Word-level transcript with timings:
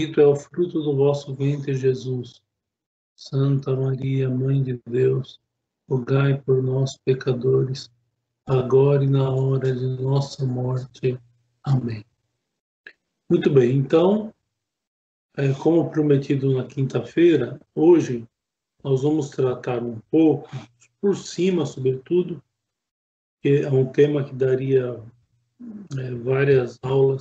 é 0.00 0.26
o 0.26 0.36
fruto 0.36 0.80
do 0.80 0.94
vosso 0.94 1.34
ventre, 1.34 1.74
Jesus. 1.74 2.40
Santa 3.16 3.74
Maria, 3.74 4.30
Mãe 4.30 4.62
de 4.62 4.80
Deus, 4.88 5.40
rogai 5.90 6.40
por 6.40 6.62
nós, 6.62 6.96
pecadores, 7.04 7.90
agora 8.46 9.02
e 9.02 9.08
na 9.08 9.28
hora 9.28 9.74
de 9.74 10.00
nossa 10.00 10.46
morte. 10.46 11.18
Amém. 11.64 12.04
Muito 13.28 13.50
bem, 13.50 13.76
então, 13.76 14.32
é, 15.36 15.52
como 15.54 15.90
prometido 15.90 16.54
na 16.54 16.64
quinta-feira, 16.64 17.60
hoje 17.74 18.24
nós 18.84 19.02
vamos 19.02 19.30
tratar 19.30 19.82
um 19.82 19.98
pouco, 20.12 20.48
por 21.00 21.16
cima, 21.16 21.66
sobretudo, 21.66 22.40
que 23.42 23.62
é 23.62 23.70
um 23.70 23.86
tema 23.86 24.22
que 24.22 24.32
daria 24.32 25.02
é, 25.98 26.14
várias 26.14 26.78
aulas 26.82 27.20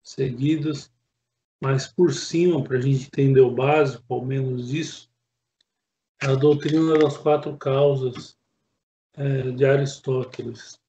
seguidas, 0.00 0.92
mas 1.60 1.86
por 1.86 2.12
cima, 2.12 2.62
para 2.62 2.78
a 2.78 2.80
gente 2.80 3.06
entender 3.06 3.40
o 3.40 3.50
básico, 3.50 4.04
ao 4.12 4.24
menos 4.24 4.72
isso, 4.72 5.10
a 6.20 6.34
doutrina 6.34 6.98
das 6.98 7.16
quatro 7.16 7.56
causas 7.56 8.36
é, 9.14 9.50
de 9.50 9.64
Aristóteles. 9.64 10.80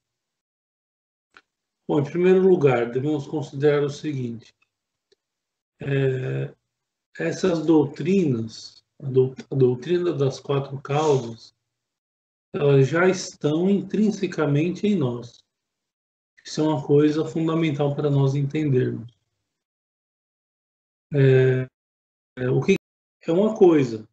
Bom, 1.87 1.99
em 1.99 2.03
primeiro 2.03 2.47
lugar, 2.47 2.91
devemos 2.91 3.25
considerar 3.27 3.83
o 3.83 3.89
seguinte: 3.89 4.55
é, 5.81 6.53
essas 7.17 7.65
doutrinas, 7.65 8.83
a, 9.01 9.55
doutrina 9.55 10.13
das 10.13 10.39
quatro 10.39 10.79
causas, 10.81 11.55
elas 12.53 12.87
já 12.87 13.07
estão 13.07 13.69
intrinsecamente 13.69 14.85
em 14.87 14.95
nós. 14.95 15.43
Isso 16.45 16.61
é 16.61 16.63
uma 16.63 16.85
coisa 16.85 17.25
fundamental 17.25 17.95
para 17.95 18.09
nós 18.09 18.35
entendermos. 18.35 19.18
É, 21.13 21.67
é, 22.37 22.49
o 22.49 22.61
que 22.61 22.75
é 23.27 23.31
uma 23.31 23.55
coisa. 23.55 24.07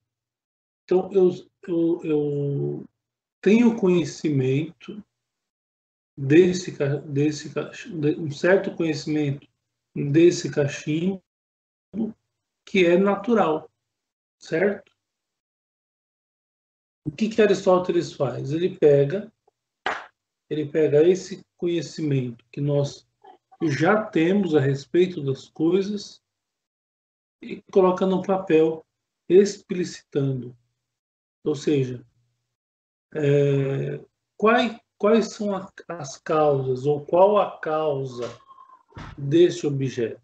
Então, 0.84 1.12
eu, 1.12 1.30
eu, 1.66 2.04
eu 2.04 2.84
tenho 3.40 3.76
conhecimento 3.76 5.02
desse, 6.16 6.76
desse 7.06 7.52
um 8.18 8.30
certo 8.30 8.74
conhecimento 8.74 9.46
desse 9.95 10.51
cachimbo 10.51 11.23
que 12.65 12.84
é 12.84 12.96
natural, 12.96 13.71
certo? 14.38 14.93
O 17.04 17.10
que, 17.10 17.28
que 17.28 17.40
Aristóteles 17.40 18.12
faz? 18.12 18.52
Ele 18.52 18.76
pega, 18.76 19.32
ele 20.51 20.66
pega 20.66 21.06
esse 21.06 21.45
conhecimento 21.56 22.45
que 22.51 22.60
nós 22.60 23.06
já 23.62 24.04
temos 24.04 24.54
a 24.54 24.60
respeito 24.60 25.23
das 25.23 25.49
coisas 25.49 26.21
e 27.40 27.62
coloca 27.70 28.06
no 28.06 28.23
papel 28.23 28.84
explicitando. 29.29 30.56
Ou 31.45 31.54
seja, 31.54 32.04
é, 33.15 34.01
quais, 34.37 34.78
quais 34.98 35.32
são 35.32 35.54
a, 35.54 35.70
as 35.88 36.18
causas 36.18 36.87
ou 36.87 37.04
qual 37.04 37.38
a 37.38 37.59
causa 37.59 38.28
desse 39.16 39.66
objeto? 39.66 40.20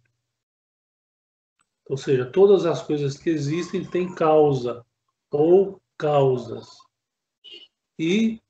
Ou 1.89 1.97
seja, 1.97 2.31
todas 2.31 2.65
as 2.65 2.83
coisas 2.83 3.17
que 3.19 3.31
existem 3.31 3.85
têm 3.85 4.15
causa 4.15 4.85
ou 5.31 5.81
causas. 5.99 6.79
E 7.99 8.41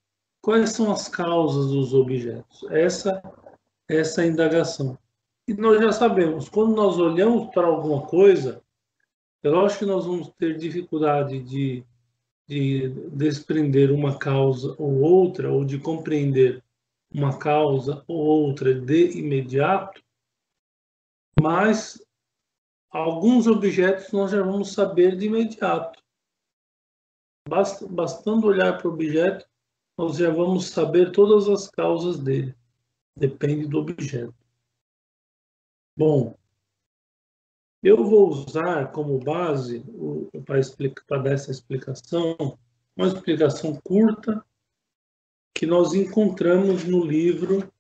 quais 0.40 0.70
são 0.70 0.92
as 0.92 1.08
causas 1.08 1.70
dos 1.70 1.92
objetos? 1.92 2.62
Essa 2.70 3.20
essa 3.88 4.24
indagação. 4.24 4.98
E 5.46 5.54
nós 5.54 5.80
já 5.80 5.90
sabemos, 5.92 6.48
quando 6.48 6.74
nós 6.74 6.98
olhamos 6.98 7.52
para 7.52 7.66
alguma 7.66 8.06
coisa, 8.06 8.62
é 9.42 9.48
lógico 9.48 9.80
que 9.80 9.86
nós 9.86 10.06
vamos 10.06 10.28
ter 10.38 10.56
dificuldade 10.56 11.40
de, 11.40 11.84
de 12.46 12.88
desprender 13.10 13.90
uma 13.90 14.16
causa 14.16 14.74
ou 14.78 15.00
outra, 15.00 15.52
ou 15.52 15.64
de 15.64 15.80
compreender 15.80 16.62
uma 17.12 17.36
causa 17.36 18.04
ou 18.06 18.18
outra 18.18 18.72
de 18.72 19.18
imediato, 19.18 20.02
mas 21.40 22.00
alguns 22.88 23.46
objetos 23.46 24.12
nós 24.12 24.30
já 24.30 24.42
vamos 24.42 24.72
saber 24.72 25.16
de 25.16 25.26
imediato. 25.26 26.00
Basta, 27.48 27.86
bastando 27.88 28.46
olhar 28.46 28.78
para 28.78 28.88
o 28.88 28.92
objeto, 28.92 29.44
nós 29.98 30.16
já 30.16 30.30
vamos 30.30 30.68
saber 30.68 31.10
todas 31.10 31.48
as 31.48 31.68
causas 31.68 32.18
dele. 32.18 32.54
Depende 33.16 33.66
do 33.66 33.80
objeto. 33.80 34.41
Bom, 35.96 36.36
eu 37.82 38.04
vou 38.04 38.28
usar 38.30 38.92
como 38.92 39.18
base, 39.18 39.84
para 40.46 41.22
dar 41.22 41.32
essa 41.32 41.50
explicação, 41.50 42.36
uma 42.96 43.08
explicação 43.08 43.74
curta 43.82 44.44
que 45.54 45.66
nós 45.66 45.92
encontramos 45.92 46.84
no 46.84 47.04
livro, 47.04 47.70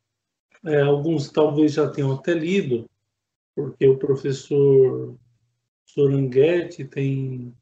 é, 0.64 0.82
alguns 0.82 1.30
talvez 1.30 1.72
já 1.72 1.88
tenham 1.90 2.12
até 2.12 2.34
lido, 2.34 2.88
porque 3.54 3.86
o 3.86 3.98
professor 3.98 5.16
Soranghetti 5.86 6.84
tem, 6.84 7.56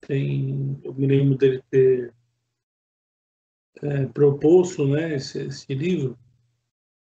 tem, 0.00 0.80
eu 0.84 0.94
me 0.94 1.06
lembro 1.06 1.36
dele 1.36 1.62
ter 1.70 2.14
é, 3.82 4.06
proposto 4.06 4.86
né, 4.86 5.16
esse, 5.16 5.42
esse 5.46 5.74
livro, 5.74 6.18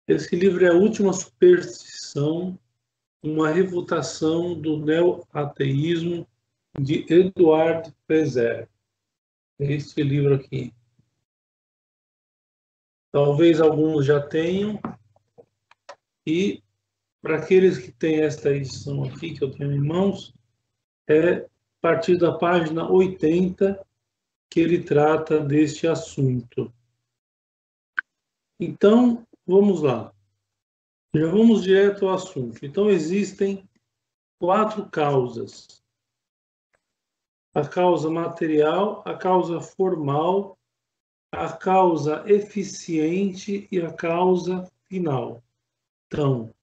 esse 0.07 0.35
livro 0.35 0.63
é 0.65 0.69
a 0.69 0.75
última 0.75 1.11
superstição, 1.13 2.57
uma 3.23 3.49
refutação 3.49 4.59
do 4.59 4.77
neo-ateísmo 4.77 6.27
de 6.79 7.05
Eduard 7.11 7.91
Pezer. 8.05 8.69
Este 9.57 10.03
livro 10.03 10.35
aqui. 10.35 10.73
Talvez 13.11 13.59
alguns 13.59 14.05
já 14.05 14.21
tenham. 14.21 14.79
E 16.27 16.61
para 17.21 17.37
aqueles 17.37 17.79
que 17.79 17.91
têm 17.91 18.21
esta 18.21 18.51
edição 18.51 19.03
aqui, 19.03 19.33
que 19.33 19.43
eu 19.43 19.51
tenho 19.51 19.71
em 19.71 19.79
mãos, 19.79 20.33
é 21.07 21.37
a 21.37 21.45
partir 21.81 22.17
da 22.17 22.37
página 22.37 22.91
80 22.91 23.83
que 24.49 24.59
ele 24.59 24.83
trata 24.83 25.39
deste 25.39 25.87
assunto. 25.87 26.71
Então, 28.59 29.25
Vamos 29.47 29.81
lá. 29.81 30.11
Já 31.15 31.27
vamos 31.27 31.63
direto 31.63 32.07
ao 32.07 32.15
assunto. 32.15 32.65
Então, 32.65 32.89
existem 32.89 33.69
quatro 34.39 34.89
causas: 34.89 35.83
a 37.53 37.67
causa 37.67 38.09
material, 38.09 39.01
a 39.05 39.15
causa 39.15 39.61
formal, 39.61 40.57
a 41.31 41.55
causa 41.55 42.23
eficiente 42.27 43.67
e 43.71 43.79
a 43.79 43.93
causa 43.93 44.69
final. 44.89 45.43
Então, 46.07 46.53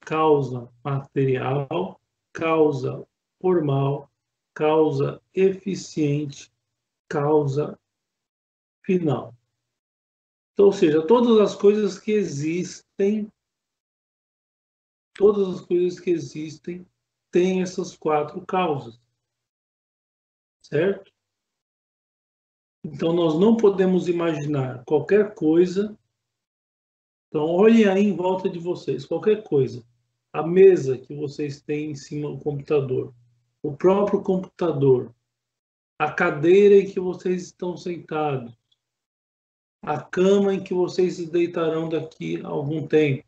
causa 0.00 0.68
material, 0.84 2.00
causa 2.32 3.06
formal, 3.40 4.10
causa 4.54 5.20
eficiente, 5.34 6.52
causa 7.08 7.78
final. 8.82 9.35
Então, 10.56 10.66
ou 10.66 10.72
seja, 10.72 11.06
todas 11.06 11.38
as 11.38 11.54
coisas 11.54 11.98
que 11.98 12.12
existem, 12.12 13.30
todas 15.12 15.54
as 15.54 15.60
coisas 15.60 16.00
que 16.00 16.08
existem 16.08 16.86
têm 17.30 17.60
essas 17.60 17.94
quatro 17.94 18.40
causas. 18.46 18.98
Certo? 20.62 21.12
Então, 22.82 23.12
nós 23.12 23.38
não 23.38 23.54
podemos 23.54 24.08
imaginar 24.08 24.82
qualquer 24.86 25.34
coisa. 25.34 25.94
Então, 27.28 27.44
olhem 27.44 27.84
aí 27.84 28.04
em 28.04 28.16
volta 28.16 28.48
de 28.48 28.58
vocês, 28.58 29.04
qualquer 29.04 29.42
coisa. 29.42 29.84
A 30.32 30.42
mesa 30.42 30.96
que 30.96 31.14
vocês 31.14 31.60
têm 31.60 31.90
em 31.90 31.94
cima 31.94 32.30
do 32.30 32.38
computador, 32.38 33.12
o 33.62 33.76
próprio 33.76 34.22
computador, 34.22 35.14
a 35.98 36.10
cadeira 36.10 36.76
em 36.76 36.90
que 36.90 36.98
vocês 36.98 37.42
estão 37.42 37.76
sentados, 37.76 38.56
a 39.86 40.02
cama 40.02 40.52
em 40.52 40.62
que 40.62 40.74
vocês 40.74 41.14
se 41.14 41.30
deitarão 41.30 41.88
daqui 41.88 42.42
a 42.44 42.48
algum 42.48 42.84
tempo, 42.84 43.24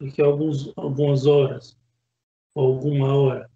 daqui 0.00 0.22
a 0.22 0.26
alguns, 0.26 0.72
algumas 0.76 1.26
horas, 1.26 1.76
ou 2.54 2.74
alguma 2.74 3.12
hora. 3.12 3.50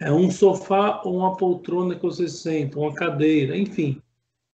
É 0.00 0.10
um 0.10 0.28
sofá 0.28 1.00
ou 1.04 1.18
uma 1.18 1.36
poltrona 1.36 1.94
que 1.94 2.02
vocês 2.02 2.40
sentam, 2.40 2.82
uma 2.82 2.94
cadeira, 2.94 3.56
enfim. 3.56 4.02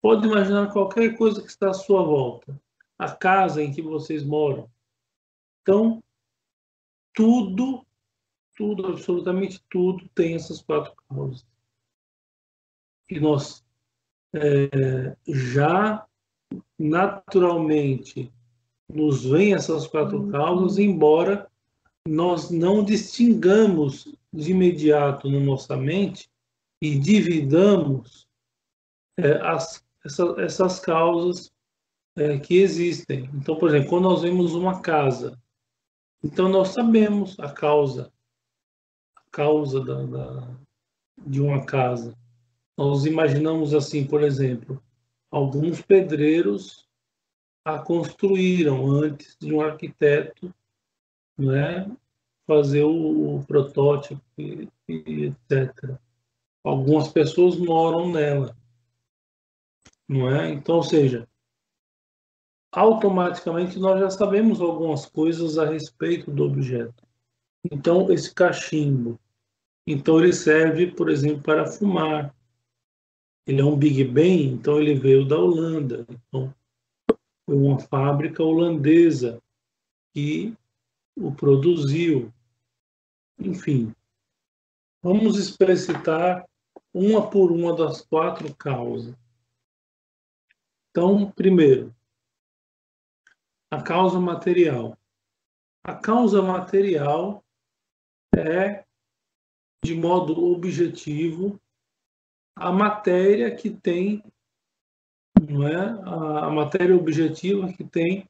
Pode 0.02 0.26
imaginar 0.26 0.72
qualquer 0.72 1.16
coisa 1.16 1.40
que 1.40 1.48
está 1.48 1.70
à 1.70 1.74
sua 1.74 2.02
volta. 2.02 2.60
A 2.98 3.12
casa 3.12 3.62
em 3.62 3.72
que 3.72 3.80
vocês 3.80 4.24
moram. 4.24 4.68
Então, 5.62 6.02
tudo, 7.14 7.86
tudo, 8.56 8.88
absolutamente 8.88 9.62
tudo 9.70 10.08
tem 10.08 10.34
essas 10.34 10.60
quatro 10.60 10.92
causas. 11.08 11.46
E 13.08 13.20
nós 13.20 13.64
é, 14.34 15.16
já 15.24 16.04
naturalmente 16.78 18.32
nos 18.88 19.24
vêm 19.24 19.54
essas 19.54 19.86
quatro 19.86 20.28
causas, 20.28 20.78
embora 20.78 21.50
nós 22.06 22.50
não 22.50 22.82
distingamos 22.82 24.14
de 24.32 24.52
imediato 24.52 25.28
na 25.30 25.40
nossa 25.40 25.76
mente 25.76 26.28
e 26.80 26.98
dividamos 26.98 28.26
é, 29.18 29.32
as, 29.42 29.84
essa, 30.04 30.34
essas 30.38 30.80
causas 30.80 31.52
é, 32.16 32.38
que 32.38 32.58
existem. 32.58 33.28
Então, 33.34 33.56
por 33.56 33.68
exemplo, 33.68 33.88
quando 33.88 34.04
nós 34.04 34.22
vemos 34.22 34.54
uma 34.54 34.80
casa, 34.80 35.38
então 36.22 36.48
nós 36.48 36.68
sabemos 36.68 37.38
a 37.38 37.50
causa, 37.50 38.12
a 39.16 39.22
causa 39.30 39.84
da, 39.84 40.02
da, 40.04 40.56
de 41.26 41.40
uma 41.40 41.64
casa. 41.64 42.16
Nós 42.76 43.04
imaginamos 43.04 43.74
assim, 43.74 44.06
por 44.06 44.22
exemplo, 44.22 44.82
alguns 45.30 45.80
pedreiros 45.82 46.88
a 47.64 47.78
construíram 47.78 48.86
antes 48.86 49.36
de 49.38 49.52
um 49.52 49.60
arquiteto 49.60 50.54
né, 51.36 51.90
fazer 52.46 52.82
o, 52.82 53.44
protótipo 53.46 54.22
e, 54.38 54.68
e 54.88 55.24
etc. 55.26 55.98
Algumas 56.64 57.08
pessoas 57.08 57.56
moram 57.56 58.10
nela, 58.10 58.56
não 60.08 60.30
é? 60.30 60.50
Então, 60.50 60.76
ou 60.76 60.82
seja, 60.82 61.28
automaticamente 62.72 63.78
nós 63.78 64.00
já 64.00 64.10
sabemos 64.10 64.60
algumas 64.60 65.06
coisas 65.06 65.58
a 65.58 65.66
respeito 65.66 66.30
do 66.30 66.44
objeto. 66.44 67.06
Então, 67.70 68.10
esse 68.10 68.32
cachimbo, 68.34 69.20
então 69.86 70.18
ele 70.18 70.32
serve, 70.32 70.88
por 70.88 71.10
exemplo, 71.10 71.42
para 71.42 71.66
fumar. 71.66 72.34
Ele 73.48 73.62
é 73.62 73.64
um 73.64 73.78
Big 73.78 74.04
Ben, 74.04 74.52
então 74.52 74.78
ele 74.78 74.94
veio 74.94 75.26
da 75.26 75.38
Holanda. 75.38 76.06
Então, 76.10 76.54
foi 77.46 77.56
uma 77.56 77.78
fábrica 77.78 78.42
holandesa 78.42 79.42
que 80.12 80.54
o 81.16 81.34
produziu. 81.34 82.30
Enfim, 83.38 83.94
vamos 85.02 85.38
explicitar 85.38 86.46
uma 86.92 87.30
por 87.30 87.50
uma 87.50 87.74
das 87.74 88.02
quatro 88.02 88.54
causas. 88.54 89.16
Então, 90.90 91.30
primeiro, 91.30 91.96
a 93.70 93.82
causa 93.82 94.20
material. 94.20 94.94
A 95.82 95.94
causa 95.94 96.42
material 96.42 97.42
é, 98.36 98.84
de 99.82 99.94
modo 99.94 100.52
objetivo, 100.52 101.58
a 102.58 102.72
matéria 102.72 103.54
que 103.54 103.70
tem, 103.70 104.22
não 105.48 105.66
é? 105.66 105.76
A 105.76 106.50
matéria 106.50 106.96
objetiva 106.96 107.72
que 107.72 107.84
tem 107.84 108.28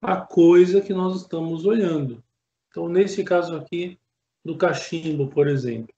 a 0.00 0.20
coisa 0.20 0.80
que 0.80 0.94
nós 0.94 1.20
estamos 1.20 1.66
olhando. 1.66 2.24
Então, 2.68 2.88
nesse 2.88 3.22
caso 3.22 3.54
aqui, 3.54 3.98
do 4.44 4.56
cachimbo, 4.56 5.28
por 5.28 5.46
exemplo. 5.46 5.94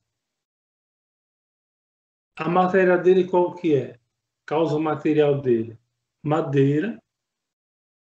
A 2.36 2.48
matéria 2.48 2.96
dele 2.96 3.28
qual 3.28 3.54
que 3.54 3.74
é? 3.74 3.98
Causa 4.44 4.78
material 4.78 5.40
dele? 5.40 5.78
Madeira 6.22 7.00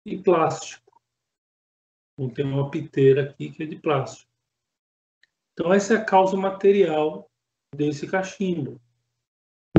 e 0.06 0.18
plástico. 0.18 1.02
Então, 2.14 2.34
tem 2.34 2.46
uma 2.46 2.72
piteira 2.72 3.24
aqui 3.24 3.52
que 3.52 3.64
é 3.64 3.66
de 3.66 3.76
plástico. 3.76 4.32
Então, 5.54 5.74
essa 5.74 5.94
é 5.94 5.98
a 5.98 6.06
causa 6.06 6.38
material 6.38 7.30
desse 7.76 8.08
cachimbo. 8.08 8.80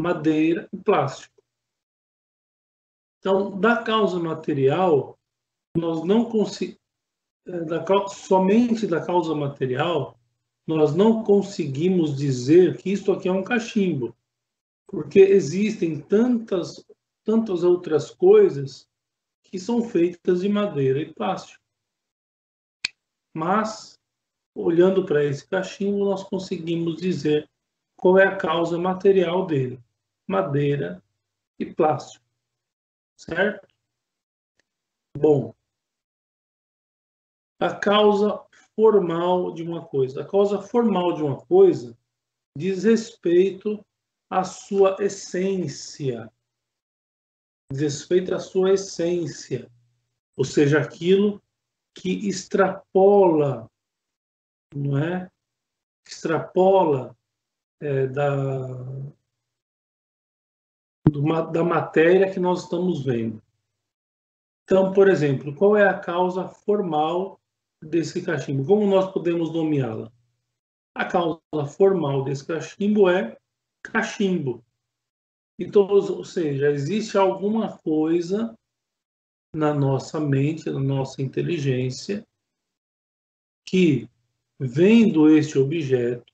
Madeira 0.00 0.68
e 0.72 0.76
plástico. 0.78 1.34
Então, 3.18 3.58
da 3.60 3.82
causa 3.82 4.18
material, 4.18 5.18
nós 5.76 6.02
não 6.04 6.24
conseguimos, 6.24 6.80
da, 7.44 7.84
somente 8.08 8.86
da 8.86 9.04
causa 9.04 9.34
material, 9.34 10.18
nós 10.66 10.94
não 10.94 11.22
conseguimos 11.22 12.16
dizer 12.16 12.78
que 12.78 12.90
isto 12.90 13.12
aqui 13.12 13.28
é 13.28 13.32
um 13.32 13.42
cachimbo, 13.42 14.16
porque 14.86 15.18
existem 15.18 16.00
tantas, 16.00 16.84
tantas 17.24 17.62
outras 17.62 18.10
coisas 18.10 18.88
que 19.42 19.58
são 19.58 19.82
feitas 19.82 20.40
de 20.40 20.48
madeira 20.48 21.00
e 21.00 21.12
plástico. 21.12 21.62
Mas, 23.34 23.98
olhando 24.54 25.04
para 25.04 25.24
esse 25.24 25.46
cachimbo, 25.46 26.04
nós 26.04 26.24
conseguimos 26.24 26.96
dizer 26.96 27.48
qual 27.96 28.18
é 28.18 28.26
a 28.26 28.36
causa 28.36 28.78
material 28.78 29.46
dele: 29.46 29.78
madeira 30.30 31.02
e 31.58 31.66
plástico. 31.66 32.24
Certo? 33.16 33.66
Bom, 35.18 35.52
a 37.58 37.74
causa 37.74 38.40
formal 38.76 39.52
de 39.52 39.64
uma 39.64 39.84
coisa. 39.84 40.22
A 40.22 40.26
causa 40.26 40.62
formal 40.62 41.14
de 41.14 41.22
uma 41.22 41.44
coisa 41.44 41.98
diz 42.56 42.84
respeito 42.84 43.84
à 44.30 44.44
sua 44.44 44.96
essência. 45.00 46.32
Diz 47.72 47.80
respeito 47.80 48.34
à 48.34 48.38
sua 48.38 48.72
essência. 48.74 49.68
Ou 50.36 50.44
seja, 50.44 50.80
aquilo 50.80 51.42
que 51.92 52.28
extrapola, 52.28 53.68
não 54.74 54.96
é? 54.96 55.28
Extrapola 56.06 57.16
é, 57.80 58.06
da, 58.06 58.30
da 61.52 61.64
matéria 61.64 62.30
que 62.32 62.40
nós 62.40 62.64
estamos 62.64 63.04
vendo. 63.04 63.42
Então, 64.64 64.92
por 64.92 65.08
exemplo, 65.08 65.54
qual 65.54 65.76
é 65.76 65.88
a 65.88 65.98
causa 65.98 66.48
formal 66.48 67.40
desse 67.82 68.22
cachimbo. 68.22 68.64
Como 68.66 68.86
nós 68.86 69.10
podemos 69.12 69.52
nomeá-la? 69.52 70.12
A 70.94 71.04
causa 71.04 71.40
formal 71.76 72.24
desse 72.24 72.46
cachimbo 72.46 73.08
é 73.08 73.36
cachimbo. 73.82 74.64
Então, 75.58 75.88
ou 75.88 76.24
seja, 76.24 76.70
existe 76.70 77.16
alguma 77.16 77.78
coisa 77.78 78.56
na 79.54 79.74
nossa 79.74 80.20
mente, 80.20 80.70
na 80.70 80.80
nossa 80.80 81.22
inteligência, 81.22 82.26
que, 83.66 84.08
vendo 84.58 85.28
este 85.28 85.58
objeto, 85.58 86.32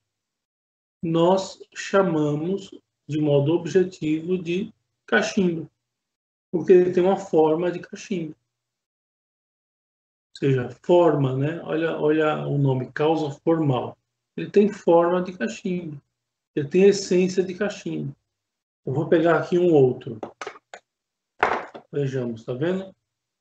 nós 1.03 1.59
chamamos 1.75 2.71
de 3.07 3.21
modo 3.21 3.53
objetivo 3.53 4.37
de 4.39 4.73
cachimbo, 5.07 5.71
porque 6.51 6.73
ele 6.73 6.93
tem 6.93 7.03
uma 7.03 7.17
forma 7.17 7.71
de 7.71 7.81
cachimbo 7.81 8.35
seja, 10.37 10.69
forma, 10.83 11.35
né? 11.35 11.61
Olha, 11.63 11.99
olha 11.99 12.47
o 12.47 12.59
nome, 12.59 12.93
causa 12.93 13.31
formal. 13.43 13.97
Ele 14.37 14.51
tem 14.51 14.69
forma 14.69 15.23
de 15.23 15.33
cachimbo. 15.33 16.01
Ele 16.55 16.69
tem 16.69 16.85
essência 16.85 17.43
de 17.43 17.55
cachimbo. 17.55 18.15
Eu 18.85 18.93
vou 18.93 19.09
pegar 19.09 19.39
aqui 19.39 19.59
um 19.59 19.73
outro. 19.73 20.19
Vejamos, 21.91 22.45
tá 22.45 22.53
vendo? 22.53 22.95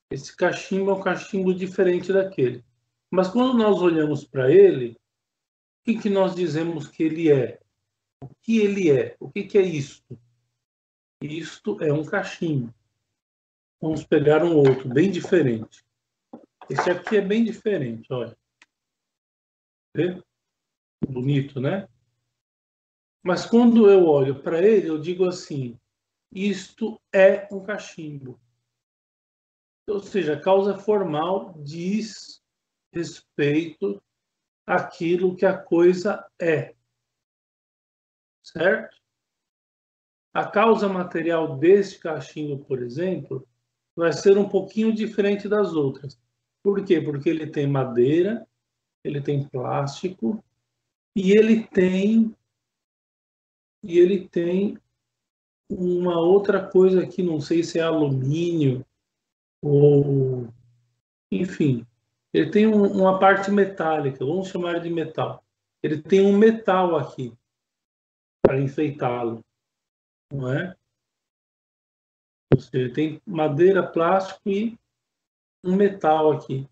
Esse 0.10 0.36
cachimbo 0.36 0.92
é 0.92 0.94
um 0.94 1.02
cachimbo 1.02 1.54
diferente 1.54 2.14
daquele. 2.14 2.64
Mas 3.12 3.28
quando 3.28 3.58
nós 3.58 3.82
olhamos 3.82 4.24
para 4.24 4.50
ele, 4.50 4.92
o 4.92 5.84
que, 5.84 6.00
que 6.00 6.10
nós 6.10 6.34
dizemos 6.34 6.88
que 6.88 7.04
ele 7.04 7.32
é? 7.32 7.60
O 8.26 8.36
que 8.42 8.58
ele 8.58 8.90
é? 8.90 9.16
O 9.20 9.30
que, 9.30 9.44
que 9.44 9.58
é 9.58 9.62
isto? 9.62 10.20
Isto 11.22 11.82
é 11.84 11.94
um 11.94 12.04
cachimbo. 12.04 12.74
Vamos 13.80 14.04
pegar 14.04 14.44
um 14.44 14.56
outro, 14.56 14.90
bem 14.90 15.12
diferente. 15.12 15.86
Esse 16.68 16.90
aqui 16.90 17.18
é 17.18 17.22
bem 17.22 17.44
diferente, 17.44 18.12
olha. 18.12 18.36
Vê? 19.96 20.24
Bonito, 21.08 21.62
né? 21.62 21.88
Mas 23.24 23.46
quando 23.46 23.90
eu 23.90 24.08
olho 24.08 24.42
para 24.42 24.60
ele, 24.60 24.90
eu 24.90 25.00
digo 25.00 25.26
assim: 25.26 25.80
isto 26.32 27.00
é 27.14 27.48
um 27.52 27.62
cachimbo. 27.62 28.40
Ou 29.88 30.00
seja, 30.00 30.34
a 30.34 30.42
causa 30.42 30.76
formal 30.76 31.54
diz 31.60 32.42
respeito 32.92 34.02
àquilo 34.66 35.36
que 35.36 35.46
a 35.46 35.56
coisa 35.56 36.26
é. 36.42 36.74
Certo? 38.46 38.96
A 40.32 40.46
causa 40.46 40.88
material 40.88 41.58
deste 41.58 41.98
cachimbo, 41.98 42.64
por 42.64 42.84
exemplo, 42.84 43.48
vai 43.96 44.14
ser 44.14 44.38
um 44.38 44.48
pouquinho 44.48 44.94
diferente 44.94 45.50
das 45.50 45.74
outras. 45.74 46.22
Por 46.62 46.86
quê? 46.86 47.02
Porque 47.02 47.28
ele 47.28 47.48
tem 47.48 47.66
madeira, 47.66 48.48
ele 49.04 49.20
tem 49.20 49.48
plástico 49.48 50.44
e 51.16 51.32
ele 51.32 51.66
tem 51.66 52.36
e 53.82 53.98
ele 53.98 54.28
tem 54.28 54.78
uma 55.70 56.20
outra 56.20 56.68
coisa 56.68 57.04
aqui, 57.04 57.24
não 57.24 57.40
sei 57.40 57.64
se 57.64 57.80
é 57.80 57.84
alumínio 57.84 58.86
ou 59.62 60.48
enfim, 61.32 61.86
ele 62.32 62.52
tem 62.52 62.68
um, 62.68 62.86
uma 62.86 63.20
parte 63.20 63.50
metálica, 63.50 64.24
vamos 64.24 64.50
chamar 64.50 64.80
de 64.80 64.90
metal. 64.90 65.44
Ele 65.82 66.02
tem 66.02 66.22
um 66.22 66.38
metal 66.38 66.96
aqui 66.96 67.36
para 68.46 68.62
enfeitá-lo, 68.62 69.44
não 70.32 70.54
é? 70.54 70.76
Ou 72.54 72.60
seja, 72.60 72.94
tem 72.94 73.22
madeira, 73.26 73.86
plástico 73.86 74.48
e 74.48 74.78
um 75.64 75.76
metal 75.76 76.32
aqui. 76.32 76.70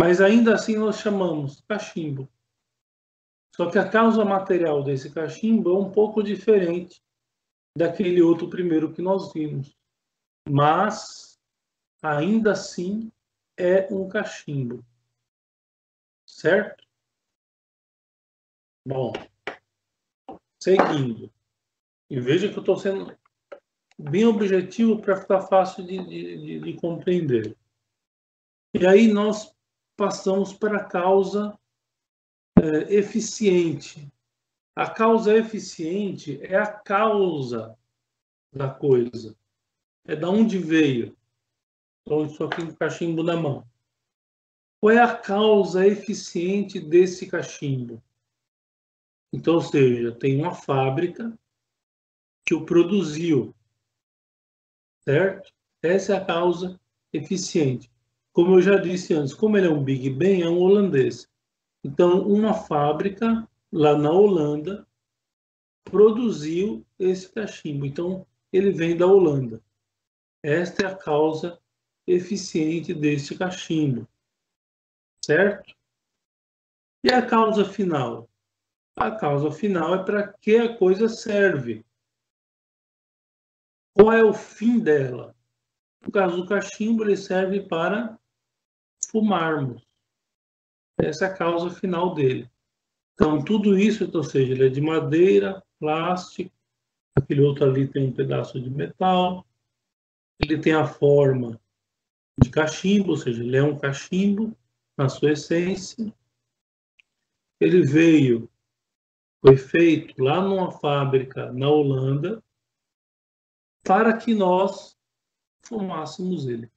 Mas 0.00 0.20
ainda 0.20 0.54
assim 0.54 0.76
nós 0.76 1.00
chamamos 1.00 1.60
cachimbo. 1.62 2.28
Só 3.54 3.70
que 3.70 3.78
a 3.78 3.88
causa 3.88 4.24
material 4.24 4.82
desse 4.82 5.12
cachimbo 5.12 5.70
é 5.70 5.78
um 5.78 5.90
pouco 5.90 6.22
diferente 6.22 7.02
daquele 7.76 8.22
outro 8.22 8.48
primeiro 8.48 8.92
que 8.92 9.02
nós 9.02 9.32
vimos. 9.32 9.76
Mas 10.48 11.38
ainda 12.02 12.52
assim 12.52 13.12
é 13.58 13.92
um 13.92 14.08
cachimbo. 14.08 14.84
Certo? 16.26 16.86
Bom, 18.86 19.12
seguindo. 20.62 21.32
E 22.08 22.20
veja 22.20 22.48
que 22.48 22.56
eu 22.56 22.60
estou 22.60 22.76
sendo 22.76 23.16
bem 23.98 24.24
objetivo 24.24 25.00
para 25.00 25.16
ficar 25.16 25.42
fácil 25.42 25.84
de, 25.84 25.98
de, 26.04 26.60
de, 26.60 26.74
compreender. 26.74 27.56
E 28.74 28.86
aí 28.86 29.08
nós 29.08 29.54
passamos 29.96 30.52
para 30.52 30.78
a 30.78 30.84
causa 30.84 31.58
é, 32.58 32.94
eficiente. 32.94 34.10
A 34.74 34.88
causa 34.88 35.36
eficiente 35.36 36.38
é 36.42 36.56
a 36.56 36.66
causa 36.66 37.76
da 38.52 38.68
coisa. 38.68 39.36
É 40.06 40.16
da 40.16 40.28
onde 40.28 40.58
veio. 40.58 41.16
Então, 42.02 42.26
isso 42.26 42.42
aqui 42.44 42.64
no 42.64 42.74
cachimbo 42.74 43.22
na 43.22 43.36
mão. 43.36 43.66
Qual 44.80 44.90
é 44.90 44.98
a 44.98 45.16
causa 45.16 45.86
eficiente 45.86 46.80
desse 46.80 47.26
cachimbo? 47.26 48.02
Então, 49.32 49.54
ou 49.54 49.62
seja, 49.62 50.12
tem 50.12 50.38
uma 50.38 50.54
fábrica 50.54 51.36
que 52.44 52.54
o 52.54 52.66
produziu, 52.66 53.54
certo? 55.04 55.52
Essa 55.82 56.14
é 56.14 56.16
a 56.16 56.24
causa 56.24 56.80
eficiente. 57.12 57.90
Como 58.32 58.56
eu 58.56 58.62
já 58.62 58.76
disse 58.76 59.14
antes, 59.14 59.34
como 59.34 59.56
ele 59.56 59.66
é 59.66 59.70
um 59.70 59.82
Big 59.82 60.10
Bang, 60.10 60.42
é 60.42 60.48
um 60.48 60.58
holandês. 60.58 61.28
Então, 61.84 62.26
uma 62.26 62.54
fábrica 62.54 63.48
lá 63.70 63.96
na 63.96 64.10
Holanda 64.10 64.86
produziu 65.84 66.86
esse 66.98 67.30
cachimbo. 67.30 67.84
Então, 67.84 68.26
ele 68.52 68.70
vem 68.70 68.96
da 68.96 69.06
Holanda. 69.06 69.62
Esta 70.42 70.84
é 70.84 70.86
a 70.86 70.96
causa 70.96 71.60
eficiente 72.06 72.94
deste 72.94 73.36
cachimbo. 73.36 74.08
Certo? 75.24 75.74
E 77.04 77.10
a 77.10 77.24
causa 77.24 77.64
final? 77.64 78.28
A 78.96 79.10
causa 79.10 79.50
final 79.50 79.94
é 79.94 80.04
para 80.04 80.32
que 80.34 80.56
a 80.56 80.76
coisa 80.76 81.08
serve. 81.08 81.84
Qual 83.94 84.12
é 84.12 84.22
o 84.22 84.32
fim 84.32 84.78
dela? 84.78 85.34
No 86.04 86.10
caso 86.10 86.36
do 86.36 86.46
cachimbo, 86.46 87.04
ele 87.04 87.16
serve 87.16 87.60
para 87.60 88.18
fumarmos. 89.10 89.86
Essa 90.98 91.26
é 91.26 91.28
a 91.28 91.36
causa 91.36 91.70
final 91.70 92.14
dele. 92.14 92.50
Então, 93.14 93.44
tudo 93.44 93.78
isso, 93.78 94.10
ou 94.12 94.24
seja, 94.24 94.52
ele 94.52 94.66
é 94.66 94.68
de 94.68 94.80
madeira, 94.80 95.62
plástico, 95.78 96.52
aquele 97.14 97.42
outro 97.42 97.64
ali 97.64 97.86
tem 97.86 98.08
um 98.08 98.12
pedaço 98.12 98.60
de 98.60 98.70
metal, 98.70 99.46
ele 100.40 100.58
tem 100.58 100.72
a 100.72 100.86
forma 100.86 101.60
de 102.42 102.50
cachimbo, 102.50 103.10
ou 103.10 103.16
seja, 103.16 103.42
ele 103.42 103.56
é 103.56 103.62
um 103.62 103.78
cachimbo 103.78 104.56
na 104.96 105.08
sua 105.08 105.32
essência. 105.32 106.12
Ele 107.60 107.82
veio, 107.82 108.50
foi 109.42 109.56
feito 109.56 110.22
lá 110.22 110.40
numa 110.40 110.70
fábrica 110.70 111.52
na 111.52 111.68
Holanda 111.68 112.42
para 113.82 114.16
que 114.16 114.32
nós 114.34 114.96
fumássemos 115.62 116.46
ele. 116.46 116.70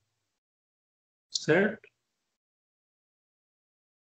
Certo? 1.29 1.87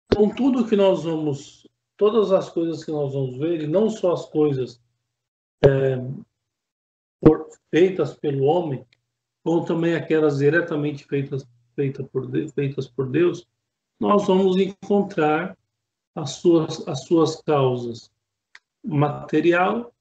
Então, 0.07 0.35
tudo 0.35 0.67
que 0.67 0.75
nós 0.75 1.05
vamos, 1.05 1.69
todas 1.97 2.33
as 2.33 2.49
coisas 2.49 2.83
que 2.83 2.91
nós 2.91 3.13
vamos 3.13 3.37
ver, 3.37 3.63
e 3.63 3.67
não 3.67 3.91
só 3.91 4.15
as 4.15 4.25
coisas 4.25 4.81
é, 5.63 5.97
por, 7.21 7.51
feitas 7.71 8.17
pelo 8.17 8.45
homem, 8.45 8.87
ou 9.45 9.65
também 9.65 9.95
aquelas 9.95 10.39
diretamente 10.39 11.05
feitas, 11.05 11.47
feita 11.75 12.03
por, 12.03 12.27
feitas 12.55 12.89
por 12.89 13.11
Deus, 13.11 13.47
nós 14.01 14.27
vamos 14.27 14.57
encontrar 14.57 15.57
as 16.15 16.31
suas, 16.31 16.87
as 16.89 17.05
suas 17.05 17.43
causas 17.43 18.11
material, 18.85 19.95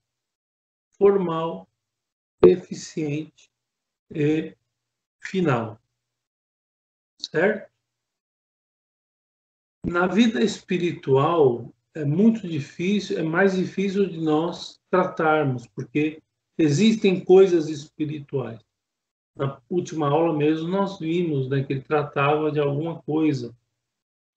formal, 0.98 1.68
eficiente 2.44 3.50
e 4.12 4.56
final. 5.20 5.80
Certo? 7.20 7.72
Na 9.86 10.08
vida 10.08 10.44
espiritual 10.44 11.74
é 11.94 12.04
muito 12.04 12.48
difícil, 12.48 13.18
é 13.18 13.24
mais 13.24 13.56
difícil 13.56 14.08
de 14.08 14.20
nós 14.20 14.80
tratarmos, 14.90 15.66
porque 15.68 16.22
existem 16.58 17.24
coisas 17.24 17.70
espirituais. 17.70 18.60
Na 19.36 19.62
última 19.70 20.10
aula 20.10 20.36
mesmo 20.36 20.68
nós 20.68 21.00
vimos 21.00 21.50
né, 21.50 21.64
que 21.64 21.74
ele 21.74 21.82
tratava 21.82 22.52
de 22.52 22.60
alguma 22.60 23.02
coisa, 23.02 23.56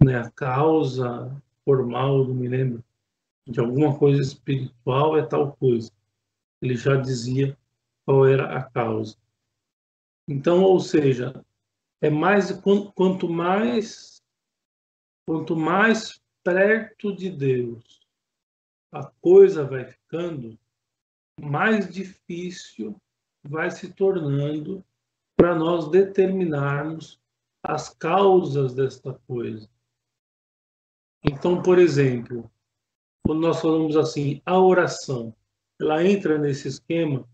né, 0.03 0.19
a 0.19 0.31
causa 0.31 1.35
formal, 1.65 2.25
não 2.25 2.35
me 2.35 2.49
lembro, 2.49 2.85
de 3.51 3.61
alguma 3.61 3.99
coisa 3.99 4.21
espiritual 4.21 5.19
é 5.19 5.27
tal 5.27 5.57
coisa. 5.57 5.91
Ele 6.63 6.77
já 6.77 6.97
dizia 6.97 7.57
qual 8.05 8.27
era 8.27 8.57
a 8.57 8.63
causa. 8.63 9.17
Então, 10.29 10.63
ou 10.63 10.79
seja, 10.81 11.45
é 12.01 12.09
mais 12.09 12.53
quanto 12.95 13.29
mais 13.29 14.21
Quanto 15.31 15.55
mais 15.55 16.21
perto 16.43 17.15
de 17.15 17.31
Deus 17.31 18.01
a 18.91 19.05
coisa 19.21 19.65
vai 19.65 19.85
ficando, 19.85 20.59
mais 21.41 21.89
difícil 21.89 23.01
vai 23.45 23.71
se 23.71 23.93
tornando 23.93 24.85
para 25.37 25.55
nós 25.55 25.89
determinarmos 25.89 27.21
as 27.63 27.91
causas 27.91 28.75
desta 28.75 29.15
coisa. 29.29 29.71
Então, 31.23 31.63
por 31.63 31.79
exemplo, 31.79 32.51
quando 33.31 33.43
nós 33.43 33.61
falamos 33.61 33.97
assim, 33.97 34.43
a 34.45 34.59
oração, 34.59 35.33
ela 35.81 36.05
entra 36.05 36.37
nesse 36.37 36.67
esquema 36.67 37.25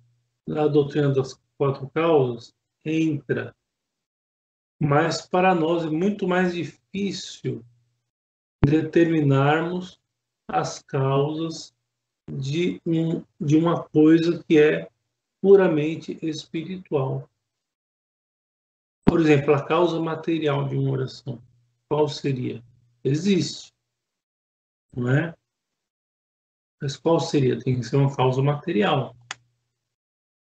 da 0.47 0.69
doutrina 0.69 1.11
das 1.11 1.41
quatro 1.57 1.89
causas? 1.89 2.55
Entra. 2.85 3.57
Mas 4.79 5.27
para 5.27 5.55
nós 5.55 5.87
é 5.87 5.89
muito 5.89 6.29
mais 6.29 6.53
difícil 6.53 7.65
determinarmos 8.63 9.99
as 10.47 10.83
causas 10.83 11.75
de, 12.31 12.79
um, 12.85 13.25
de 13.41 13.57
uma 13.57 13.83
coisa 13.83 14.45
que 14.47 14.59
é 14.59 14.91
puramente 15.41 16.19
espiritual. 16.21 17.27
Por 19.07 19.19
exemplo, 19.19 19.55
a 19.55 19.67
causa 19.67 19.99
material 19.99 20.69
de 20.69 20.77
uma 20.77 20.91
oração, 20.91 21.43
qual 21.89 22.07
seria? 22.07 22.63
Existe, 23.03 23.73
não 24.95 25.09
é? 25.09 25.35
Mas 26.81 26.97
qual 26.97 27.19
seria? 27.19 27.59
Tem 27.59 27.81
que 27.81 27.87
ser 27.87 27.97
uma 27.97 28.15
causa 28.15 28.43
material. 28.43 29.17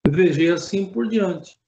Veja 0.06 0.54
assim 0.54 0.90
por 0.90 1.08
diante. 1.08 1.58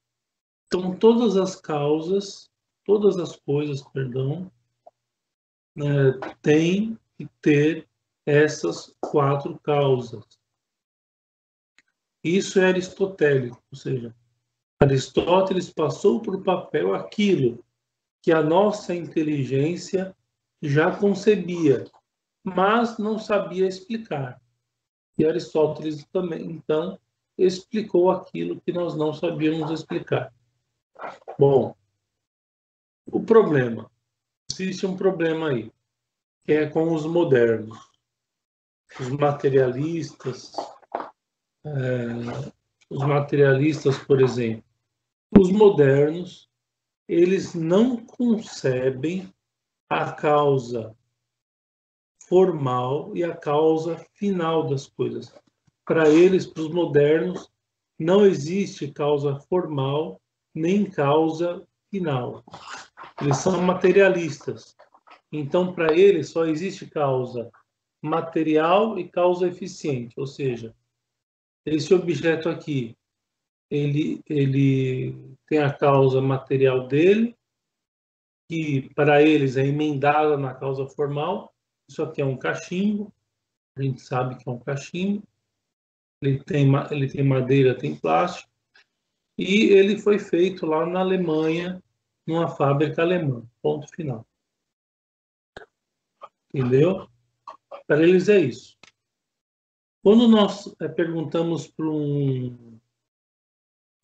Então, 0.66 0.96
todas 0.96 1.36
as 1.36 1.56
causas, 1.56 2.50
todas 2.84 3.18
as 3.18 3.36
coisas, 3.36 3.82
perdão, 3.82 4.50
né, 5.74 6.12
tem 6.42 6.98
que 7.16 7.28
ter 7.40 7.88
essas 8.24 8.94
quatro 9.00 9.58
causas. 9.60 10.24
Isso 12.22 12.58
é 12.58 12.66
aristotélico, 12.66 13.62
ou 13.70 13.78
seja, 13.78 14.14
Aristóteles 14.80 15.70
passou 15.70 16.18
o 16.18 16.42
papel 16.42 16.94
aquilo 16.94 17.64
que 18.20 18.32
a 18.32 18.42
nossa 18.42 18.94
inteligência 18.94 20.14
já 20.60 20.94
concebia, 20.94 21.84
mas 22.44 22.98
não 22.98 23.18
sabia 23.18 23.66
explicar. 23.66 24.40
E 25.18 25.24
Aristóteles 25.24 26.04
também, 26.12 26.44
então, 26.44 26.98
explicou 27.38 28.10
aquilo 28.10 28.60
que 28.60 28.72
nós 28.72 28.94
não 28.94 29.12
sabíamos 29.12 29.70
explicar. 29.70 30.32
Bom, 31.38 31.74
o 33.06 33.22
problema 33.22 33.90
existe 34.50 34.86
um 34.86 34.96
problema 34.96 35.50
aí, 35.50 35.70
que 36.44 36.52
é 36.52 36.68
com 36.68 36.94
os 36.94 37.04
modernos. 37.04 37.78
Os 38.98 39.08
materialistas, 39.08 40.52
é, 41.64 42.52
os 42.88 43.04
materialistas, 43.04 43.98
por 43.98 44.20
exemplo, 44.20 44.64
os 45.36 45.50
modernos, 45.50 46.48
eles 47.08 47.54
não 47.54 47.96
concebem 47.96 49.32
a 49.88 50.12
causa 50.12 50.96
formal 52.26 53.16
e 53.16 53.24
a 53.24 53.34
causa 53.34 53.96
final 54.14 54.66
das 54.66 54.86
coisas. 54.86 55.32
Para 55.84 56.08
eles, 56.08 56.46
para 56.46 56.62
os 56.62 56.70
modernos, 56.70 57.50
não 57.98 58.26
existe 58.26 58.88
causa 58.88 59.38
formal 59.48 60.20
nem 60.54 60.84
causa 60.84 61.66
final. 61.90 62.44
Eles 63.20 63.36
são 63.38 63.60
materialistas. 63.62 64.76
Então, 65.30 65.72
para 65.72 65.96
ele, 65.96 66.24
só 66.24 66.46
existe 66.46 66.86
causa 66.86 67.50
material 68.02 68.98
e 68.98 69.08
causa 69.08 69.48
eficiente, 69.48 70.18
ou 70.18 70.26
seja, 70.26 70.74
esse 71.64 71.92
objeto 71.92 72.48
aqui, 72.48 72.96
ele, 73.68 74.20
ele 74.28 75.36
tem 75.48 75.58
a 75.58 75.72
causa 75.72 76.20
material 76.20 76.86
dele, 76.86 77.36
que 78.48 78.88
para 78.94 79.20
eles 79.22 79.56
é 79.56 79.66
emendada 79.66 80.36
na 80.36 80.54
causa 80.54 80.86
formal, 80.86 81.52
isso 81.88 82.02
aqui 82.02 82.20
é 82.20 82.24
um 82.24 82.36
cachimbo, 82.36 83.12
a 83.76 83.82
gente 83.82 84.00
sabe 84.00 84.36
que 84.36 84.48
é 84.48 84.52
um 84.52 84.58
cachimbo, 84.58 85.26
ele 86.20 86.42
tem, 86.42 86.66
ele 86.90 87.08
tem 87.08 87.22
madeira, 87.22 87.76
tem 87.76 87.94
plástico, 87.94 88.50
e 89.38 89.66
ele 89.66 89.98
foi 89.98 90.18
feito 90.18 90.64
lá 90.64 90.86
na 90.86 91.00
Alemanha, 91.00 91.82
numa 92.26 92.48
fábrica 92.48 93.02
alemã, 93.02 93.46
ponto 93.62 93.86
final. 93.88 94.26
Entendeu? 96.52 97.08
Para 97.86 98.02
eles 98.02 98.28
é 98.28 98.40
isso. 98.40 98.76
Quando 100.02 100.26
nós 100.28 100.74
é, 100.80 100.88
perguntamos 100.88 101.68
para 101.68 101.86
um, 101.86 102.80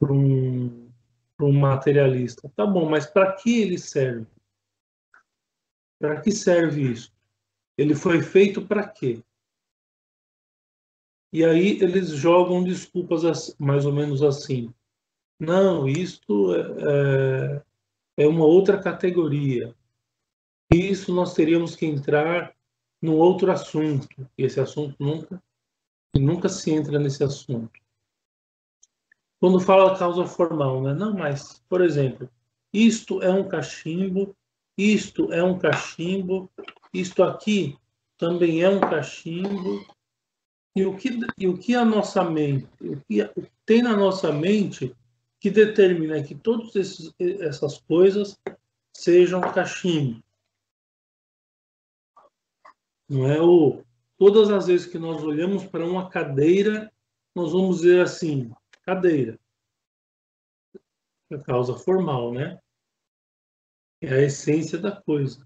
um, 0.03 0.93
um 1.41 1.53
materialista, 1.53 2.51
tá 2.55 2.67
bom, 2.67 2.89
mas 2.89 3.07
para 3.07 3.33
que 3.33 3.63
ele 3.63 3.79
serve? 3.79 4.27
Para 5.99 6.21
que 6.21 6.31
serve 6.31 6.93
isso? 6.93 7.12
Ele 7.83 7.97
foi 7.97 8.23
feito 8.23 8.63
para 8.63 8.87
quê? 8.87 9.21
E 11.33 11.45
aí 11.45 11.83
eles 11.83 12.11
jogam 12.11 12.63
desculpas 12.63 13.57
mais 13.59 13.85
ou 13.85 13.93
menos 13.93 14.23
assim. 14.23 14.73
Não, 15.41 15.89
isto 15.89 16.55
é, 16.55 16.61
é, 18.19 18.23
é 18.25 18.27
uma 18.29 18.45
outra 18.45 18.81
categoria. 18.81 19.75
Isso 20.73 21.13
nós 21.13 21.35
teríamos 21.35 21.75
que 21.75 21.85
entrar 21.85 22.55
num 23.01 23.17
outro 23.17 23.51
assunto. 23.51 24.31
E 24.39 24.45
esse 24.45 24.61
assunto 24.61 24.95
nunca, 25.01 25.43
nunca 26.15 26.49
se 26.49 26.71
entra 26.71 27.01
nesse 27.01 27.25
assunto. 27.25 27.81
Quando 29.41 29.59
fala 29.59 29.99
causa 29.99 30.25
formal, 30.25 30.81
né? 30.81 30.95
Não, 30.95 31.15
mas, 31.15 31.61
por 31.69 31.81
exemplo, 31.81 32.31
isto 32.73 33.21
é 33.21 33.31
um 33.33 33.49
cachimbo, 33.49 34.37
isto 34.79 35.33
é 35.33 35.43
um 35.43 35.59
cachimbo, 35.59 36.49
isto 36.93 37.23
aqui 37.23 37.77
também 38.19 38.63
é 38.63 38.69
um 38.69 38.81
cachimbo, 38.81 39.85
e 40.75 40.87
o 40.87 40.97
que, 40.97 41.19
e 41.37 41.47
o 41.47 41.59
que 41.59 41.75
a 41.75 41.85
nossa 41.85 42.25
mente, 42.25 42.67
o 42.81 43.01
que 43.01 43.29
tem 43.67 43.83
na 43.83 43.97
nossa 43.97 44.33
mente 44.33 44.95
que 45.39 45.51
determina 45.51 46.23
que 46.23 46.35
todas 46.35 46.73
essas 47.19 47.79
coisas 47.79 48.41
sejam 48.97 49.41
cachimbo. 49.41 50.23
Não 53.09 53.27
é 53.27 53.41
o 53.43 53.85
todas 54.17 54.51
as 54.51 54.69
vezes 54.69 54.87
que 54.87 54.99
nós 54.99 55.23
olhamos 55.25 55.65
para 55.65 55.85
uma 55.85 56.09
cadeira, 56.09 56.93
nós 57.35 57.51
vamos 57.51 57.79
dizer 57.79 58.03
assim, 58.03 58.53
cadeira. 58.83 59.39
É 61.29 61.35
a 61.35 61.43
causa 61.43 61.75
formal, 61.75 62.33
né? 62.33 62.61
É 64.01 64.15
a 64.15 64.23
essência 64.23 64.79
da 64.79 64.93
coisa. 64.93 65.45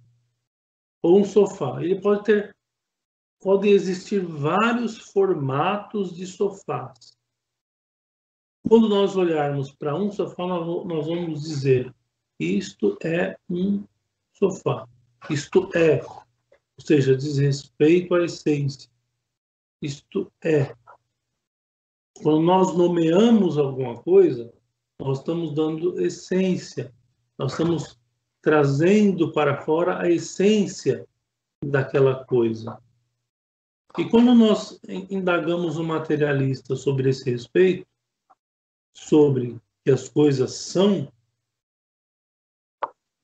Ou 1.03 1.21
um 1.21 1.25
sofá. 1.25 1.83
Ele 1.83 2.01
pode 2.01 2.25
ter 2.25 2.57
podem 3.41 3.73
existir 3.73 4.25
vários 4.25 4.99
formatos 5.13 6.15
de 6.15 6.27
sofás. 6.27 7.17
Quando 8.69 8.89
nós 8.89 9.17
olharmos 9.17 9.73
para 9.73 9.95
um 9.95 10.11
sofá, 10.11 10.47
nós 10.47 11.07
vamos 11.07 11.43
dizer: 11.43 11.95
isto 12.41 12.99
é 13.05 13.37
um 13.49 13.85
sofá. 14.33 14.89
Isto 15.31 15.71
é, 15.77 16.03
ou 16.05 16.85
seja, 16.85 17.17
diz 17.17 17.39
respeito 17.39 18.15
à 18.15 18.25
essência. 18.25 18.91
Isto 19.81 20.31
é. 20.43 20.75
Quando 22.23 22.43
nós 22.43 22.77
nomeamos 22.77 23.59
alguma 23.59 24.03
coisa, 24.03 24.53
nós 24.99 25.19
estamos 25.19 25.55
dando 25.55 26.01
essência. 26.01 26.93
Nós 27.39 27.53
estamos 27.53 27.96
trazendo 28.47 29.33
para 29.33 29.61
fora 29.63 30.01
a 30.01 30.09
essência 30.09 31.05
daquela 31.65 32.25
coisa. 32.25 32.81
E 33.99 34.09
quando 34.09 34.33
nós 34.37 34.79
indagamos 35.11 35.79
o 35.79 35.83
materialista 35.83 36.77
sobre 36.77 37.11
esse 37.11 37.29
respeito, 37.29 37.85
sobre 38.95 39.61
que 39.85 39.91
as 39.91 40.09
coisas 40.09 40.55
são, 40.55 41.13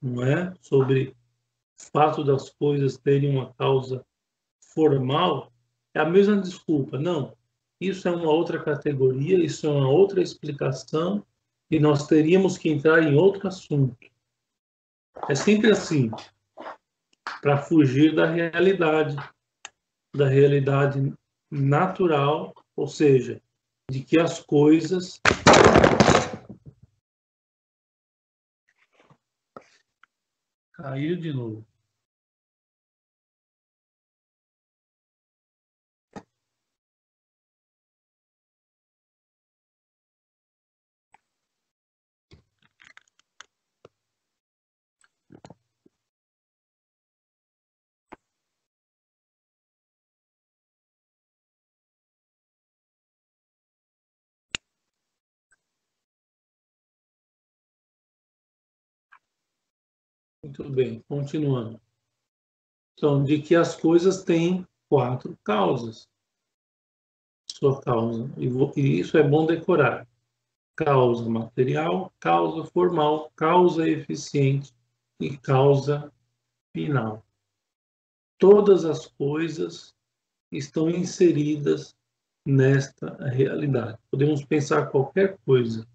não 0.02 0.24
é? 0.24 0.52
Sobre 0.61 1.11
o 1.11 1.85
fato 1.92 2.24
das 2.24 2.50
coisas 2.50 2.98
terem 2.98 3.30
uma 3.30 3.54
causa 3.54 4.04
formal, 4.74 5.52
é 5.94 6.00
a 6.00 6.04
mesma 6.04 6.40
desculpa. 6.40 6.98
Não, 6.98 7.32
isso 7.80 8.08
é 8.08 8.11
uma 8.11 8.28
outra 8.28 8.61
categoria, 8.61 9.38
isso 9.38 9.68
é 9.68 9.70
uma 9.70 9.88
outra 9.88 10.20
explicação 10.20 11.24
e 11.70 11.78
nós 11.78 12.08
teríamos 12.08 12.58
que 12.58 12.68
entrar 12.68 13.04
em 13.04 13.14
outro 13.14 13.46
assunto. 13.46 14.12
É 15.29 15.35
sempre 15.35 15.70
assim, 15.70 16.11
para 17.40 17.59
fugir 17.59 18.14
da 18.14 18.27
realidade, 18.27 19.16
da 20.14 20.29
realidade 20.29 21.12
natural, 21.51 22.55
ou 22.75 22.87
seja, 22.87 23.40
de 23.90 24.03
que 24.03 24.18
as 24.18 24.40
coisas 24.40 25.20
caiu 30.72 31.16
de 31.16 31.33
novo. 31.33 31.71
Muito 60.44 60.68
bem, 60.68 61.00
continuando. 61.09 61.81
Então, 62.94 63.22
de 63.22 63.40
que 63.40 63.55
as 63.55 63.76
coisas 63.76 64.24
têm 64.24 64.66
quatro 64.88 65.38
causas. 65.44 66.09
Sua 67.48 67.81
causa. 67.81 68.28
E 68.37 68.98
isso 68.98 69.16
é 69.16 69.22
bom 69.22 69.46
decorar. 69.46 70.07
Causa 70.74 71.28
material, 71.28 72.12
causa 72.18 72.64
formal, 72.70 73.31
causa 73.37 73.88
eficiente 73.88 74.74
e 75.20 75.37
causa 75.37 76.12
final. 76.72 77.24
Todas 78.37 78.85
as 78.85 79.07
coisas 79.07 79.94
estão 80.50 80.90
inseridas 80.90 81.96
nesta 82.44 83.14
realidade. 83.28 83.96
Podemos 84.11 84.44
pensar 84.44 84.87
qualquer 84.90 85.38
coisa, 85.44 85.87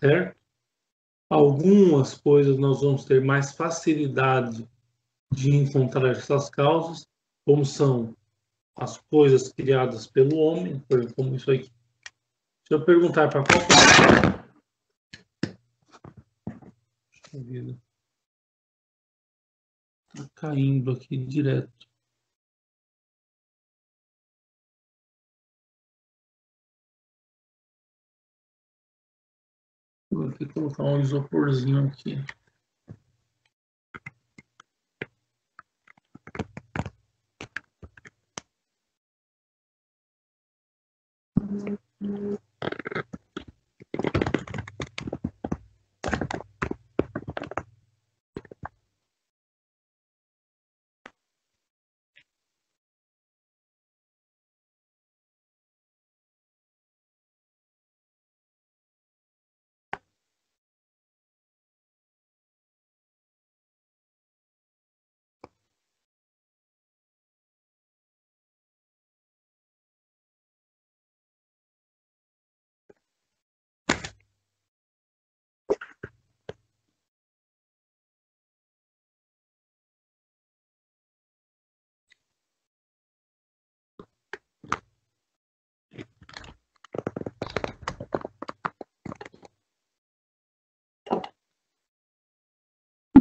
certo? 0.00 0.37
Algumas 1.30 2.14
coisas 2.14 2.58
nós 2.58 2.80
vamos 2.80 3.04
ter 3.04 3.22
mais 3.22 3.52
facilidade 3.52 4.68
de 5.30 5.54
encontrar 5.54 6.10
essas 6.10 6.48
causas, 6.48 7.06
como 7.44 7.64
são 7.64 8.16
as 8.74 8.98
coisas 9.10 9.52
criadas 9.52 10.06
pelo 10.06 10.36
homem, 10.38 10.80
por 10.80 10.98
exemplo, 10.98 11.16
como 11.16 11.34
isso 11.34 11.50
aqui. 11.50 11.70
Se 12.66 12.74
eu 12.74 12.84
perguntar 12.84 13.28
para 13.28 13.44
qual 13.44 13.58
Está 20.14 20.30
caindo 20.34 20.92
aqui 20.92 21.16
direto. 21.16 21.87
Vou 30.10 30.28
aqui 30.28 30.46
colocar 30.46 30.84
um 30.84 31.00
isoporzinho 31.00 31.86
aqui. 31.86 32.18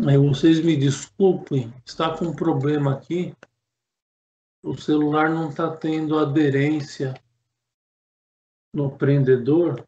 Aí 0.09 0.17
vocês 0.17 0.63
me 0.63 0.77
desculpem, 0.77 1.73
está 1.85 2.17
com 2.17 2.27
um 2.27 2.35
problema 2.35 2.93
aqui. 2.93 3.35
O 4.63 4.77
celular 4.77 5.29
não 5.29 5.49
está 5.49 5.75
tendo 5.75 6.17
aderência 6.17 7.13
no 8.73 8.97
prendedor. 8.97 9.85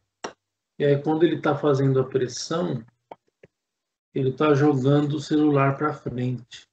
E 0.78 0.84
aí, 0.84 1.02
quando 1.02 1.22
ele 1.22 1.36
está 1.36 1.56
fazendo 1.56 1.98
a 1.98 2.04
pressão, 2.04 2.84
ele 4.12 4.28
está 4.28 4.52
jogando 4.52 5.14
o 5.14 5.20
celular 5.20 5.78
para 5.78 5.94
frente. 5.94 6.68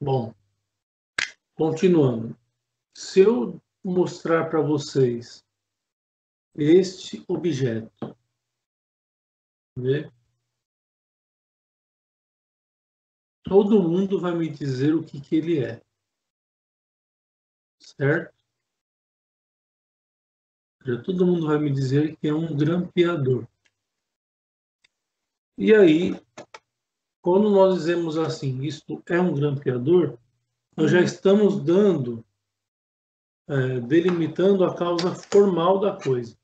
Bom, 0.00 0.34
continuando. 1.54 2.34
Se 2.96 3.20
eu 3.20 3.60
mostrar 3.84 4.48
para 4.48 4.62
vocês 4.62 5.44
este 6.54 7.22
objeto, 7.28 8.16
vê? 9.76 10.10
Todo 13.42 13.82
mundo 13.82 14.20
vai 14.20 14.34
me 14.34 14.48
dizer 14.48 14.94
o 14.94 15.04
que, 15.04 15.20
que 15.20 15.36
ele 15.36 15.62
é. 15.62 15.82
Certo? 17.78 18.34
Todo 21.04 21.26
mundo 21.26 21.46
vai 21.46 21.58
me 21.58 21.70
dizer 21.70 22.16
que 22.16 22.28
é 22.28 22.34
um 22.34 22.56
grampeador. 22.56 23.46
E 25.56 25.74
aí, 25.74 26.20
quando 27.22 27.50
nós 27.50 27.76
dizemos 27.76 28.18
assim, 28.18 28.62
isto 28.62 29.02
é 29.06 29.18
um 29.18 29.34
grampeador, 29.34 30.18
nós 30.76 30.90
já 30.90 31.00
estamos 31.00 31.62
dando, 31.62 32.24
é, 33.48 33.80
delimitando 33.80 34.64
a 34.64 34.76
causa 34.76 35.14
formal 35.14 35.78
da 35.78 35.96
coisa. 35.96 36.36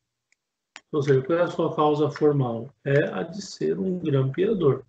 Ou 0.93 1.03
seja, 1.03 1.23
qual 1.23 1.39
é 1.39 1.43
a 1.43 1.51
sua 1.51 1.75
causa 1.75 2.11
formal? 2.11 2.73
É 2.85 3.09
a 3.13 3.23
de 3.23 3.41
ser 3.41 3.79
um 3.79 3.99
grampeador. 3.99 4.85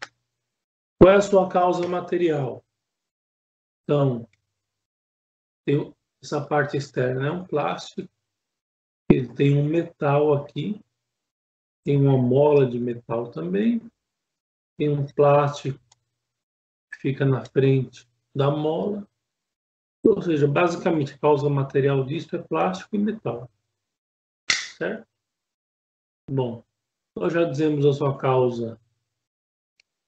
Qual 1.00 1.14
é 1.14 1.18
a 1.18 1.22
sua 1.22 1.48
causa 1.48 1.88
material? 1.88 2.64
Então, 3.84 4.28
tem 5.66 5.94
essa 6.22 6.40
parte 6.40 6.78
externa 6.78 7.28
é 7.28 7.32
um 7.32 7.44
plástico, 7.44 8.08
ele 9.10 9.34
tem 9.34 9.58
um 9.58 9.66
metal 9.66 10.34
aqui, 10.34 10.80
tem 11.84 11.98
uma 11.98 12.18
mola 12.18 12.70
de 12.70 12.80
metal 12.80 13.32
também, 13.32 13.82
tem 14.78 14.90
um 14.90 15.06
plástico 15.06 15.80
que 16.92 17.00
fica 17.00 17.26
na 17.26 17.44
frente 17.44 18.08
da 18.34 18.52
mola. 18.52 19.08
Ou 20.06 20.22
seja, 20.22 20.48
basicamente 20.48 21.14
a 21.14 21.18
causa 21.18 21.50
material 21.50 22.04
disso 22.06 22.36
é 22.36 22.42
plástico 22.42 22.96
e 22.96 23.00
metal. 23.00 23.50
Certo? 24.78 25.11
Bom, 26.30 26.64
nós 27.16 27.34
já 27.34 27.44
dizemos 27.44 27.86
a 27.86 27.94
sua 27.94 28.18
causa, 28.18 28.80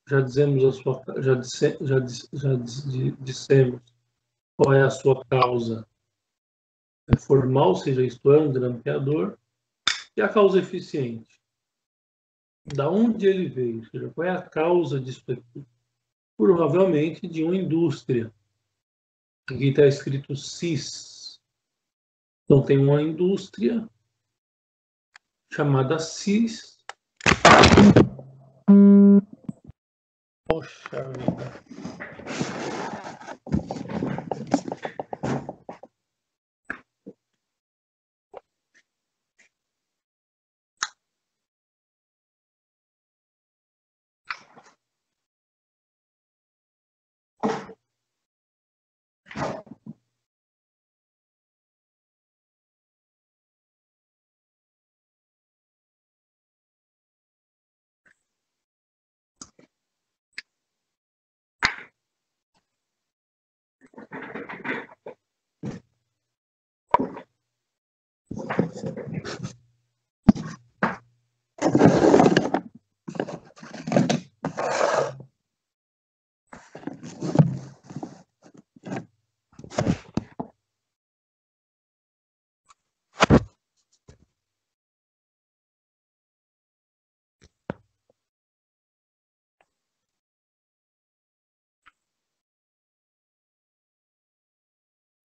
já 0.07 0.21
dizemos 0.21 0.63
a 0.63 0.71
sua, 0.71 1.03
já, 1.21 1.35
disse, 1.35 1.77
já, 1.81 1.99
já 2.33 2.55
dissemos 3.19 3.81
qual 4.57 4.73
é 4.73 4.83
a 4.83 4.89
sua 4.89 5.23
causa 5.25 5.87
formal, 7.19 7.69
ou 7.69 7.75
seja, 7.75 8.03
isto 8.03 8.31
é, 8.31 8.39
um 8.39 8.51
grampeador, 8.51 9.37
e 10.15 10.21
a 10.21 10.29
causa 10.29 10.59
eficiente. 10.59 11.41
Da 12.65 12.89
onde 12.89 13.27
ele 13.27 13.49
veio? 13.49 13.85
Seja, 13.89 14.09
qual 14.09 14.27
é 14.27 14.31
a 14.31 14.41
causa 14.41 14.99
disso 14.99 15.23
aqui? 15.29 15.65
Provavelmente 16.37 17.27
de 17.27 17.43
uma 17.43 17.55
indústria. 17.55 18.33
Aqui 19.49 19.69
está 19.69 19.85
escrito 19.85 20.35
CIS. 20.35 21.41
Então 22.45 22.63
tem 22.63 22.77
uma 22.77 23.01
indústria 23.01 23.87
chamada 25.53 25.99
CIS. 25.99 26.79
Poxa 30.49 31.03
vida. 31.11 31.63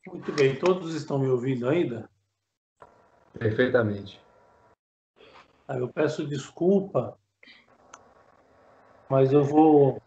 Muito 0.06 0.32
bem, 0.32 0.58
todos 0.58 0.94
estão 0.94 1.18
me 1.18 1.28
ouvindo 1.28 1.68
ainda? 1.68 2.08
Perfeitamente. 3.32 4.20
Eu 5.68 5.92
peço 5.92 6.26
desculpa, 6.26 7.18
mas 9.08 9.32
eu 9.32 9.44
vou. 9.44 10.00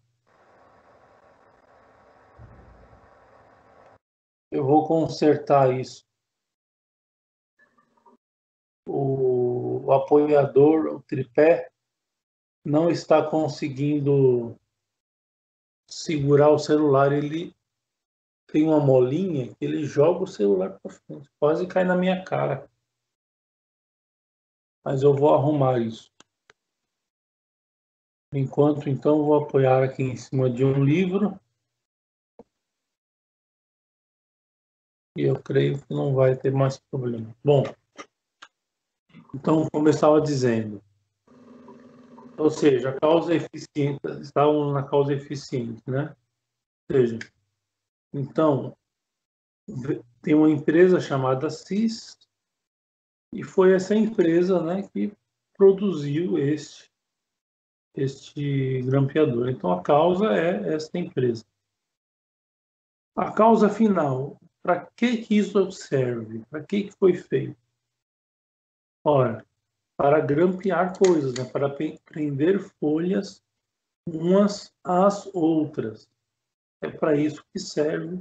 Eu 4.50 4.66
vou 4.66 4.88
consertar 4.88 5.72
isso. 5.72 6.04
O, 8.88 9.86
o 9.86 9.94
apoiador, 9.94 10.88
o 10.88 11.02
tripé, 11.04 11.72
não 12.66 12.90
está 12.90 13.24
conseguindo 13.24 14.60
segurar 15.88 16.50
o 16.50 16.60
celular. 16.60 17.12
Ele 17.12 17.56
tem 18.48 18.64
uma 18.64 18.80
molinha 18.80 19.54
que 19.54 19.64
ele 19.64 19.86
joga 19.86 20.24
o 20.24 20.28
celular 20.28 20.80
para 20.80 20.92
frente. 20.92 21.30
Quase 21.40 21.68
cai 21.68 21.84
na 21.84 21.96
minha 21.96 22.24
cara. 22.24 22.71
Mas 24.84 25.04
eu 25.04 25.14
vou 25.14 25.34
arrumar 25.34 25.80
isso. 25.80 26.12
Enquanto 28.34 28.90
então 28.90 29.26
vou 29.26 29.44
apoiar 29.44 29.84
aqui 29.84 30.04
em 30.04 30.16
cima 30.16 30.50
de 30.50 30.64
um 30.64 30.84
livro. 30.84 31.40
E 35.18 35.24
eu 35.24 35.42
creio 35.42 35.78
que 35.78 35.94
não 35.94 36.16
vai 36.16 36.36
ter 36.36 36.52
mais 36.52 36.80
problema. 36.80 37.36
Bom, 37.44 37.64
então 39.36 39.68
estava 39.90 40.22
dizendo, 40.22 40.82
ou 42.38 42.50
seja, 42.50 42.90
a 42.90 43.00
causa 43.00 43.36
eficiente, 43.36 44.00
estavam 44.22 44.72
na 44.72 44.84
causa 44.84 45.14
eficiente, 45.14 45.84
né? 45.86 46.16
Ou 46.90 46.98
seja, 46.98 47.20
então, 48.14 48.76
tem 50.22 50.34
uma 50.34 50.50
empresa 50.50 51.00
chamada 51.00 51.50
CIS, 51.50 52.18
e 53.34 53.44
foi 53.44 53.74
essa 53.74 53.96
empresa 53.96 54.62
né, 54.62 54.84
que 54.84 55.14
produziu 55.58 56.38
este, 56.38 56.92
este 57.96 58.82
grampeador. 58.82 59.50
Então, 59.50 59.72
a 59.72 59.82
causa 59.82 60.34
é 60.34 60.74
esta 60.74 60.98
empresa. 60.98 61.46
A 63.16 63.32
causa 63.32 63.70
final, 63.70 64.40
para 64.62 64.86
que, 64.96 65.18
que 65.18 65.38
isso 65.38 65.72
serve? 65.72 66.44
Para 66.50 66.64
que, 66.64 66.86
que 66.86 66.92
foi 66.92 67.14
feito? 67.14 67.58
Ora, 69.04 69.46
para 69.98 70.20
grampear 70.20 70.98
coisas, 70.98 71.34
né? 71.34 71.46
para 71.46 71.70
prender 72.06 72.60
folhas 72.80 73.44
umas 74.08 74.74
às 74.84 75.30
outras. 75.34 76.10
É 76.82 76.90
para 76.90 77.16
isso 77.16 77.44
que 77.54 77.60
serve 77.60 78.20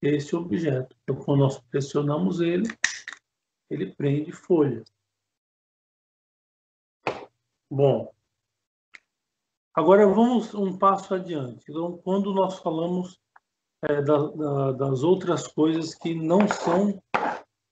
esse 0.00 0.34
objeto. 0.34 0.96
Então, 1.02 1.16
quando 1.16 1.40
nós 1.40 1.60
pressionamos 1.60 2.40
ele, 2.40 2.68
ele 3.72 3.94
prende 3.94 4.30
folhas. 4.32 4.92
Bom, 7.70 8.12
agora 9.74 10.06
vamos 10.06 10.52
um 10.54 10.76
passo 10.76 11.14
adiante. 11.14 11.64
Então, 11.70 11.96
quando 11.98 12.34
nós 12.34 12.58
falamos 12.58 13.18
é, 13.82 14.02
da, 14.02 14.26
da, 14.28 14.72
das 14.72 15.02
outras 15.02 15.46
coisas 15.46 15.94
que 15.94 16.14
não 16.14 16.46
são 16.46 17.02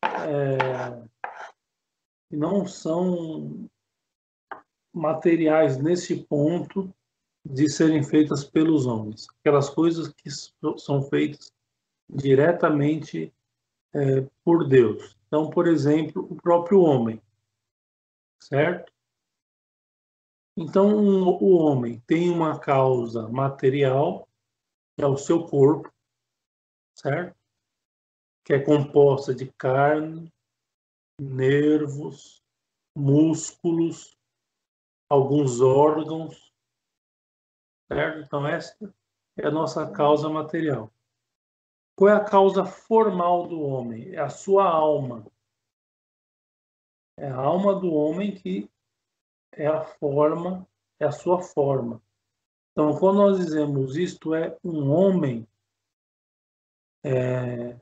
é, 0.03 1.03
que 2.29 2.37
não 2.37 2.67
são 2.67 3.69
materiais 4.93 5.77
nesse 5.77 6.25
ponto 6.25 6.93
de 7.45 7.69
serem 7.69 8.03
feitas 8.03 8.45
pelos 8.45 8.87
homens. 8.87 9.27
Aquelas 9.41 9.69
coisas 9.69 10.09
que 10.09 10.31
são 10.79 11.03
feitas 11.03 11.53
diretamente 12.09 13.33
é, 13.95 14.27
por 14.45 14.67
Deus. 14.67 15.20
Então, 15.31 15.49
por 15.49 15.69
exemplo, 15.69 16.27
o 16.29 16.35
próprio 16.35 16.81
homem, 16.81 17.23
certo? 18.43 18.93
Então, 20.57 20.88
o 21.40 21.57
homem 21.57 22.01
tem 22.01 22.29
uma 22.29 22.59
causa 22.59 23.29
material, 23.29 24.29
que 24.97 25.05
é 25.05 25.07
o 25.07 25.16
seu 25.16 25.47
corpo, 25.47 25.88
certo? 26.97 27.38
Que 28.45 28.55
é 28.55 28.59
composta 28.64 29.33
de 29.33 29.53
carne, 29.53 30.33
nervos, 31.21 32.43
músculos, 32.93 34.19
alguns 35.09 35.61
órgãos, 35.61 36.53
certo? 37.87 38.27
Então, 38.27 38.45
essa 38.49 38.77
é 39.37 39.47
a 39.47 39.51
nossa 39.53 39.88
causa 39.93 40.29
material. 40.29 40.93
Qual 42.01 42.09
é 42.09 42.15
a 42.15 42.25
causa 42.25 42.65
formal 42.65 43.47
do 43.47 43.61
homem? 43.61 44.15
É 44.15 44.21
a 44.21 44.31
sua 44.31 44.65
alma. 44.65 45.31
É 47.15 47.29
a 47.29 47.37
alma 47.37 47.79
do 47.79 47.93
homem 47.93 48.35
que 48.35 48.71
é 49.53 49.67
a 49.67 49.85
forma, 49.85 50.67
é 50.99 51.05
a 51.05 51.13
sua 51.13 51.43
forma. 51.43 52.03
Então, 52.73 52.99
quando 52.99 53.19
nós 53.19 53.37
dizemos 53.37 53.99
isto 53.99 54.35
é 54.35 54.57
um 54.65 54.91
homem, 54.91 55.47
é, 57.05 57.79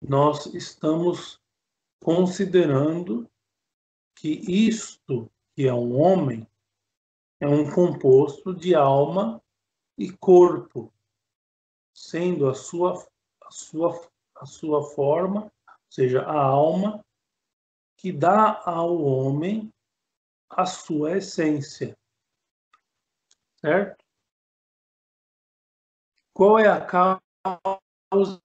nós 0.00 0.46
estamos 0.46 1.40
considerando 2.02 3.30
que 4.16 4.28
isto 4.28 5.30
que 5.54 5.68
é 5.68 5.72
um 5.72 6.00
homem 6.00 6.44
é 7.38 7.46
um 7.46 7.70
composto 7.72 8.52
de 8.52 8.74
alma 8.74 9.40
e 9.96 10.10
corpo, 10.10 10.92
sendo 11.94 12.48
a 12.48 12.56
sua, 12.56 13.11
sua, 13.52 14.08
a 14.36 14.46
sua 14.46 14.82
forma, 14.82 15.44
ou 15.44 15.90
seja, 15.90 16.22
a 16.22 16.42
alma, 16.42 17.04
que 17.96 18.10
dá 18.10 18.60
ao 18.64 19.00
homem 19.00 19.72
a 20.50 20.66
sua 20.66 21.18
essência. 21.18 21.96
Certo? 23.60 24.04
Qual 26.34 26.58
é 26.58 26.66
a 26.66 26.84
causa 26.84 28.40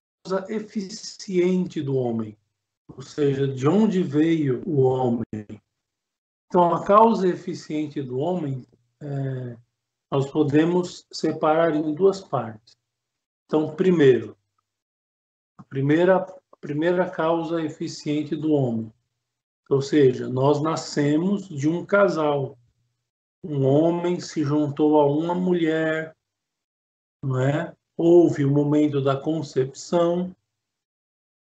eficiente 0.50 1.82
do 1.82 1.96
homem? 1.96 2.38
Ou 2.88 3.02
seja, 3.02 3.48
de 3.48 3.68
onde 3.68 4.04
veio 4.04 4.62
o 4.68 4.82
homem? 4.82 5.24
Então, 6.46 6.74
a 6.74 6.86
causa 6.86 7.28
eficiente 7.28 8.02
do 8.02 8.20
homem, 8.20 8.66
é, 9.02 9.58
nós 10.12 10.30
podemos 10.30 11.06
separar 11.12 11.76
em 11.76 11.94
duas 11.94 12.22
partes. 12.22 12.78
Então, 13.46 13.76
primeiro, 13.76 14.38
primeira, 15.70 16.18
a 16.18 16.58
primeira 16.60 17.10
causa 17.10 17.62
eficiente 17.62 18.36
do 18.36 18.52
homem 18.52 18.92
ou 19.70 19.82
seja, 19.82 20.30
nós 20.30 20.62
nascemos 20.62 21.48
de 21.48 21.68
um 21.68 21.86
casal. 21.86 22.58
Um 23.44 23.66
homem 23.66 24.20
se 24.20 24.44
juntou 24.44 25.00
a 25.00 25.06
uma 25.06 25.36
mulher, 25.36 26.16
não 27.22 27.40
é? 27.42 27.76
Houve 27.96 28.46
o 28.46 28.52
momento 28.52 29.02
da 29.02 29.20
concepção 29.20 30.36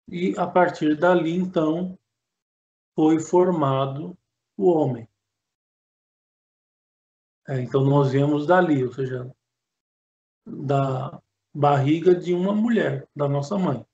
e 0.09 0.33
a 0.37 0.47
partir 0.47 0.97
dali 0.97 1.35
então 1.35 1.97
foi 2.95 3.19
formado 3.19 4.17
o 4.57 4.71
homem. 4.71 5.07
É, 7.47 7.61
então 7.61 7.83
nós 7.83 8.11
viemos 8.11 8.47
dali, 8.47 8.83
ou 8.83 8.91
seja, 8.91 9.31
da 10.47 11.21
barriga 11.53 12.15
de 12.15 12.33
uma 12.33 12.55
mulher, 12.55 13.07
da 13.15 13.27
nossa 13.27 13.57
mãe. 13.57 13.85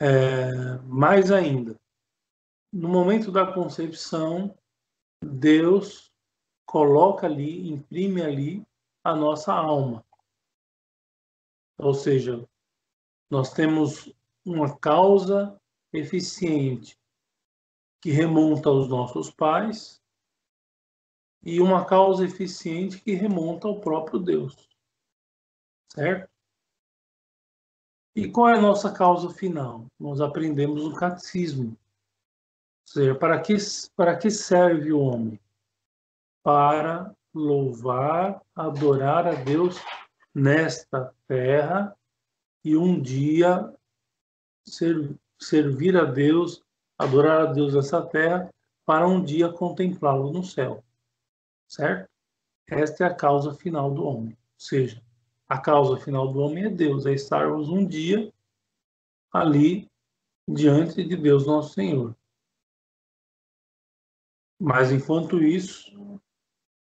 É, 0.00 0.78
mais 0.84 1.30
ainda, 1.30 1.78
no 2.72 2.88
momento 2.88 3.30
da 3.30 3.52
concepção, 3.52 4.56
Deus 5.22 6.10
coloca 6.64 7.26
ali, 7.26 7.68
imprime 7.68 8.22
ali 8.22 8.66
a 9.04 9.14
nossa 9.14 9.52
alma. 9.52 10.04
Ou 11.78 11.92
seja, 11.92 12.48
nós 13.28 13.52
temos 13.52 14.12
uma 14.44 14.78
causa 14.78 15.60
eficiente 15.92 16.98
que 18.00 18.10
remonta 18.10 18.68
aos 18.68 18.88
nossos 18.88 19.30
pais 19.30 20.00
e 21.42 21.60
uma 21.60 21.84
causa 21.84 22.24
eficiente 22.24 23.00
que 23.00 23.12
remonta 23.12 23.68
ao 23.68 23.80
próprio 23.80 24.18
Deus. 24.18 24.68
Certo? 25.92 26.30
E 28.14 28.28
qual 28.28 28.48
é 28.48 28.54
a 28.54 28.60
nossa 28.60 28.92
causa 28.92 29.30
final? 29.30 29.86
Nós 29.98 30.20
aprendemos 30.20 30.82
no 30.82 30.94
catecismo 30.94 31.76
seja, 32.90 33.14
para 33.14 33.40
que, 33.40 33.56
para 33.94 34.16
que 34.16 34.30
serve 34.30 34.92
o 34.92 35.00
homem? 35.00 35.40
Para 36.42 37.14
louvar, 37.32 38.42
adorar 38.54 39.28
a 39.28 39.34
Deus 39.34 39.80
nesta 40.34 41.14
terra 41.28 41.96
e 42.64 42.76
um 42.76 43.00
dia 43.00 43.72
ser, 44.66 45.14
servir 45.38 45.96
a 45.96 46.04
Deus, 46.04 46.62
adorar 46.98 47.42
a 47.42 47.52
Deus 47.52 47.74
nessa 47.74 48.02
terra, 48.02 48.52
para 48.84 49.06
um 49.06 49.22
dia 49.22 49.52
contemplá-lo 49.52 50.32
no 50.32 50.42
céu. 50.42 50.82
Certo? 51.68 52.10
Esta 52.68 53.04
é 53.04 53.06
a 53.06 53.14
causa 53.14 53.54
final 53.54 53.92
do 53.92 54.04
homem. 54.04 54.32
Ou 54.32 54.36
seja, 54.58 55.00
a 55.50 55.58
causa 55.58 55.96
final 55.96 56.32
do 56.32 56.38
homem 56.38 56.66
é 56.66 56.68
Deus, 56.70 57.06
é 57.06 57.12
estarmos 57.12 57.68
um 57.68 57.84
dia 57.84 58.32
ali 59.32 59.90
diante 60.46 61.02
de 61.02 61.16
Deus 61.16 61.44
nosso 61.44 61.74
Senhor. 61.74 62.16
Mas 64.60 64.92
enquanto 64.92 65.42
isso, 65.42 66.20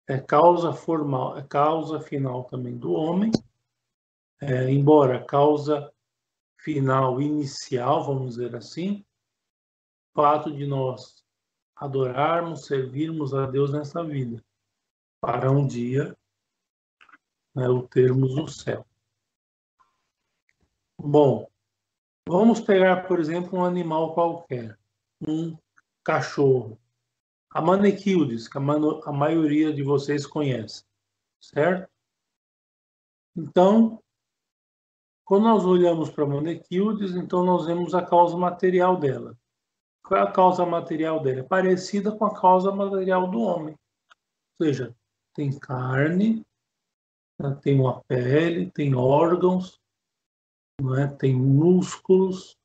é 0.08 0.20
causa 0.20 0.74
formal, 0.74 1.38
é 1.38 1.44
causa 1.44 2.00
final 2.00 2.46
também 2.46 2.76
do 2.76 2.92
homem, 2.94 3.30
é, 4.42 4.68
embora 4.72 5.24
causa 5.24 5.94
final 6.58 7.22
inicial, 7.22 8.04
vamos 8.04 8.36
dizer 8.36 8.56
assim, 8.56 9.06
o 10.12 10.22
fato 10.22 10.52
de 10.52 10.66
nós 10.66 11.24
adorarmos, 11.76 12.66
servirmos 12.66 13.32
a 13.32 13.46
Deus 13.46 13.72
nessa 13.72 14.04
vida, 14.04 14.44
para 15.22 15.52
um 15.52 15.68
dia 15.68 16.18
né, 17.56 17.68
o 17.70 17.88
termos 17.88 18.36
no 18.36 18.48
céu. 18.48 18.86
Bom, 20.98 21.50
vamos 22.28 22.60
pegar, 22.60 23.08
por 23.08 23.20
exemplo, 23.20 23.60
um 23.60 23.66
animal 23.66 24.14
qualquer, 24.14 24.78
um 25.26 25.58
cachorro 26.04 26.78
a 27.56 27.62
Manequildes, 27.62 28.50
que 28.50 28.58
a, 28.58 28.62
a 28.62 29.12
maioria 29.14 29.74
de 29.74 29.82
vocês 29.82 30.28
conhece, 30.28 30.84
certo? 31.40 31.90
Então, 33.34 34.04
quando 35.24 35.44
nós 35.44 35.64
olhamos 35.64 36.10
para 36.10 36.26
a 36.26 36.28
Manequildes, 36.28 37.16
então 37.16 37.46
nós 37.46 37.66
vemos 37.66 37.96
a 37.96 38.06
causa 38.06 38.36
material 38.36 38.98
dela. 38.98 39.38
Qual 40.04 40.20
é 40.20 40.24
a 40.24 40.32
causa 40.32 40.66
material 40.66 41.24
dela? 41.24 41.40
É 41.40 41.44
parecida 41.44 42.12
com 42.12 42.26
a 42.26 42.38
causa 42.38 42.74
material 42.74 43.32
do 43.32 43.40
homem. 43.40 43.74
Ou 44.60 44.66
seja, 44.66 44.94
tem 45.34 45.58
carne, 45.58 46.46
né, 47.40 47.58
tem 47.62 47.80
uma 47.80 48.02
pele, 48.04 48.72
tem 48.72 48.96
órgãos, 48.96 49.80
é? 50.98 51.08
tem 51.08 51.34
músculos, 51.36 52.58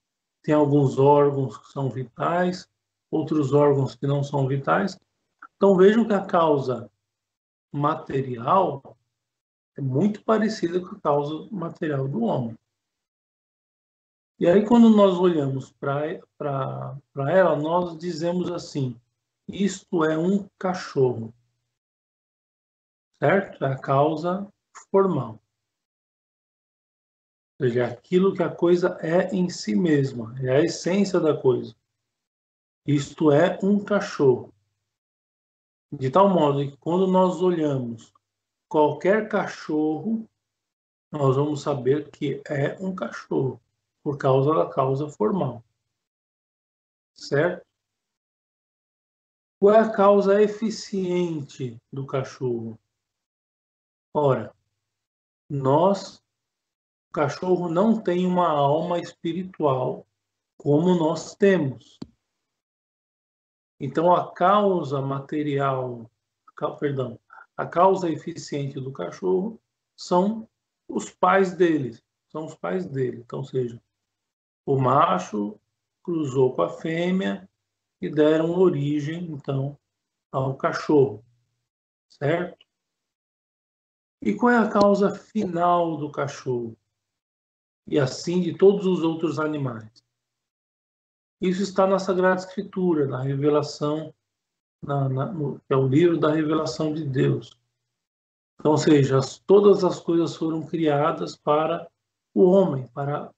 tem 0.43 0.55
alguns 0.55 0.99
órgãos 0.99 1.57
que 1.59 1.73
são 1.73 1.89
vitais, 1.89 2.69
outros 3.11 3.53
órgãos 3.53 3.95
que 3.95 4.07
não 4.07 4.23
são 4.23 4.47
vitais. 4.47 4.99
Então 5.57 5.77
vejam 5.77 6.07
que 6.07 6.15
a 6.15 6.25
causa 6.25 6.91
material 7.73 8.97
é 9.77 9.81
muito 9.81 10.23
parecida 10.25 10.81
com 10.81 10.97
a 10.97 11.01
causa 11.01 11.49
material 11.51 12.09
do 12.09 12.23
homem. 12.23 12.57
E 14.39 14.47
aí, 14.49 14.65
quando 14.67 14.89
nós 14.89 15.19
olhamos 15.19 15.71
para 15.73 16.19
ela, 17.31 17.57
nós 17.57 17.99
dizemos 17.99 18.51
assim: 18.51 18.99
isto 19.47 20.03
é 20.03 20.17
um 20.17 20.49
cachorro. 20.59 21.33
Certo? 23.19 23.63
É 23.63 23.73
a 23.75 23.79
causa 23.79 24.51
formal. 24.91 25.41
Ou 27.59 27.67
seja, 27.67 27.81
é 27.81 27.85
aquilo 27.85 28.35
que 28.35 28.43
a 28.43 28.55
coisa 28.55 28.99
é 29.01 29.35
em 29.35 29.49
si 29.49 29.75
mesma, 29.75 30.35
é 30.41 30.57
a 30.57 30.61
essência 30.61 31.21
da 31.21 31.37
coisa. 31.37 31.75
Isto 32.87 33.31
é 33.31 33.59
um 33.63 33.85
cachorro. 33.85 34.53
De 35.93 36.11
tal 36.11 36.29
modo 36.29 36.61
que 36.61 36.77
quando 36.79 37.07
nós 37.07 37.43
olhamos 37.43 38.13
qualquer 38.69 39.29
cachorro, 39.29 40.29
nós 41.11 41.37
vamos 41.37 41.63
saber 41.63 42.11
que 42.11 42.41
é 42.49 42.79
um 42.81 42.95
cachorro, 42.95 43.61
por 44.03 44.17
causa 44.17 44.55
da 44.55 44.71
causa 44.71 45.09
formal. 45.09 45.63
Certo? 47.13 47.67
Qual 49.59 49.75
é 49.75 49.81
a 49.81 49.93
causa 49.93 50.41
eficiente 50.41 51.77
do 51.93 52.07
cachorro? 52.07 52.79
Ora, 54.15 54.55
nós, 55.51 56.23
o 57.11 57.13
cachorro 57.13 57.69
não 57.69 58.01
tem 58.01 58.25
uma 58.25 58.49
alma 58.49 59.01
espiritual 59.01 60.07
como 60.57 60.95
nós 60.95 61.35
temos. 61.35 61.99
Então, 63.81 64.15
a 64.15 64.33
causa 64.33 65.01
material, 65.01 66.09
perdão, 66.79 67.19
a 67.57 67.67
causa 67.67 68.09
eficiente 68.09 68.79
do 68.79 68.93
cachorro 68.93 69.61
são 69.97 70.49
os 70.87 71.11
pais 71.11 71.55
dele, 71.55 71.99
são 72.29 72.47
os 72.47 72.55
pais 72.55 72.87
dele. 72.87 73.19
Então, 73.19 73.43
seja, 73.43 73.83
o 74.65 74.79
macho 74.79 75.59
cruzou 76.03 76.55
com 76.55 76.63
a 76.63 76.69
fêmea 76.69 77.49
e 78.01 78.09
deram 78.09 78.51
origem, 78.51 79.33
então, 79.33 79.77
ao 80.31 80.55
cachorro, 80.57 81.25
certo? 82.09 82.70
E 84.23 84.35
qual 84.35 84.53
é 84.53 84.59
a 84.59 84.69
causa 84.69 85.11
final 85.15 85.97
do 85.97 86.11
cachorro? 86.11 86.77
E 87.87 87.99
assim 87.99 88.41
de 88.41 88.57
todos 88.57 88.87
os 88.87 89.03
outros 89.03 89.39
animais. 89.39 90.05
Isso 91.41 91.63
está 91.63 91.87
na 91.87 91.99
Sagrada 91.99 92.41
Escritura, 92.41 93.07
na 93.07 93.23
revelação, 93.23 94.13
na, 94.83 95.09
na, 95.09 95.27
no, 95.27 95.61
é 95.69 95.77
o 95.77 95.89
livro 95.89 96.19
da 96.19 96.31
revelação 96.31 96.93
de 96.93 97.05
Deus. 97.05 97.59
Então, 98.59 98.73
ou 98.73 98.79
seja, 98.79 99.19
as, 99.19 99.39
todas 99.39 99.83
as 99.83 99.99
coisas 99.99 100.37
foram 100.37 100.63
criadas 100.67 101.35
para 101.35 101.91
o 102.35 102.45
homem, 102.45 102.87
para 102.89 103.33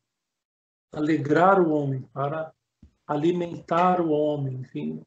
alegrar 0.93 1.61
o 1.61 1.73
homem, 1.73 2.03
para 2.13 2.53
alimentar 3.07 4.01
o 4.01 4.11
homem, 4.11 4.55
enfim. 4.55 5.01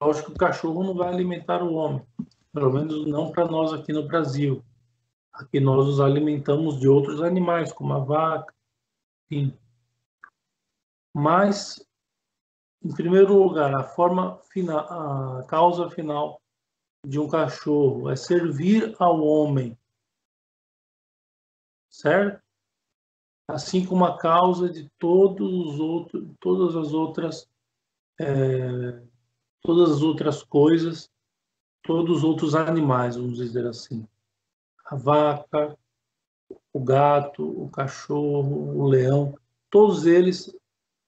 Lógico 0.00 0.28
que 0.28 0.36
o 0.36 0.38
cachorro 0.38 0.84
não 0.84 0.94
vai 0.94 1.08
alimentar 1.08 1.64
o 1.64 1.74
homem, 1.74 2.06
pelo 2.52 2.72
menos 2.72 3.06
não 3.06 3.32
para 3.32 3.46
nós 3.46 3.72
aqui 3.72 3.92
no 3.92 4.06
Brasil. 4.06 4.62
Aqui 5.34 5.58
nós 5.58 5.86
os 5.88 6.00
alimentamos 6.00 6.78
de 6.78 6.86
outros 6.86 7.20
animais, 7.20 7.72
como 7.72 7.92
a 7.92 7.98
vaca, 7.98 8.54
enfim. 9.28 9.58
Mas 11.12 11.84
em 12.84 12.94
primeiro 12.94 13.42
lugar, 13.42 13.74
a 13.74 13.82
forma 13.82 14.36
final, 14.52 15.38
a 15.38 15.44
causa 15.44 15.88
final 15.88 16.40
de 17.04 17.18
um 17.18 17.26
cachorro 17.26 18.10
é 18.10 18.16
servir 18.16 18.94
ao 18.98 19.20
homem, 19.22 19.76
certo? 21.90 22.42
Assim 23.48 23.86
como 23.86 24.04
a 24.04 24.18
causa 24.18 24.68
de 24.68 24.88
todos 24.98 25.50
os 25.50 25.80
outros, 25.80 26.30
todas 26.38 26.76
as 26.76 26.92
outras, 26.92 27.48
é, 28.20 29.02
todas 29.62 29.92
as 29.96 30.02
outras 30.02 30.42
coisas, 30.42 31.10
todos 31.82 32.18
os 32.18 32.24
outros 32.24 32.54
animais, 32.54 33.16
vamos 33.16 33.36
dizer 33.36 33.66
assim. 33.66 34.06
A 34.84 34.96
vaca, 34.96 35.78
o 36.72 36.80
gato, 36.82 37.42
o 37.62 37.70
cachorro, 37.70 38.76
o 38.76 38.86
leão, 38.86 39.38
todos 39.70 40.06
eles 40.06 40.54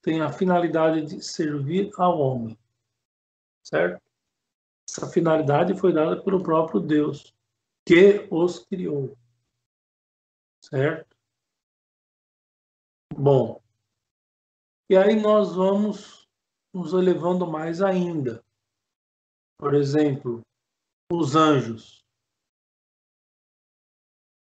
tem 0.02 0.20
a 0.20 0.32
finalidade 0.32 1.02
de 1.02 1.22
servir 1.22 1.90
ao 1.98 2.18
homem. 2.18 2.58
Certo? 3.64 4.00
Essa 4.88 5.08
finalidade 5.08 5.78
foi 5.78 5.92
dada 5.92 6.22
pelo 6.22 6.42
próprio 6.42 6.80
Deus, 6.80 7.34
que 7.84 8.26
os 8.30 8.60
criou. 8.60 9.16
Certo? 10.62 11.16
Bom, 13.12 13.60
e 14.88 14.96
aí 14.96 15.20
nós 15.20 15.56
vamos 15.56 16.28
nos 16.72 16.92
elevando 16.92 17.46
mais 17.46 17.82
ainda. 17.82 18.44
Por 19.58 19.74
exemplo, 19.74 20.42
os 21.10 21.34
anjos. 21.34 22.05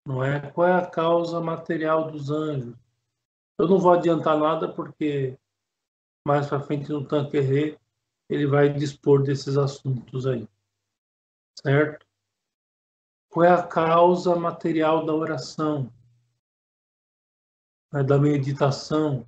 Não 0.05 0.23
é? 0.23 0.51
Qual 0.51 0.67
é 0.67 0.73
a 0.73 0.85
causa 0.85 1.41
material 1.41 2.11
dos 2.11 2.29
anjos? 2.29 2.75
Eu 3.57 3.67
não 3.67 3.79
vou 3.79 3.93
adiantar 3.93 4.37
nada 4.37 4.71
porque 4.71 5.37
mais 6.25 6.47
para 6.47 6.59
frente 6.59 6.89
no 6.89 7.07
Tanquerê, 7.07 7.79
ele 8.27 8.47
vai 8.47 8.73
dispor 8.73 9.21
desses 9.21 9.57
assuntos 9.57 10.25
aí. 10.25 10.47
Certo? 11.61 12.05
Qual 13.29 13.45
é 13.45 13.51
a 13.51 13.65
causa 13.65 14.35
material 14.35 15.05
da 15.05 15.13
oração? 15.13 15.93
É 17.93 18.03
da 18.03 18.17
meditação, 18.17 19.27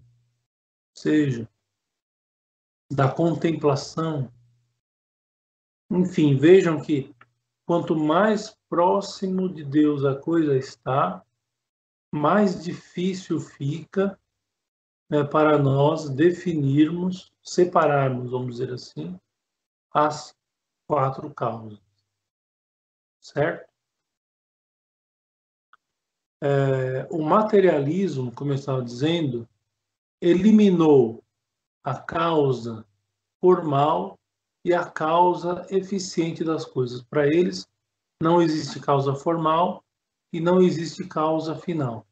seja, 0.96 1.48
da 2.92 3.10
contemplação. 3.10 4.32
Enfim, 5.90 6.36
vejam 6.36 6.82
que 6.82 7.16
quanto 7.67 7.97
mais 7.97 8.58
próximo 8.69 9.53
de 9.53 9.62
Deus 9.62 10.06
a 10.06 10.15
coisa 10.15 10.56
está, 10.56 11.21
mais 12.10 12.63
difícil 12.63 13.41
fica 13.41 14.17
né, 15.10 15.25
para 15.25 15.58
nós 15.58 16.10
definirmos, 16.10 17.30
separarmos, 17.43 18.32
vamos 18.32 18.56
dizer 18.56 18.73
assim, 18.73 19.19
as 19.93 20.34
quatro 20.88 21.34
causas. 21.34 21.82
Certo? 23.19 23.69
É, 26.41 27.06
o 27.12 27.21
materialismo, 27.21 28.34
como 28.34 28.51
eu 28.51 28.56
estava 28.56 28.82
dizendo, 28.82 29.45
eliminou 30.21 31.21
a 31.84 31.99
causa 31.99 32.86
formal 33.41 34.17
e 34.67 34.73
a 34.73 34.84
causa 34.84 35.65
eficiente 35.69 36.43
das 36.43 36.65
coisas. 36.65 37.01
Para 37.01 37.25
eles, 37.25 37.65
não 38.21 38.41
existe 38.41 38.82
causa 38.82 39.15
formal 39.15 39.82
e 40.34 40.41
não 40.41 40.62
existe 40.62 41.08
causa 41.08 41.56
final. 41.56 42.06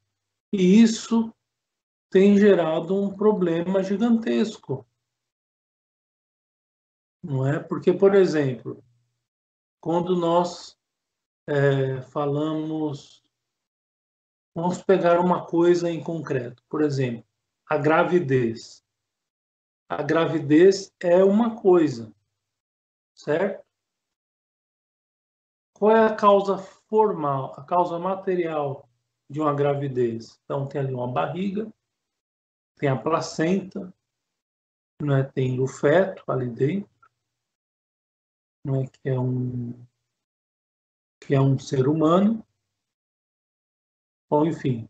E 0.53 0.81
isso 0.81 1.33
tem 2.09 2.37
gerado 2.37 2.95
um 2.95 3.13
problema 3.13 3.83
gigantesco. 3.83 4.87
Não 7.21 7.45
é? 7.45 7.59
Porque, 7.59 7.91
por 7.91 8.15
exemplo, 8.15 8.81
quando 9.81 10.15
nós 10.15 10.77
é, 11.45 12.01
falamos. 12.03 13.21
Vamos 14.55 14.81
pegar 14.81 15.19
uma 15.19 15.45
coisa 15.45 15.91
em 15.91 16.01
concreto, 16.01 16.63
por 16.69 16.81
exemplo, 16.81 17.25
a 17.67 17.77
gravidez. 17.77 18.81
A 19.89 20.01
gravidez 20.01 20.93
é 21.01 21.21
uma 21.21 21.61
coisa, 21.61 22.14
certo? 23.15 23.65
Qual 25.73 25.95
é 25.95 26.05
a 26.05 26.15
causa 26.15 26.57
formal, 26.57 27.53
a 27.57 27.63
causa 27.63 27.97
material 27.97 28.87
de 29.29 29.39
uma 29.39 29.53
gravidez? 29.53 30.39
Então, 30.43 30.67
tem 30.67 30.81
ali 30.81 30.93
uma 30.93 31.11
barriga, 31.11 31.71
tem 32.75 32.89
a 32.89 32.95
placenta, 32.95 33.93
né? 35.01 35.23
tem 35.23 35.59
o 35.59 35.67
feto 35.67 36.23
ali 36.29 36.49
dentro, 36.49 36.89
né? 38.65 38.87
que, 38.87 39.09
é 39.09 39.19
um, 39.19 39.85
que 41.21 41.33
é 41.33 41.41
um 41.41 41.57
ser 41.57 41.87
humano. 41.87 42.45
Bom, 44.29 44.45
enfim, 44.45 44.89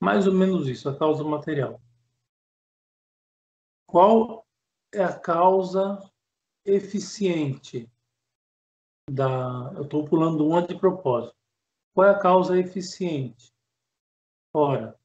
mais 0.00 0.26
ou 0.26 0.34
menos 0.34 0.66
isso, 0.68 0.88
a 0.88 0.96
causa 0.96 1.22
material. 1.22 1.80
Qual 3.86 4.46
é 4.92 5.02
a 5.02 5.18
causa 5.18 6.09
eficiente 6.64 7.90
da. 9.10 9.72
Eu 9.74 9.82
estou 9.82 10.04
pulando 10.04 10.46
uma 10.46 10.62
de 10.66 10.74
propósito. 10.74 11.34
Qual 11.94 12.06
é 12.06 12.10
a 12.10 12.18
causa 12.18 12.58
eficiente? 12.58 13.52
Ora, 14.52 14.98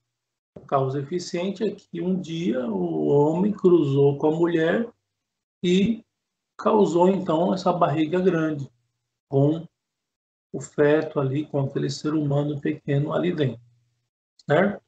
a 0.56 0.60
causa 0.62 1.00
eficiente 1.00 1.64
é 1.64 1.72
que 1.72 2.02
um 2.02 2.20
dia 2.20 2.66
o 2.66 3.08
homem 3.08 3.52
cruzou 3.52 4.18
com 4.18 4.28
a 4.28 4.36
mulher 4.36 4.92
e 5.64 6.04
causou 6.58 7.10
então 7.10 7.54
essa 7.54 7.74
barriga 7.74 8.20
grande 8.20 8.70
com 9.28 9.68
o 10.54 10.62
feto 10.62 11.20
ali, 11.20 11.46
com 11.46 11.60
aquele 11.60 11.90
ser 11.90 12.14
humano 12.14 12.62
pequeno 12.62 13.14
ali 13.14 13.34
dentro. 13.36 13.62
Certo? 14.50 14.82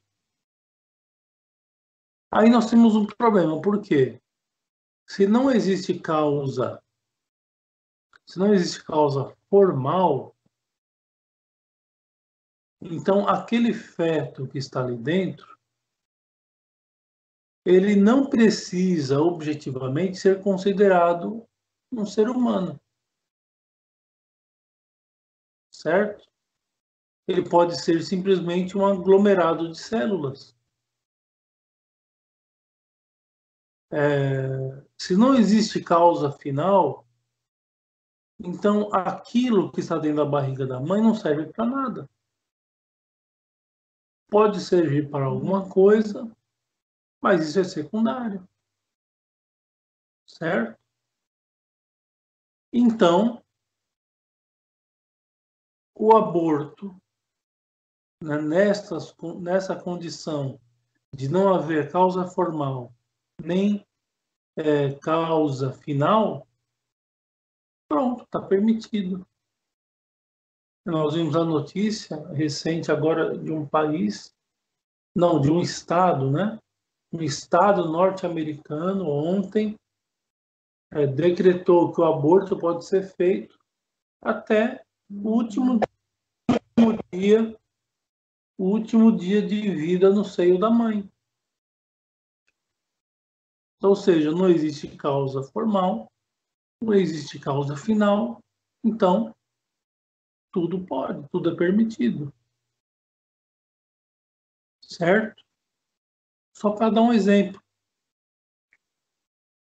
Aí 2.31 2.49
nós 2.49 2.69
temos 2.69 2.95
um 2.95 3.05
problema, 3.05 3.61
por 3.61 3.81
quê? 3.81 4.21
Se 5.07 5.25
não 5.25 5.49
existe 5.49 5.99
causa, 5.99 6.83
se 8.25 8.37
não 8.37 8.53
existe 8.53 8.83
causa 8.83 9.35
formal, 9.49 10.35
então 12.81 13.27
aquele 13.27 13.73
feto 13.73 14.47
que 14.47 14.57
está 14.57 14.83
ali 14.83 14.97
dentro 14.97 15.57
ele 17.69 17.97
não 17.97 18.29
precisa 18.29 19.19
objetivamente 19.19 20.17
ser 20.17 20.41
considerado 20.41 21.45
um 21.91 22.05
ser 22.05 22.29
humano. 22.29 22.79
Certo? 25.69 26.25
Ele 27.27 27.47
pode 27.49 27.77
ser 27.83 28.01
simplesmente 28.03 28.77
um 28.77 28.85
aglomerado 28.85 29.69
de 29.69 29.77
células. 29.77 30.56
É, 33.91 34.83
se 34.97 35.15
não 35.15 35.35
existe 35.35 35.81
causa 35.81 36.31
final, 36.31 37.05
Então, 38.39 38.93
aquilo 38.93 39.71
que 39.71 39.79
está 39.79 39.97
dentro 39.97 40.17
da 40.17 40.25
barriga 40.25 40.67
da 40.67 40.79
mãe 40.79 41.01
não 41.01 41.15
serve 41.15 41.51
para 41.51 41.65
nada. 41.65 42.09
Pode 44.29 44.61
servir 44.61 45.09
para 45.09 45.25
alguma 45.25 45.67
coisa, 45.69 46.29
mas 47.19 47.47
isso 47.47 47.59
é 47.59 47.63
secundário. 47.63 48.47
Certo? 50.27 50.77
Então, 52.71 53.43
o 55.95 56.15
aborto, 56.15 56.95
né, 58.21 58.37
nessa 58.39 59.75
condição 59.81 60.59
de 61.11 61.27
não 61.27 61.55
haver 61.55 61.91
causa 61.91 62.27
formal 62.27 62.93
nem 63.43 63.85
é, 64.57 64.93
causa 64.95 65.71
final, 65.71 66.47
pronto, 67.87 68.23
está 68.23 68.41
permitido. 68.41 69.25
Nós 70.85 71.13
vimos 71.13 71.35
a 71.35 71.43
notícia 71.43 72.15
recente 72.29 72.91
agora 72.91 73.37
de 73.37 73.51
um 73.51 73.67
país, 73.67 74.33
não, 75.15 75.39
de 75.41 75.51
um 75.51 75.61
estado, 75.61 76.31
né? 76.31 76.57
Um 77.11 77.21
estado 77.21 77.89
norte-americano 77.89 79.09
ontem 79.09 79.75
é, 80.91 81.05
decretou 81.05 81.93
que 81.93 82.01
o 82.01 82.05
aborto 82.05 82.57
pode 82.57 82.85
ser 82.85 83.03
feito 83.15 83.57
até 84.21 84.83
o 85.09 85.29
último, 85.29 85.79
dia, 87.13 87.55
o 88.57 88.65
último 88.65 89.15
dia 89.15 89.41
de 89.41 89.69
vida 89.71 90.09
no 90.09 90.23
seio 90.23 90.57
da 90.59 90.69
mãe. 90.69 91.09
Ou 93.81 93.95
seja, 93.95 94.31
não 94.31 94.49
existe 94.49 94.95
causa 94.97 95.43
formal, 95.43 96.11
não 96.81 96.93
existe 96.93 97.39
causa 97.39 97.75
final, 97.75 98.39
então 98.83 99.35
tudo 100.51 100.83
pode, 100.85 101.27
tudo 101.29 101.51
é 101.51 101.55
permitido. 101.55 102.33
Certo? 104.81 105.43
Só 106.55 106.71
para 106.71 106.89
dar 106.89 107.01
um 107.01 107.13
exemplo. 107.13 107.61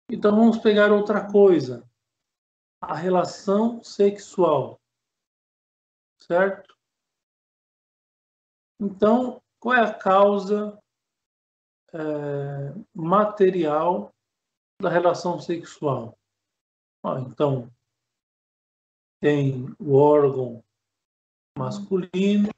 Então 0.08 0.36
vamos 0.36 0.58
pegar 0.58 0.92
outra 0.92 1.30
coisa. 1.30 1.88
A 2.80 2.94
relação 2.94 3.82
sexual. 3.82 4.78
Certo? 6.20 6.76
Então, 8.78 9.42
qual 9.58 9.74
é 9.74 9.80
a 9.80 9.92
causa 9.92 10.78
é, 11.96 12.74
material 12.94 14.12
da 14.80 14.90
relação 14.90 15.40
sexual? 15.40 16.18
Ah, 17.02 17.20
então, 17.20 17.70
tem 19.20 19.74
o 19.78 19.94
órgão 19.94 20.62
masculino, 21.58 22.50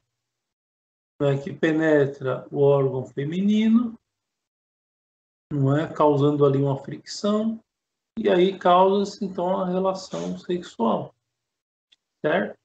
né, 1.21 1.37
que 1.41 1.53
penetra 1.53 2.47
o 2.51 2.61
órgão 2.61 3.05
feminino, 3.05 3.97
não 5.51 5.75
é 5.75 5.91
causando 5.91 6.45
ali 6.45 6.57
uma 6.57 6.77
fricção 6.77 7.59
e 8.17 8.29
aí 8.29 8.57
causa-se 8.57 9.23
então 9.23 9.61
a 9.61 9.65
relação 9.65 10.37
sexual, 10.37 11.15
certo? 12.21 12.59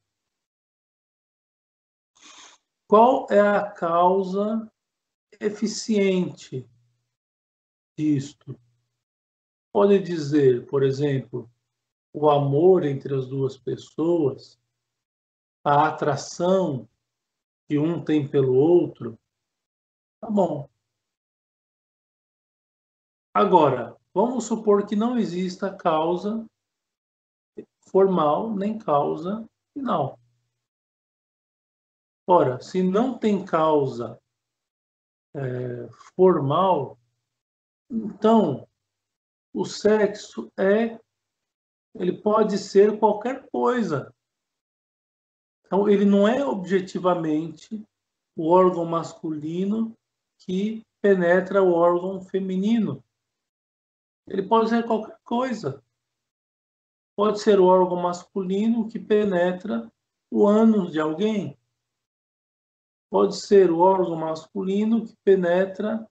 Qual 2.89 3.27
é 3.31 3.41
a 3.41 3.71
causa 3.71 4.71
eficiente 5.41 6.69
disto? 7.97 8.59
Pode 9.73 9.99
dizer, 10.01 10.67
por 10.67 10.83
exemplo, 10.83 11.51
o 12.13 12.31
amor 12.31 12.85
entre 12.85 13.15
as 13.15 13.27
duas 13.27 13.57
pessoas, 13.57 14.59
a 15.65 15.89
atração 15.89 16.89
que 17.69 17.79
um 17.79 18.05
tem 18.05 18.29
pelo 18.29 18.55
outro, 18.55 19.19
tá 20.21 20.31
bom. 20.31 20.69
Agora, 23.33 23.97
vamos 24.13 24.45
supor 24.45 24.87
que 24.87 24.95
não 24.95 25.19
exista 25.19 25.75
causa 25.75 26.47
formal 27.81 28.55
nem 28.55 28.79
causa 28.79 29.49
final. 29.73 30.19
Ora, 32.27 32.61
se 32.61 32.83
não 32.83 33.19
tem 33.19 33.45
causa 33.45 34.21
é, 35.35 35.89
formal, 36.17 36.99
então 37.91 38.67
o 39.53 39.65
sexo 39.65 40.51
é, 40.59 40.99
ele 41.95 42.13
pode 42.21 42.59
ser 42.59 42.99
qualquer 42.99 43.49
coisa. 43.51 44.13
Então, 45.65 45.89
ele 45.89 46.05
não 46.05 46.27
é 46.27 46.45
objetivamente 46.45 47.85
o 48.37 48.49
órgão 48.49 48.85
masculino 48.85 49.97
que 50.39 50.83
penetra 51.01 51.63
o 51.63 51.73
órgão 51.73 52.21
feminino. 52.21 53.03
Ele 54.27 54.43
pode 54.43 54.71
ser 54.71 54.85
qualquer 54.85 55.19
coisa. 55.23 55.83
Pode 57.17 57.41
ser 57.41 57.61
o 57.61 57.67
órgão 57.67 57.97
masculino 57.97 58.89
que 58.89 58.99
penetra 58.99 59.91
o 60.31 60.47
ânus 60.47 60.93
de 60.93 60.99
alguém. 60.99 61.57
Pode 63.15 63.37
ser 63.37 63.71
o 63.71 63.79
órgão 63.79 64.17
masculino 64.17 65.07
que 65.07 65.15
penetra, 65.23 66.05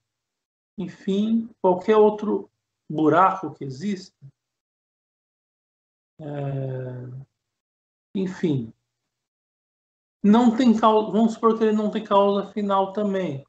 enfim, 0.77 1.49
qualquer 1.61 1.97
outro 1.97 2.49
buraco 2.89 3.53
que 3.53 3.65
exista. 3.65 4.15
É... 6.17 6.25
Enfim. 8.15 8.73
Não 10.23 10.55
tem 10.55 10.73
causa, 10.79 11.11
vamos 11.11 11.33
supor 11.33 11.57
que 11.57 11.65
ele 11.65 11.75
não 11.75 11.91
tem 11.91 12.05
causa 12.05 12.49
final 12.53 12.93
também. 12.93 13.45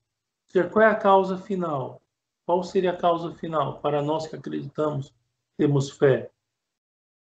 Qual 0.72 0.84
é 0.84 0.88
a 0.88 0.98
causa 0.98 1.38
final? 1.38 2.02
Qual 2.44 2.61
seria 2.64 2.90
a 2.90 2.96
causa 2.96 3.36
final 3.36 3.80
para 3.80 4.02
nós 4.02 4.26
que 4.26 4.34
acreditamos, 4.34 5.14
temos 5.57 5.92
fé? 5.92 6.28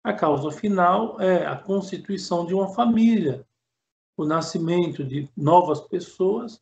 A 0.02 0.12
causa 0.12 0.50
final 0.50 1.20
é 1.20 1.46
a 1.46 1.56
constituição 1.56 2.44
de 2.44 2.54
uma 2.54 2.74
família, 2.74 3.47
o 4.18 4.26
nascimento 4.26 5.04
de 5.04 5.30
novas 5.36 5.80
pessoas 5.80 6.60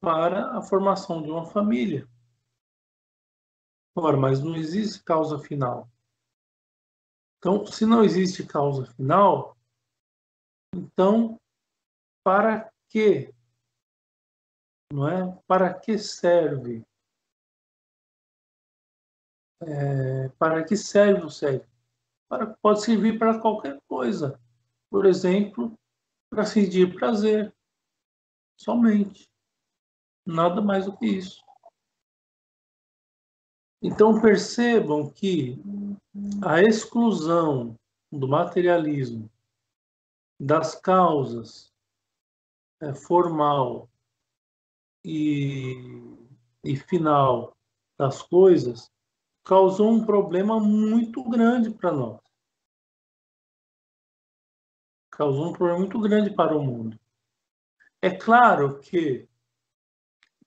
para 0.00 0.58
a 0.58 0.60
formação 0.60 1.22
de 1.22 1.30
uma 1.30 1.46
família. 1.46 2.08
Ora, 3.94 4.16
mas 4.16 4.42
não 4.42 4.56
existe 4.56 5.00
causa 5.04 5.38
final. 5.38 5.88
Então, 7.38 7.64
se 7.66 7.86
não 7.86 8.02
existe 8.02 8.44
causa 8.44 8.84
final, 8.94 9.56
então 10.74 11.40
para 12.24 12.68
que? 12.88 13.32
Não 14.92 15.08
é? 15.08 15.40
Para 15.46 15.72
que 15.72 15.96
serve 15.98 16.84
é, 19.60 20.28
para 20.30 20.64
que 20.64 20.76
serve 20.76 21.26
o 21.26 21.30
cérebro? 21.30 21.68
Pode 22.60 22.82
servir 22.82 23.20
para 23.20 23.38
qualquer 23.38 23.80
coisa. 23.86 24.40
Por 24.90 25.06
exemplo, 25.06 25.78
para 26.32 26.46
sentir 26.46 26.94
prazer. 26.94 27.54
Somente. 28.56 29.30
Nada 30.24 30.62
mais 30.62 30.86
do 30.86 30.96
que 30.96 31.06
isso. 31.06 31.44
Então 33.82 34.18
percebam 34.18 35.10
que 35.10 35.60
a 36.42 36.62
exclusão 36.62 37.78
do 38.10 38.26
materialismo 38.26 39.30
das 40.40 40.74
causas 40.74 41.70
é, 42.80 42.94
formal 42.94 43.90
e, 45.04 45.74
e 46.64 46.76
final 46.76 47.54
das 47.98 48.22
coisas 48.22 48.90
causou 49.44 49.90
um 49.90 50.06
problema 50.06 50.58
muito 50.58 51.22
grande 51.28 51.70
para 51.70 51.92
nós. 51.92 52.21
Causou 55.22 55.50
um 55.50 55.52
problema 55.52 55.78
muito 55.78 56.00
grande 56.00 56.30
para 56.30 56.56
o 56.56 56.60
mundo. 56.60 56.98
É 58.00 58.10
claro 58.10 58.80
que, 58.80 59.28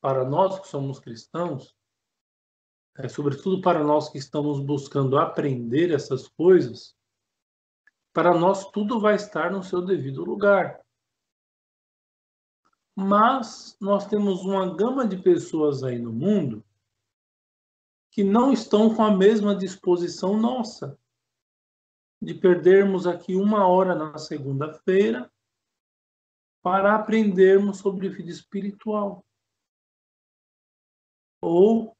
para 0.01 0.25
nós 0.25 0.59
que 0.59 0.67
somos 0.67 0.99
cristãos, 0.99 1.73
é, 2.97 3.07
sobretudo 3.07 3.61
para 3.61 3.81
nós 3.85 4.09
que 4.09 4.17
estamos 4.17 4.59
buscando 4.59 5.17
aprender 5.17 5.93
essas 5.93 6.27
coisas, 6.27 6.93
para 8.11 8.37
nós 8.37 8.69
tudo 8.71 8.99
vai 8.99 9.15
estar 9.15 9.49
no 9.49 9.63
seu 9.63 9.81
devido 9.81 10.25
lugar. 10.25 10.85
Mas 12.93 13.77
nós 13.79 14.05
temos 14.07 14.41
uma 14.41 14.75
gama 14.75 15.07
de 15.07 15.15
pessoas 15.15 15.83
aí 15.83 15.97
no 15.97 16.11
mundo 16.11 16.61
que 18.11 18.25
não 18.25 18.51
estão 18.51 18.93
com 18.93 19.05
a 19.05 19.15
mesma 19.15 19.55
disposição 19.55 20.37
nossa 20.37 20.99
de 22.21 22.33
perdermos 22.33 23.05
aqui 23.05 23.35
uma 23.35 23.67
hora 23.67 23.93
na 23.93 24.17
segunda-feira 24.17 25.31
para 26.61 26.95
aprendermos 26.95 27.77
sobre 27.77 28.09
vida 28.09 28.31
espiritual. 28.31 29.23
Ou 31.41 31.95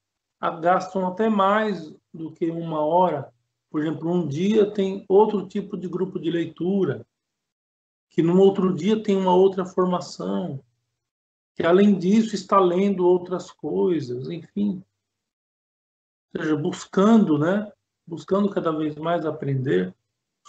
gastam 0.61 1.07
até 1.07 1.29
mais 1.29 1.93
do 2.13 2.31
que 2.31 2.49
uma 2.49 2.83
hora 2.83 3.33
por 3.75 3.81
exemplo, 3.81 4.09
um 4.09 4.25
dia 4.25 4.71
tem 4.71 5.03
outro 5.05 5.45
tipo 5.45 5.75
de 5.75 5.85
grupo 5.85 6.17
de 6.17 6.31
leitura, 6.31 7.05
que 8.09 8.21
no 8.21 8.39
outro 8.39 8.73
dia 8.73 9.03
tem 9.03 9.17
uma 9.17 9.35
outra 9.35 9.65
formação, 9.65 10.63
que 11.53 11.61
além 11.61 11.99
disso 11.99 12.35
está 12.35 12.57
lendo 12.57 13.05
outras 13.05 13.51
coisas, 13.51 14.29
enfim. 14.29 14.81
Ou 16.33 16.41
seja, 16.41 16.55
buscando, 16.55 17.37
né? 17.37 17.69
Buscando 18.07 18.49
cada 18.49 18.71
vez 18.71 18.95
mais 18.95 19.25
aprender 19.25 19.93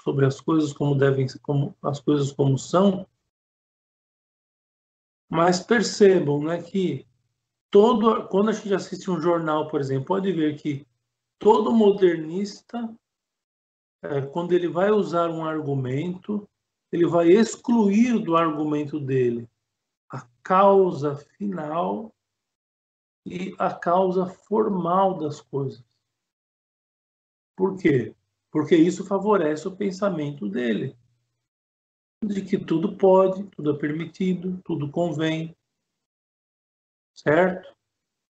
sobre 0.03 0.26
as 0.26 0.40
coisas 0.40 0.72
como 0.72 0.94
devem 0.94 1.26
como 1.42 1.76
as 1.82 2.01
coisas 2.01 2.32
como 2.32 2.59
são. 2.59 3.07
Mas 5.28 5.61
percebam, 5.61 6.42
né, 6.42 6.62
que 6.62 7.07
todo 7.70 8.28
quando 8.28 8.51
a 8.51 8.53
gente 8.53 8.72
assiste 8.72 9.11
um 9.11 9.20
jornal, 9.20 9.68
por 9.68 9.80
exemplo, 9.80 10.07
pode 10.07 10.32
ver 10.32 10.57
que 10.57 10.86
todo 11.38 11.72
modernista 11.72 12.88
é, 14.03 14.22
quando 14.22 14.53
ele 14.53 14.68
vai 14.68 14.90
usar 14.90 15.30
um 15.30 15.44
argumento, 15.44 16.49
ele 16.92 17.07
vai 17.07 17.28
excluir 17.28 18.18
do 18.22 18.36
argumento 18.36 19.01
dele 19.01 19.49
a 20.09 20.26
causa 20.42 21.16
final 21.16 22.14
e 23.24 23.55
a 23.59 23.74
causa 23.74 24.26
formal 24.26 25.18
das 25.18 25.40
coisas. 25.40 25.84
Por 27.57 27.76
quê? 27.76 28.14
Porque 28.57 28.74
isso 28.74 29.04
favorece 29.04 29.68
o 29.68 29.76
pensamento 29.76 30.48
dele, 30.48 30.96
de 32.24 32.40
que 32.40 32.57
tudo 32.57 32.96
pode, 32.96 33.44
tudo 33.50 33.72
é 33.72 33.78
permitido, 33.78 34.59
tudo 34.64 34.90
convém, 34.90 35.54
certo? 37.12 37.76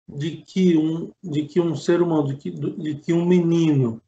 De 0.08 0.36
que 0.42 0.76
um, 0.76 1.12
de 1.20 1.44
que 1.46 1.60
um 1.60 1.74
ser 1.74 2.00
humano, 2.00 2.28
de 2.28 2.36
que, 2.36 2.52
de 2.52 3.00
que 3.00 3.12
um 3.12 3.26
menino 3.26 4.00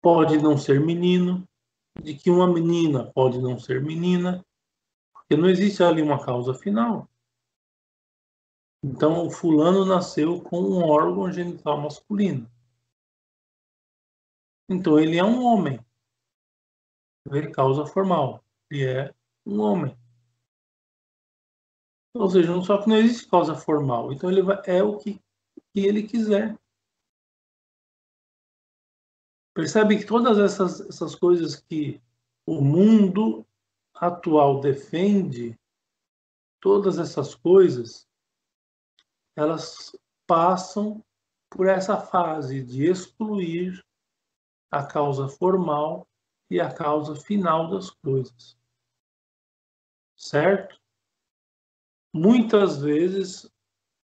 pode 0.00 0.38
não 0.38 0.56
ser 0.56 0.80
menino, 0.80 1.46
de 2.02 2.14
que 2.14 2.30
uma 2.30 2.50
menina 2.50 3.04
pode 3.12 3.38
não 3.38 3.58
ser 3.58 3.82
menina, 3.82 4.42
porque 5.12 5.36
não 5.36 5.50
existe 5.50 5.82
ali 5.82 6.00
uma 6.00 6.24
causa 6.24 6.54
final. 6.54 7.06
Então, 8.82 9.26
o 9.26 9.30
fulano 9.30 9.84
nasceu 9.84 10.40
com 10.40 10.62
um 10.62 10.88
órgão 10.88 11.30
genital 11.30 11.78
masculino. 11.82 12.50
Então, 14.68 14.98
ele 14.98 15.18
é 15.18 15.24
um 15.24 15.44
homem. 15.44 15.78
Ele 17.30 17.50
causa 17.50 17.86
formal. 17.86 18.44
Ele 18.70 18.84
é 18.84 19.14
um 19.46 19.60
homem. 19.60 19.96
Ou 22.14 22.28
seja, 22.30 22.60
só 22.62 22.80
que 22.80 22.88
não 22.88 22.96
existe 22.96 23.28
causa 23.28 23.54
formal. 23.54 24.12
Então, 24.12 24.30
ele 24.30 24.42
vai, 24.42 24.60
é 24.66 24.82
o 24.82 24.96
que, 24.96 25.20
que 25.72 25.80
ele 25.80 26.04
quiser. 26.04 26.58
Percebe 29.52 29.98
que 29.98 30.06
todas 30.06 30.38
essas, 30.38 30.80
essas 30.80 31.14
coisas 31.14 31.56
que 31.56 32.00
o 32.46 32.60
mundo 32.60 33.46
atual 33.94 34.60
defende, 34.60 35.58
todas 36.60 36.98
essas 36.98 37.34
coisas, 37.34 38.08
elas 39.36 39.96
passam 40.26 41.04
por 41.50 41.68
essa 41.68 42.00
fase 42.00 42.62
de 42.62 42.84
excluir 42.90 43.84
a 44.74 44.84
causa 44.84 45.28
formal 45.28 46.06
e 46.50 46.60
a 46.60 46.72
causa 46.72 47.14
final 47.14 47.70
das 47.70 47.90
coisas. 47.90 48.58
Certo? 50.16 50.80
Muitas 52.12 52.80
vezes, 52.80 53.48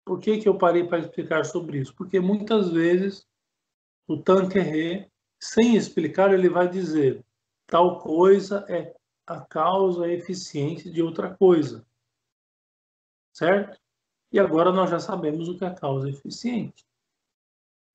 por 0.05 0.19
que, 0.19 0.37
que 0.37 0.47
eu 0.47 0.57
parei 0.57 0.87
para 0.87 0.99
explicar 0.99 1.45
sobre 1.45 1.79
isso? 1.79 1.95
Porque 1.95 2.19
muitas 2.19 2.69
vezes 2.69 3.27
o 4.07 4.17
Tanquerê 4.17 5.09
sem 5.39 5.75
explicar, 5.75 6.31
ele 6.31 6.49
vai 6.49 6.69
dizer 6.69 7.25
tal 7.65 7.99
coisa 7.99 8.63
é 8.69 8.93
a 9.25 9.41
causa 9.41 10.07
eficiente 10.07 10.91
de 10.91 11.01
outra 11.01 11.35
coisa. 11.35 11.83
Certo? 13.33 13.79
E 14.31 14.39
agora 14.39 14.71
nós 14.71 14.91
já 14.91 14.99
sabemos 14.99 15.49
o 15.49 15.57
que 15.57 15.63
é 15.63 15.67
a 15.67 15.73
causa 15.73 16.07
eficiente. 16.07 16.85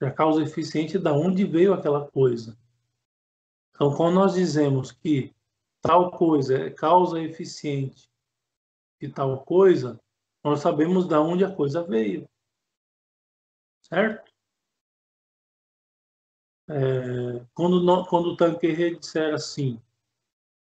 A 0.01 0.11
causa 0.11 0.43
eficiente 0.43 0.99
da 0.99 1.13
onde 1.13 1.45
veio 1.45 1.73
aquela 1.73 2.07
coisa. 2.11 2.57
Então, 3.75 3.95
quando 3.95 4.15
nós 4.15 4.35
dizemos 4.35 4.93
que 4.93 5.35
tal 5.81 6.11
coisa 6.11 6.59
é 6.59 6.71
causa 6.71 7.21
eficiente 7.21 8.11
de 9.01 9.09
tal 9.09 9.45
coisa, 9.45 10.01
nós 10.43 10.61
sabemos 10.61 11.07
da 11.07 11.21
onde 11.21 11.45
a 11.45 11.55
coisa 11.55 11.83
veio. 11.83 12.29
Certo? 13.83 14.33
É, 16.69 17.45
quando, 17.55 18.07
quando 18.07 18.27
o 18.31 18.37
Tanqueray 18.37 18.99
disser 18.99 19.35
assim, 19.35 19.81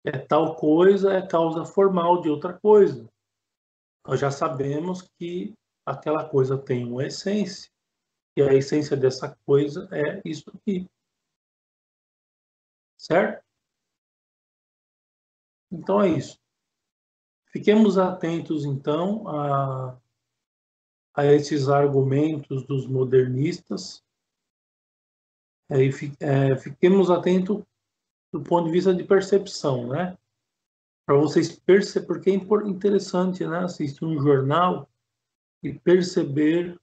é 0.06 0.18
tal 0.18 0.56
coisa 0.56 1.14
é 1.14 1.26
causa 1.26 1.66
formal 1.66 2.22
de 2.22 2.30
outra 2.30 2.54
coisa. 2.54 3.10
Nós 4.08 4.20
já 4.20 4.32
sabemos 4.32 5.02
que 5.18 5.54
aquela 5.86 6.28
coisa 6.28 6.58
tem 6.58 6.86
uma 6.86 7.06
essência. 7.06 7.70
E 8.36 8.42
a 8.42 8.54
essência 8.54 8.96
dessa 8.96 9.36
coisa 9.46 9.88
é 9.92 10.22
isso 10.26 10.50
aqui. 10.50 10.90
Certo? 12.98 13.44
Então 15.72 16.02
é 16.02 16.10
isso. 16.10 16.40
Fiquemos 17.52 17.98
atentos, 17.98 18.66
então, 18.66 19.28
a, 19.28 20.00
a 21.16 21.26
esses 21.26 21.68
argumentos 21.68 22.64
dos 22.66 22.86
modernistas 22.86 24.04
é, 25.70 25.86
é, 26.20 26.56
fiquemos 26.58 27.12
atentos 27.12 27.64
do 28.32 28.42
ponto 28.42 28.66
de 28.66 28.72
vista 28.72 28.94
de 28.94 29.04
percepção, 29.04 29.88
né? 29.88 30.18
Para 31.06 31.16
vocês 31.18 31.58
perceberem, 31.60 32.08
porque 32.08 32.30
é 32.32 32.34
interessante, 32.68 33.46
né? 33.46 33.60
Assistir 33.60 34.04
um 34.06 34.20
jornal 34.22 34.90
e 35.64 35.74
perceber, 35.74 36.80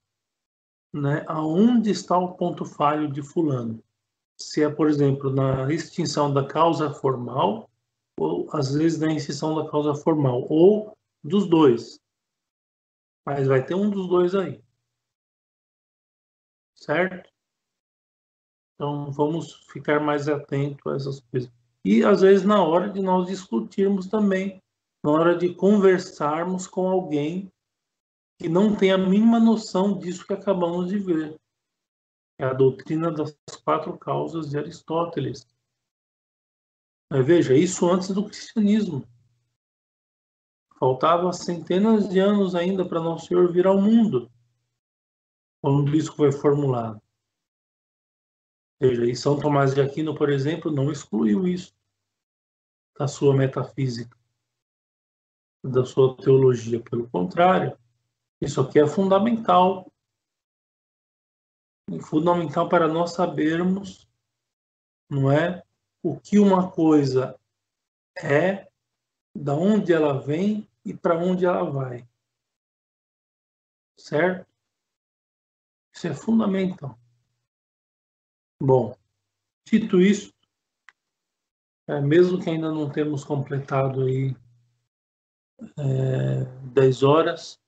né? 0.93 1.23
Aonde 1.27 1.91
está 1.91 2.17
o 2.17 2.33
ponto 2.33 2.65
falho 2.65 3.11
de 3.11 3.21
fulano. 3.21 3.83
Se 4.39 4.63
é, 4.63 4.69
por 4.69 4.87
exemplo, 4.87 5.31
na 5.31 5.71
extinção 5.71 6.33
da 6.33 6.45
causa 6.45 6.93
formal 6.93 7.69
ou 8.19 8.47
às 8.51 8.73
vezes 8.73 8.99
na 8.99 9.13
extinção 9.13 9.55
da 9.55 9.69
causa 9.69 9.93
formal 9.95 10.45
ou 10.49 10.97
dos 11.23 11.47
dois. 11.47 11.99
Mas 13.25 13.47
vai 13.47 13.63
ter 13.63 13.75
um 13.75 13.89
dos 13.89 14.07
dois 14.07 14.33
aí. 14.33 14.61
Certo? 16.75 17.29
Então, 18.75 19.11
vamos 19.11 19.53
ficar 19.71 19.99
mais 19.99 20.29
atentos 20.29 20.85
a 20.85 20.95
essas 20.95 21.19
coisas. 21.19 21.51
E, 21.83 22.03
às 22.03 22.21
vezes, 22.21 22.45
na 22.45 22.63
hora 22.63 22.89
de 22.89 23.01
nós 23.01 23.27
discutirmos 23.27 24.07
também, 24.07 24.61
na 25.03 25.11
hora 25.11 25.35
de 25.35 25.53
conversarmos 25.53 26.67
com 26.67 26.87
alguém 26.87 27.51
que 28.37 28.47
não 28.47 28.75
tem 28.75 28.91
a 28.91 28.97
mínima 28.97 29.39
noção 29.39 29.97
disso 29.97 30.25
que 30.25 30.33
acabamos 30.33 30.89
de 30.89 30.99
ver. 30.99 31.39
É 32.39 32.45
a 32.45 32.53
doutrina 32.53 33.11
das 33.11 33.35
quatro 33.63 33.97
causas 33.97 34.49
de 34.49 34.57
Aristóteles. 34.57 35.47
Mas 37.09 37.25
veja, 37.25 37.55
isso 37.55 37.89
antes 37.89 38.09
do 38.09 38.25
cristianismo. 38.25 39.07
Faltava 40.79 41.33
centenas 41.33 42.07
de 42.07 42.19
anos 42.19 42.53
ainda 42.53 42.87
para 42.87 43.01
Nosso 43.01 43.27
Senhor 43.27 43.51
vir 43.51 43.65
ao 43.65 43.81
mundo, 43.81 44.31
quando 45.59 45.95
isso 45.95 46.15
foi 46.15 46.31
formulado 46.31 47.01
seja, 48.81 49.05
e 49.05 49.15
São 49.15 49.39
Tomás 49.39 49.73
de 49.73 49.81
Aquino, 49.81 50.15
por 50.15 50.29
exemplo, 50.29 50.71
não 50.71 50.91
excluiu 50.91 51.47
isso 51.47 51.75
da 52.97 53.07
sua 53.07 53.35
metafísica, 53.35 54.17
da 55.63 55.85
sua 55.85 56.15
teologia. 56.17 56.79
Pelo 56.79 57.09
contrário, 57.09 57.77
isso 58.41 58.61
aqui 58.61 58.79
é 58.79 58.87
fundamental. 58.87 59.91
Fundamental 62.01 62.67
para 62.67 62.87
nós 62.87 63.13
sabermos, 63.13 64.07
não 65.09 65.31
é, 65.31 65.63
o 66.03 66.19
que 66.19 66.37
uma 66.37 66.71
coisa 66.71 67.39
é, 68.17 68.69
da 69.33 69.53
onde 69.53 69.93
ela 69.93 70.19
vem 70.19 70.67
e 70.83 70.93
para 70.93 71.17
onde 71.17 71.45
ela 71.45 71.63
vai. 71.69 72.07
Certo? 73.97 74.47
Isso 75.93 76.07
é 76.07 76.13
fundamental. 76.13 76.97
Bom, 78.61 78.95
dito 79.65 80.01
isso, 80.01 80.33
é, 81.87 82.01
mesmo 82.01 82.41
que 82.41 82.49
ainda 82.49 82.71
não 82.71 82.91
temos 82.91 83.23
completado 83.23 84.03
aí 84.03 84.35
é, 85.77 86.43
10 86.73 87.03
horas, 87.03 87.59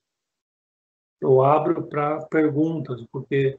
eu 1.22 1.43
abro 1.43 1.88
para 1.88 2.22
perguntas, 2.26 3.05
porque 3.11 3.57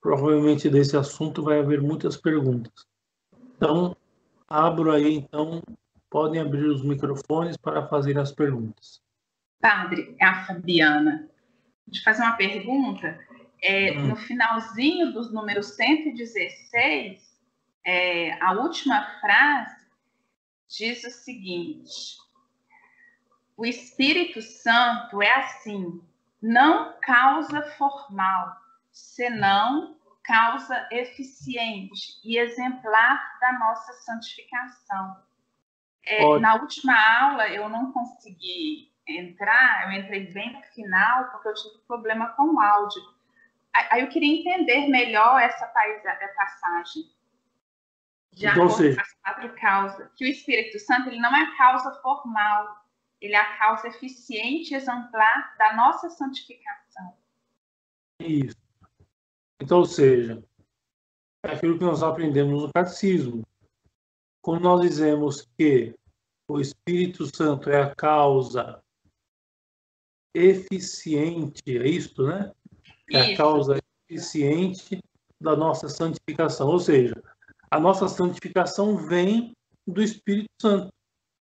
provavelmente 0.00 0.68
desse 0.68 0.96
assunto 0.96 1.42
vai 1.42 1.60
haver 1.60 1.80
muitas 1.80 2.16
perguntas. 2.16 2.86
Então, 3.56 3.96
abro 4.48 4.92
aí, 4.92 5.14
então, 5.14 5.62
podem 6.10 6.40
abrir 6.40 6.66
os 6.66 6.84
microfones 6.84 7.56
para 7.56 7.86
fazer 7.88 8.18
as 8.18 8.32
perguntas. 8.32 9.00
Padre, 9.60 10.14
é 10.20 10.26
a 10.26 10.44
Fabiana. 10.44 11.28
Deixa 11.86 12.00
eu 12.00 12.04
fazer 12.04 12.22
uma 12.22 12.36
pergunta 12.36 13.18
é, 13.64 13.92
hum. 13.92 14.08
no 14.08 14.16
finalzinho 14.16 15.10
dos 15.10 15.32
números 15.32 15.68
116, 15.68 17.34
é, 17.82 18.32
a 18.42 18.52
última 18.52 19.02
frase 19.20 19.86
diz 20.68 21.02
o 21.04 21.10
seguinte: 21.10 22.18
o 23.56 23.64
Espírito 23.64 24.42
Santo 24.42 25.22
é 25.22 25.34
assim, 25.36 26.00
não 26.44 26.92
causa 27.00 27.62
formal, 27.78 28.54
senão 28.92 29.96
causa 30.22 30.86
eficiente 30.92 32.20
e 32.22 32.36
exemplar 32.38 33.38
da 33.40 33.58
nossa 33.58 33.94
santificação. 33.94 35.16
É, 36.04 36.38
na 36.38 36.56
última 36.56 36.94
aula 37.18 37.48
eu 37.48 37.66
não 37.70 37.90
consegui 37.92 38.92
entrar, 39.08 39.84
eu 39.86 39.98
entrei 39.98 40.32
bem 40.34 40.52
no 40.52 40.62
final 40.74 41.30
porque 41.30 41.48
eu 41.48 41.54
tive 41.54 41.78
problema 41.86 42.28
com 42.32 42.54
o 42.54 42.60
áudio. 42.60 43.00
Aí 43.72 44.02
eu 44.02 44.08
queria 44.08 44.38
entender 44.38 44.86
melhor 44.88 45.40
essa 45.40 45.66
passagem. 45.66 47.04
De 48.32 48.46
então, 48.46 48.66
acordo 48.66 48.94
com 48.94 49.00
as 49.00 49.12
quatro 49.14 49.54
causas, 49.56 50.12
que 50.14 50.26
o 50.26 50.28
Espírito 50.28 50.78
Santo 50.78 51.08
ele 51.08 51.20
não 51.20 51.34
é 51.34 51.56
causa 51.56 51.90
formal, 52.02 52.83
ele 53.24 53.34
é 53.34 53.38
a 53.38 53.58
causa 53.58 53.88
eficiente 53.88 54.74
exemplar 54.74 55.56
da 55.56 55.74
nossa 55.74 56.10
santificação. 56.10 57.16
Isso. 58.20 58.56
Então, 59.58 59.78
ou 59.78 59.86
seja, 59.86 60.44
é 61.42 61.52
aquilo 61.52 61.78
que 61.78 61.84
nós 61.84 62.02
aprendemos 62.02 62.62
no 62.62 62.70
catecismo. 62.70 63.42
Quando 64.42 64.62
nós 64.62 64.82
dizemos 64.82 65.48
que 65.56 65.94
o 66.46 66.60
Espírito 66.60 67.24
Santo 67.34 67.70
é 67.70 67.80
a 67.80 67.94
causa 67.94 68.82
eficiente, 70.34 71.62
é 71.66 71.88
isto, 71.88 72.26
né? 72.26 72.52
É 73.10 73.32
a 73.32 73.36
causa 73.38 73.80
eficiente 74.06 74.98
da 75.40 75.56
nossa 75.56 75.88
santificação. 75.88 76.68
Ou 76.68 76.78
seja, 76.78 77.14
a 77.70 77.80
nossa 77.80 78.06
santificação 78.06 78.98
vem 78.98 79.56
do 79.86 80.02
Espírito 80.02 80.50
Santo. 80.60 80.92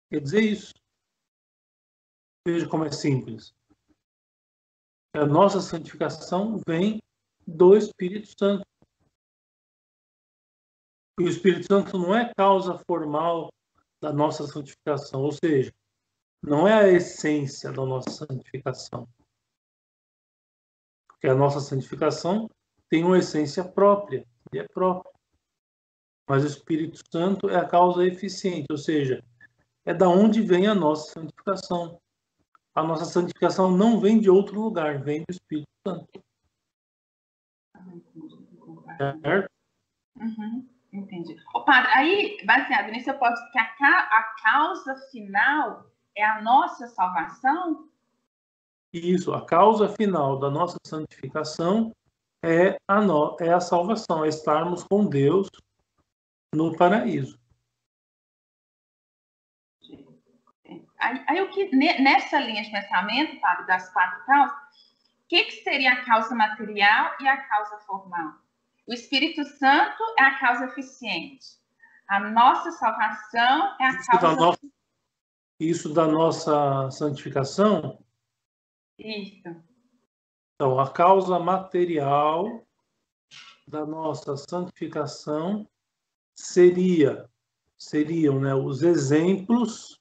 Quer 0.09 0.21
dizer 0.21 0.41
isso. 0.41 0.73
Veja 2.48 2.68
como 2.68 2.86
é 2.86 2.91
simples. 2.91 3.54
A 5.16 5.26
nossa 5.26 5.62
santificação 5.62 6.62
vem 6.68 7.02
do 7.48 7.76
Espírito 7.76 8.28
Santo. 8.38 8.66
E 11.20 11.24
o 11.24 11.30
Espírito 11.30 11.66
Santo 11.66 11.98
não 11.98 12.16
é 12.16 12.32
causa 12.36 12.78
formal 12.86 13.50
da 14.02 14.12
nossa 14.12 14.46
santificação, 14.46 15.22
ou 15.22 15.32
seja, 15.32 15.74
não 16.43 16.68
é 16.68 16.74
a 16.74 16.88
essência 16.88 17.72
da 17.72 17.86
nossa 17.86 18.12
santificação. 18.12 19.08
Porque 21.08 21.28
a 21.28 21.34
nossa 21.34 21.60
santificação 21.60 22.50
tem 22.89 23.04
uma 23.04 23.18
essência 23.18 23.64
própria, 23.64 24.28
e 24.54 24.60
é 24.60 24.68
própria. 24.68 25.12
Mas 26.30 26.43
o 26.43 26.48
Espírito 26.48 27.00
Santo 27.12 27.50
é 27.50 27.56
a 27.56 27.68
causa 27.68 28.06
eficiente, 28.06 28.68
ou 28.70 28.78
seja, 28.78 29.24
é 29.86 29.93
da 29.93 30.10
onde 30.10 30.41
vem 30.41 30.68
a 30.68 30.76
nossa 30.76 31.14
santificação. 31.14 32.00
A 32.76 32.84
nossa 32.84 33.05
santificação 33.05 33.71
não 33.71 34.01
vem 34.01 34.19
de 34.19 34.30
outro 34.30 34.59
lugar, 34.59 35.01
vem 35.01 35.21
do 35.21 35.32
Espírito 35.32 35.69
Santo. 35.88 36.21
Certo? 39.21 39.49
Uhum, 40.17 40.67
entendi. 40.91 41.38
Ô, 41.53 41.63
padre, 41.63 41.89
aí, 41.93 42.38
baseado 42.45 42.91
nisso, 42.91 43.09
eu 43.09 43.17
posso 43.17 43.41
dizer 43.47 43.65
que 43.78 43.84
a, 43.84 43.99
a 43.99 44.36
causa 44.43 44.95
final 45.09 45.89
é 46.15 46.23
a 46.23 46.41
nossa 46.41 46.88
salvação? 46.88 47.89
Isso, 48.93 49.34
a 49.34 49.45
causa 49.45 49.89
final 49.89 50.38
da 50.38 50.49
nossa 50.49 50.78
santificação 50.86 51.93
é 52.43 52.78
a, 52.88 53.01
no, 53.01 53.36
é 53.39 53.53
a 53.53 53.59
salvação, 53.59 54.23
é 54.23 54.30
estarmos 54.30 54.84
com 54.84 55.05
Deus 55.05 55.49
no 56.53 56.76
paraíso. 56.76 57.38
Aí, 60.98 61.24
aí 61.28 61.41
o 61.41 61.50
que 61.50 61.76
nessa 61.76 62.39
linha 62.39 62.64
de 62.64 62.72
pensamento, 62.72 63.39
Fábio, 63.39 63.68
das 63.68 63.91
quatro 63.91 64.26
causas, 64.26 64.56
o 64.56 65.28
que, 65.28 65.43
que 65.46 65.64
seria 65.64 65.93
a 65.93 66.06
causa 66.06 66.36
material 66.36 67.16
e 67.20 67.28
a 67.28 67.38
causa 67.38 67.78
formal? 67.80 68.34
O 68.88 68.93
Espírito 68.93 69.43
Santo 69.43 70.04
é 70.20 70.24
a 70.24 70.39
causa 70.39 70.66
eficiente. 70.66 71.46
A 72.08 72.20
nossa 72.20 72.72
salvação 72.72 73.76
é 73.80 73.86
a 73.86 73.89
isso 73.89 74.12
causa. 74.12 74.36
Da. 74.36 74.58
Isso 75.60 75.93
da 75.93 76.08
nossa 76.08 76.91
santificação? 76.91 78.00
Isso. 79.00 79.56
Então, 80.56 80.80
a 80.80 80.89
causa 80.89 81.39
material 81.39 82.66
da 83.68 83.86
nossa 83.86 84.38
santificação 84.38 85.68
seria 86.36 87.30
seriam 87.78 88.39
né, 88.39 88.54
os 88.54 88.84
exemplos 88.84 90.00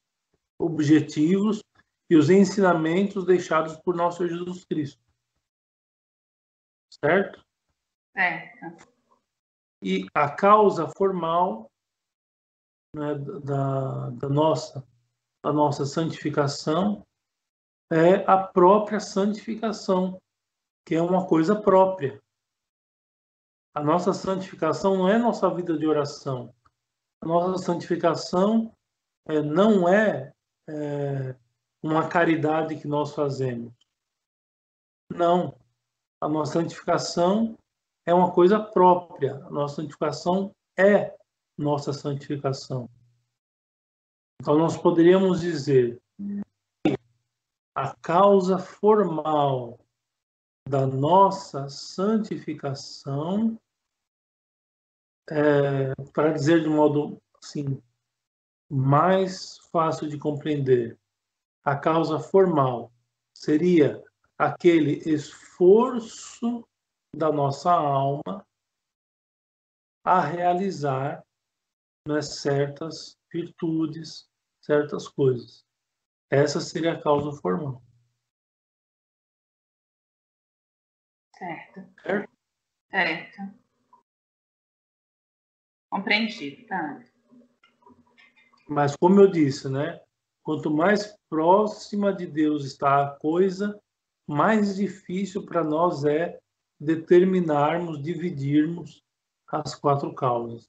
objetivos 0.58 1.62
e 2.10 2.16
os 2.16 2.30
ensinamentos 2.30 3.24
deixados 3.24 3.76
por 3.78 3.94
nosso 3.94 4.26
Jesus 4.26 4.64
Cristo. 4.64 5.02
Certo? 6.92 7.44
Certo. 8.12 8.92
E 9.82 10.06
a 10.14 10.30
causa 10.30 10.88
formal 10.96 11.70
né, 12.94 13.14
da, 13.14 14.10
da, 14.10 14.28
nossa, 14.28 14.86
da 15.42 15.52
nossa 15.52 15.84
santificação 15.84 17.04
é 17.92 18.24
a 18.30 18.38
própria 18.38 19.00
santificação, 19.00 20.20
que 20.86 20.94
é 20.94 21.02
uma 21.02 21.26
coisa 21.26 21.60
própria. 21.60 22.22
A 23.74 23.82
nossa 23.82 24.12
santificação 24.12 24.96
não 24.96 25.08
é 25.08 25.18
nossa 25.18 25.52
vida 25.52 25.76
de 25.76 25.86
oração. 25.86 26.54
A 27.20 27.26
nossa 27.26 27.62
santificação 27.62 28.72
é, 29.26 29.42
não 29.42 29.88
é 29.88 30.33
é, 30.68 31.34
uma 31.82 32.08
caridade 32.08 32.76
que 32.76 32.88
nós 32.88 33.14
fazemos. 33.14 33.72
Não. 35.10 35.58
A 36.20 36.28
nossa 36.28 36.54
santificação 36.54 37.58
é 38.06 38.14
uma 38.14 38.32
coisa 38.32 38.58
própria. 38.58 39.34
A 39.44 39.50
nossa 39.50 39.76
santificação 39.76 40.54
é 40.78 41.14
nossa 41.56 41.92
santificação. 41.92 42.88
Então, 44.40 44.58
nós 44.58 44.76
poderíamos 44.76 45.40
dizer 45.40 46.00
que 46.84 46.94
a 47.74 47.94
causa 47.96 48.58
formal 48.58 49.78
da 50.68 50.86
nossa 50.86 51.68
santificação, 51.68 53.60
é, 55.30 55.92
para 56.12 56.32
dizer 56.32 56.62
de 56.62 56.68
modo 56.68 57.20
assim, 57.42 57.82
mais 58.74 59.58
fácil 59.70 60.08
de 60.08 60.18
compreender. 60.18 60.98
A 61.62 61.76
causa 61.76 62.18
formal 62.18 62.92
seria 63.32 64.02
aquele 64.36 64.98
esforço 65.08 66.66
da 67.14 67.30
nossa 67.30 67.70
alma 67.70 68.44
a 70.02 70.20
realizar 70.20 71.24
né, 72.06 72.20
certas 72.20 73.16
virtudes, 73.32 74.28
certas 74.60 75.06
coisas. 75.06 75.64
Essa 76.28 76.60
seria 76.60 76.94
a 76.94 77.00
causa 77.00 77.30
formal. 77.40 77.80
Certo. 81.38 81.80
Certo. 82.02 82.30
certo. 82.90 83.54
Compreendido, 85.88 86.66
tá? 86.66 87.13
Mas 88.68 88.96
como 88.96 89.20
eu 89.20 89.30
disse, 89.30 89.68
né? 89.68 90.00
Quanto 90.42 90.70
mais 90.70 91.16
próxima 91.28 92.12
de 92.12 92.26
Deus 92.26 92.64
está 92.64 93.02
a 93.02 93.10
coisa, 93.18 93.80
mais 94.26 94.76
difícil 94.76 95.44
para 95.44 95.62
nós 95.62 96.04
é 96.04 96.38
determinarmos, 96.78 98.02
dividirmos 98.02 99.02
as 99.48 99.74
quatro 99.74 100.14
causas. 100.14 100.68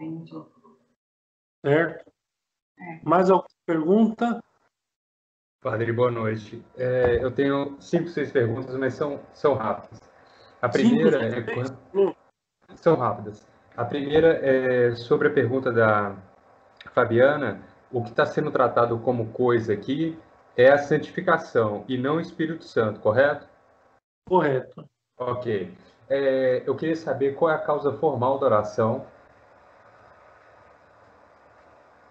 Entendi. 0.00 0.32
Certo? 1.64 2.10
É. 2.78 3.00
Mais 3.04 3.30
alguma 3.30 3.48
pergunta? 3.66 4.42
Padre, 5.60 5.92
boa 5.92 6.10
noite. 6.10 6.64
É, 6.74 7.22
eu 7.22 7.30
tenho 7.30 7.80
cinco, 7.80 8.08
seis 8.08 8.32
perguntas, 8.32 8.74
mas 8.76 8.94
são, 8.94 9.22
são 9.34 9.54
rápidas. 9.54 10.00
A 10.62 10.68
primeira 10.68 11.30
cinco, 11.30 11.50
é. 12.70 12.76
São 12.76 12.96
rápidas. 12.96 13.46
A 13.76 13.84
primeira 13.84 14.38
é 14.42 14.94
sobre 14.96 15.28
a 15.28 15.32
pergunta 15.32 15.72
da 15.72 16.14
Fabiana. 16.92 17.60
O 17.90 18.02
que 18.02 18.10
está 18.10 18.26
sendo 18.26 18.50
tratado 18.50 18.98
como 18.98 19.32
coisa 19.32 19.72
aqui 19.72 20.18
é 20.56 20.70
a 20.70 20.78
santificação 20.78 21.84
e 21.88 21.96
não 21.96 22.16
o 22.16 22.20
Espírito 22.20 22.64
Santo, 22.64 23.00
correto? 23.00 23.48
Correto. 24.28 24.84
Ok. 25.18 25.76
É, 26.08 26.62
eu 26.66 26.74
queria 26.76 26.96
saber 26.96 27.34
qual 27.34 27.50
é 27.50 27.54
a 27.54 27.58
causa 27.58 27.92
formal 27.92 28.38
da 28.38 28.46
oração. 28.46 29.06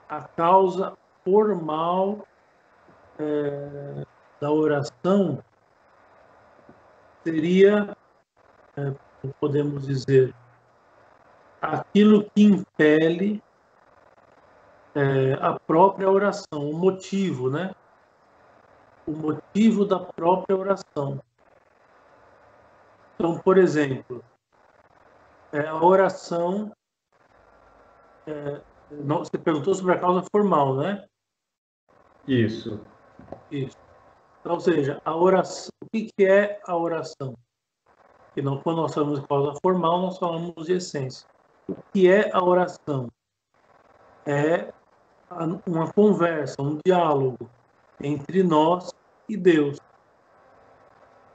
A 0.08 0.22
causa 0.22 0.98
formal 1.24 2.26
é, 3.20 4.06
da 4.40 4.52
oração 4.52 5.44
seria 7.24 7.96
é, 8.78 8.94
podemos 9.40 9.86
dizer, 9.86 10.34
aquilo 11.62 12.30
que 12.32 12.44
impele 12.44 13.42
é, 14.96 15.34
a 15.42 15.60
própria 15.60 16.10
oração, 16.10 16.70
o 16.70 16.74
motivo, 16.74 17.50
né? 17.50 17.74
O 19.06 19.12
motivo 19.12 19.86
da 19.86 20.00
própria 20.00 20.58
oração. 20.58 21.22
Então, 23.16 23.38
por 23.40 23.58
exemplo, 23.58 24.24
é, 25.52 25.68
a 25.68 25.76
oração. 25.76 26.72
É, 28.26 28.62
não, 28.92 29.20
você 29.20 29.38
perguntou 29.38 29.74
sobre 29.74 29.94
a 29.94 30.00
causa 30.00 30.26
formal, 30.32 30.76
né? 30.76 31.06
Isso. 32.28 32.80
Isso. 33.52 33.78
Então, 34.40 34.54
ou 34.54 34.60
seja, 34.60 35.02
a 35.04 35.16
oração, 35.16 35.72
o 35.84 35.90
que, 35.90 36.10
que 36.16 36.26
é 36.26 36.62
a 36.66 36.76
oração? 36.76 37.36
Que 38.34 38.42
não, 38.42 38.62
quando 38.62 38.78
nós 38.78 38.94
falamos 38.94 39.20
de 39.20 39.28
causa 39.28 39.60
formal, 39.62 40.02
nós 40.02 40.18
falamos 40.18 40.66
de 40.66 40.74
essência. 40.74 41.29
O 41.70 41.84
que 41.94 42.10
é 42.10 42.32
a 42.34 42.44
oração? 42.44 43.12
É 44.26 44.74
uma 45.68 45.94
conversa, 45.94 46.60
um 46.60 46.80
diálogo 46.84 47.48
entre 48.02 48.42
nós 48.42 48.92
e 49.28 49.38
Deus. 49.38 49.78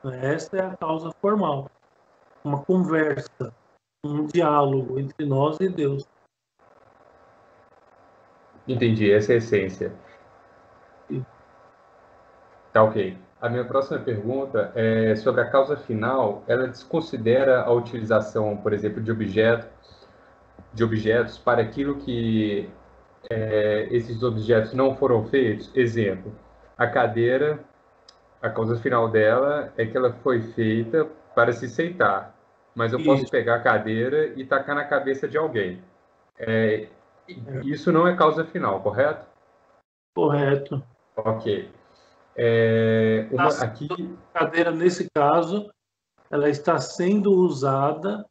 Esta 0.05 0.57
é 0.57 0.61
a 0.67 0.77
causa 0.77 1.13
formal. 1.21 1.71
Uma 2.43 2.65
conversa, 2.65 3.55
um 4.05 4.27
diálogo 4.27 4.99
entre 4.99 5.25
nós 5.25 5.61
e 5.61 5.69
Deus. 5.69 6.05
Entendi, 8.67 9.13
essa 9.13 9.33
é 9.33 9.35
a 9.37 9.39
essência. 9.39 9.95
Tá 12.73 12.83
ok. 12.83 13.17
A 13.41 13.49
minha 13.49 13.65
próxima 13.65 14.01
pergunta 14.01 14.73
é 14.75 15.15
sobre 15.15 15.43
a 15.43 15.51
causa 15.51 15.77
final. 15.77 16.43
Ela 16.49 16.67
desconsidera 16.67 17.63
a 17.63 17.71
utilização, 17.71 18.57
por 18.57 18.73
exemplo, 18.73 19.01
de 19.01 19.13
objetos, 19.13 19.94
de 20.75 20.83
objetos 20.83 21.39
para 21.39 21.63
aquilo 21.63 21.97
que 21.97 22.69
é, 23.31 23.89
esses 23.91 24.23
objetos 24.23 24.75
não 24.75 24.97
foram 24.97 25.25
feitos. 25.27 25.71
Exemplo, 25.75 26.35
a 26.77 26.87
cadeira, 26.87 27.61
a 28.43 28.51
causa 28.51 28.77
final 28.77 29.09
dela 29.09 29.73
é 29.77 29.87
que 29.87 29.97
ela 29.97 30.13
foi 30.23 30.43
feita 30.43 31.07
para 31.35 31.53
se 31.53 31.69
sentar, 31.69 32.35
mas 32.75 32.93
eu 32.93 32.99
isso. 32.99 33.09
posso 33.09 33.31
pegar 33.31 33.57
a 33.57 33.63
cadeira 33.63 34.27
e 34.37 34.45
tacar 34.45 34.75
na 34.75 34.85
cabeça 34.85 35.29
de 35.29 35.39
alguém. 35.39 35.83
É, 36.39 36.89
isso 37.63 37.93
não 37.93 38.07
é 38.07 38.17
causa 38.17 38.45
final, 38.45 38.81
correto? 38.83 39.25
Correto. 40.15 40.83
Ok. 41.17 41.71
É, 42.37 43.29
uma, 43.31 43.49
aqui... 43.63 43.89
A 44.35 44.41
cadeira, 44.41 44.73
nesse 44.73 45.09
caso, 45.15 45.71
ela 46.31 46.49
está 46.49 46.79
sendo 46.79 47.33
usada 47.33 48.27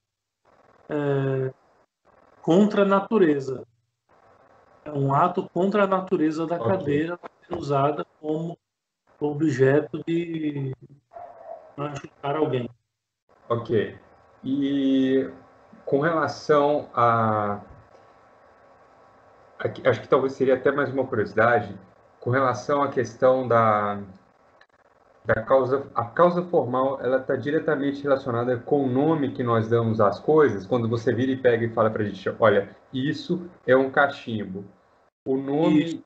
é, 0.89 1.53
contra 2.43 2.83
a 2.83 2.85
natureza. 2.85 3.65
É 4.85 4.91
um 4.91 5.13
ato 5.13 5.49
contra 5.49 5.85
a 5.85 5.87
natureza 5.87 6.45
da 6.45 6.57
okay. 6.57 6.67
cadeira 6.67 7.19
usada 7.49 8.05
como 8.19 8.57
objeto 9.19 10.03
de 10.05 10.75
machucar 11.77 12.35
alguém. 12.35 12.69
Ok. 13.47 13.97
E 14.43 15.29
com 15.85 16.01
relação 16.01 16.89
a. 16.93 17.61
Acho 19.85 20.01
que 20.01 20.07
talvez 20.09 20.33
seria 20.33 20.55
até 20.55 20.71
mais 20.71 20.91
uma 20.91 21.07
curiosidade 21.07 21.73
com 22.19 22.29
relação 22.29 22.83
à 22.83 22.89
questão 22.89 23.47
da, 23.47 24.01
da 25.25 25.41
causa, 25.41 25.87
a 25.95 26.05
causa 26.05 26.43
formal, 26.43 26.99
ela 27.01 27.17
está 27.17 27.35
diretamente 27.35 28.03
relacionada 28.03 28.57
com 28.57 28.85
o 28.85 28.89
nome 28.89 29.31
que 29.31 29.43
nós 29.43 29.69
damos 29.69 30.01
às 30.01 30.19
coisas. 30.19 30.65
Quando 30.65 30.89
você 30.89 31.13
vira 31.13 31.31
e 31.31 31.37
pega 31.37 31.65
e 31.65 31.69
fala 31.69 31.89
para 31.89 32.03
a 32.03 32.05
gente, 32.05 32.29
olha, 32.39 32.75
isso 32.93 33.49
é 33.65 33.75
um 33.75 33.89
cachimbo. 33.89 34.65
O 35.25 35.37
nome 35.37 36.03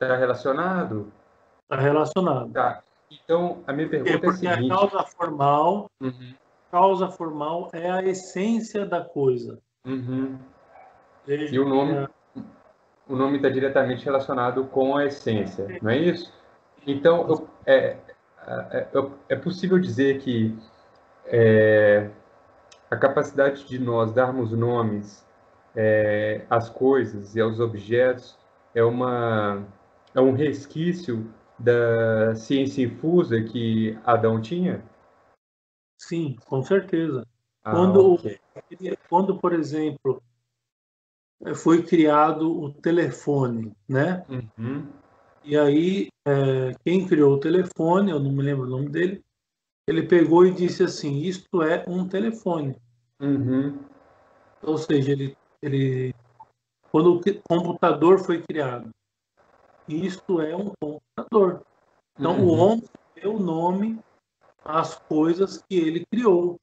está 0.00 0.16
relacionado? 0.16 1.12
Está 1.64 1.82
relacionado. 1.82 2.52
Tá. 2.52 2.82
Então, 3.10 3.62
a 3.66 3.72
minha 3.72 3.88
pergunta 3.88 4.26
é, 4.26 4.28
é 4.28 4.30
a 4.30 4.32
seguinte... 4.32 4.72
a 4.72 4.76
causa 4.76 5.02
formal, 5.04 5.90
uhum. 6.00 6.34
causa 6.70 7.08
formal 7.08 7.70
é 7.72 7.90
a 7.90 8.02
essência 8.02 8.86
da 8.86 9.04
coisa. 9.04 9.58
Uhum. 9.84 10.38
e 11.26 11.58
o 11.58 11.68
nome... 11.68 11.94
É 11.94 12.08
o 13.08 13.16
nome 13.16 13.36
está 13.36 13.48
diretamente 13.48 14.04
relacionado 14.04 14.64
com 14.64 14.96
a 14.96 15.04
essência, 15.04 15.66
não 15.82 15.90
é 15.90 15.98
isso? 15.98 16.32
Então, 16.86 17.28
eu, 17.28 17.48
é, 17.66 17.96
é, 18.46 18.88
é, 18.92 19.10
é, 19.30 19.36
possível 19.36 19.78
dizer 19.78 20.20
que 20.20 20.56
é, 21.26 22.10
a 22.90 22.96
capacidade 22.96 23.66
de 23.66 23.78
nós 23.78 24.12
darmos 24.12 24.52
nomes 24.52 25.24
é, 25.74 26.44
às 26.50 26.68
coisas 26.68 27.34
e 27.34 27.40
aos 27.40 27.60
objetos 27.60 28.38
é, 28.74 28.82
uma, 28.82 29.64
é 30.14 30.20
um 30.20 30.32
resquício 30.32 31.32
da 31.58 32.34
ciência 32.34 32.82
infusa 32.82 33.40
que 33.40 33.98
Adão 34.04 34.40
tinha? 34.40 34.82
Sim, 35.96 36.36
com 36.46 36.62
certeza. 36.62 37.24
Ah, 37.62 37.70
quando, 37.70 38.14
okay. 38.14 38.38
quando, 39.08 39.38
por 39.38 39.52
exemplo, 39.52 40.20
foi 41.54 41.82
criado 41.82 42.50
o 42.50 42.72
telefone, 42.72 43.72
né? 43.88 44.24
Uhum. 44.28 44.88
E 45.44 45.56
aí, 45.56 46.08
é, 46.26 46.74
quem 46.84 47.06
criou 47.06 47.34
o 47.34 47.40
telefone, 47.40 48.10
eu 48.10 48.20
não 48.20 48.30
me 48.30 48.42
lembro 48.42 48.64
o 48.64 48.70
nome 48.70 48.88
dele, 48.88 49.22
ele 49.86 50.04
pegou 50.04 50.46
e 50.46 50.52
disse 50.52 50.82
assim: 50.82 51.18
Isto 51.18 51.62
é 51.62 51.84
um 51.88 52.08
telefone. 52.08 52.76
Uhum. 53.20 53.78
Ou 54.62 54.78
seja, 54.78 55.12
ele, 55.12 55.36
ele, 55.60 56.14
quando 56.90 57.14
o 57.14 57.20
computador 57.42 58.20
foi 58.20 58.40
criado, 58.42 58.90
isto 59.88 60.40
é 60.40 60.54
um 60.54 60.72
computador. 60.80 61.62
Então, 62.18 62.38
uhum. 62.38 62.46
o 62.46 62.56
homem 62.56 62.84
deu 63.20 63.38
nome 63.38 63.98
às 64.64 64.94
coisas 64.94 65.62
que 65.68 65.76
ele 65.76 66.06
criou. 66.06 66.58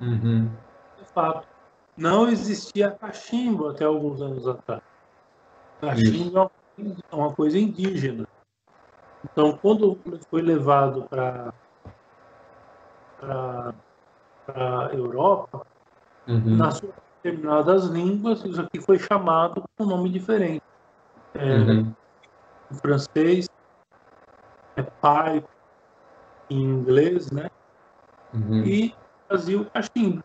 Uhum. 0.00 0.50
De 0.98 1.04
fato 1.06 1.50
não 2.00 2.28
existia 2.28 2.90
cachimbo 2.90 3.68
até 3.68 3.84
alguns 3.84 4.22
anos 4.22 4.48
atrás. 4.48 4.82
Cachimbo 5.82 6.44
Isso. 6.44 6.50
É 7.10 7.14
uma 7.14 7.32
coisa 7.32 7.58
indígena. 7.58 8.26
Então, 9.24 9.56
quando 9.56 9.98
foi 10.30 10.42
levado 10.42 11.02
para 11.04 11.52
a 14.48 14.88
Europa, 14.92 15.66
uhum. 16.26 16.56
nas 16.56 16.80
determinadas 17.22 17.84
línguas, 17.84 18.44
isso 18.44 18.60
aqui 18.60 18.80
foi 18.80 18.98
chamado 18.98 19.62
com 19.76 19.84
um 19.84 19.86
nome 19.86 20.08
diferente. 20.08 20.62
É, 21.34 21.56
uhum. 21.56 21.94
Em 22.70 22.74
francês, 22.76 23.48
é 24.76 24.82
pai, 24.82 25.44
em 26.48 26.60
inglês, 26.60 27.30
né? 27.30 27.50
Uhum. 28.32 28.64
E 28.64 28.94
Brasil, 29.28 29.66
cachimbo. 29.72 30.24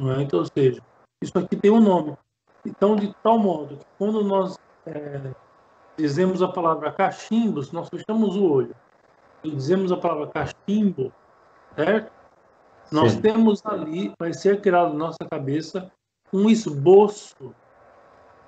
É? 0.00 0.22
Então, 0.22 0.40
ou 0.40 0.46
seja, 0.46 0.80
isso 1.20 1.38
aqui 1.38 1.56
tem 1.56 1.70
um 1.70 1.80
nome. 1.80 2.16
Então, 2.64 2.96
de 2.96 3.14
tal 3.22 3.38
modo 3.38 3.76
que 3.76 3.86
quando 3.96 4.24
nós 4.24 4.58
é, 4.88 5.34
dizemos 5.96 6.42
a 6.42 6.48
palavra 6.48 6.92
cachimbo, 6.92 7.62
se 7.62 7.74
nós 7.74 7.88
fechamos 7.88 8.36
o 8.36 8.50
olho 8.50 8.74
e 9.42 9.50
dizemos 9.50 9.92
a 9.92 9.96
palavra 9.96 10.28
cachimbo, 10.28 11.12
certo? 11.74 12.12
Nós 12.90 13.12
Sim. 13.12 13.20
temos 13.20 13.64
ali, 13.66 14.12
vai 14.18 14.32
ser 14.32 14.60
criado 14.60 14.92
na 14.92 15.06
nossa 15.06 15.24
cabeça 15.30 15.90
um 16.32 16.48
esboço 16.48 17.54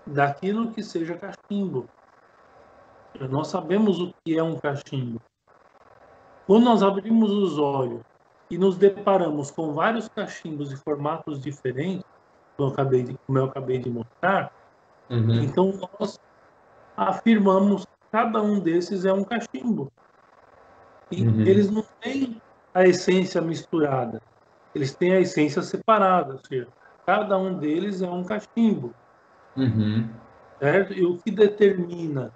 daquilo 0.07 0.73
que 0.73 0.83
seja 0.83 1.17
cachimbo. 1.17 1.89
Nós 3.29 3.49
sabemos 3.49 4.01
o 4.01 4.15
que 4.25 4.39
é 4.39 4.43
um 4.43 4.59
cachimbo. 4.59 5.21
Quando 6.47 6.65
nós 6.65 6.83
abrimos 6.83 7.31
os 7.31 7.59
olhos 7.59 8.03
e 8.51 8.57
nos 8.57 8.77
deparamos 8.77 9.51
com 9.51 9.73
vários 9.73 10.09
cachimbos 10.09 10.71
de 10.71 10.77
formatos 10.77 11.41
diferentes, 11.41 12.05
como 12.57 12.69
eu 12.69 12.73
acabei 12.73 13.03
de, 13.03 13.19
como 13.27 13.39
eu 13.39 13.45
acabei 13.45 13.79
de 13.79 13.91
mostrar, 13.91 14.53
uhum. 15.09 15.43
então 15.43 15.73
nós 15.99 16.19
afirmamos 17.09 17.87
que 17.87 17.93
cada 18.13 18.43
um 18.43 18.61
desses 18.61 19.07
é 19.07 19.13
um 19.13 19.25
cachimbo. 19.25 19.91
E 21.11 21.27
uhum. 21.27 21.41
eles 21.41 21.71
não 21.71 21.83
têm 22.01 22.41
a 22.75 22.87
essência 22.87 23.41
misturada, 23.41 24.21
eles 24.75 24.95
têm 24.95 25.15
a 25.15 25.21
essência 25.21 25.63
separada, 25.63 26.35
ou 26.35 26.39
seja, 26.41 26.69
cada 27.07 27.39
um 27.39 27.55
deles 27.55 28.03
é 28.03 28.09
um 28.09 28.23
cachimbo. 28.23 28.95
Uhum. 29.57 30.09
Certo? 30.59 30.93
E 30.93 31.05
o 31.05 31.17
que 31.17 31.31
determina 31.31 32.31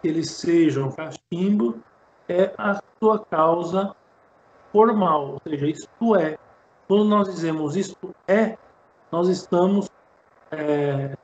que 0.00 0.08
eles 0.08 0.30
sejam 0.30 0.90
cachimbo 0.90 1.78
é 2.28 2.52
a 2.56 2.80
sua 2.98 3.18
causa 3.26 3.94
formal, 4.72 5.32
ou 5.32 5.40
seja, 5.44 5.66
isto 5.66 6.16
é. 6.16 6.38
Quando 6.88 7.04
nós 7.04 7.28
dizemos 7.28 7.76
isto 7.76 8.14
é, 8.26 8.56
nós 9.12 9.28
estamos 9.28 9.90
é, 10.50 11.14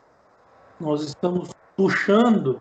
nós 0.79 1.03
estamos 1.03 1.51
puxando 1.79 2.61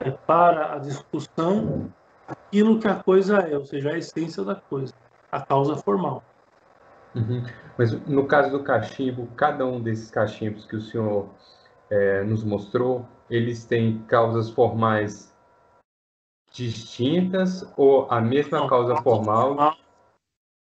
é, 0.00 0.10
para 0.10 0.72
a 0.72 0.78
discussão 0.78 1.92
aquilo 2.26 2.80
que 2.80 2.88
a 2.88 3.02
coisa 3.02 3.40
é, 3.40 3.58
ou 3.58 3.66
seja, 3.66 3.90
a 3.90 3.98
essência 3.98 4.42
da 4.42 4.54
coisa, 4.54 4.94
a 5.30 5.44
causa 5.44 5.76
formal. 5.76 6.22
Uhum. 7.14 7.44
Mas 7.76 7.92
no 8.06 8.26
caso 8.26 8.50
do 8.50 8.64
cachimbo, 8.64 9.26
cada 9.36 9.66
um 9.66 9.82
desses 9.82 10.10
cachimbos 10.10 10.64
que 10.64 10.76
o 10.76 10.80
senhor 10.80 11.28
é, 11.90 12.24
nos 12.24 12.42
mostrou, 12.42 13.06
eles 13.28 13.66
têm 13.66 14.02
causas 14.04 14.48
formais 14.48 15.36
distintas 16.50 17.70
ou 17.76 18.10
a 18.10 18.18
mesma 18.18 18.60
Não, 18.60 18.66
causa 18.66 18.96
formal? 19.02 19.76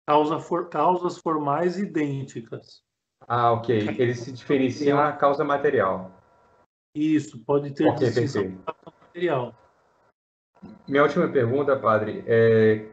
Causa 0.07 0.39
for, 0.39 0.69
causas 0.69 1.17
formais 1.17 1.77
idênticas. 1.77 2.81
Ah, 3.27 3.51
ok. 3.51 3.89
Eles 3.97 4.19
se 4.19 4.31
diferenciam 4.31 4.97
na 4.97 5.11
causa 5.11 5.43
material. 5.43 6.22
Isso, 6.95 7.39
pode 7.43 7.71
ter 7.71 7.87
okay, 7.87 8.07
distinção 8.07 8.57
material. 8.85 9.55
Minha 10.87 11.03
última 11.03 11.27
pergunta, 11.27 11.75
padre, 11.77 12.23
é, 12.27 12.89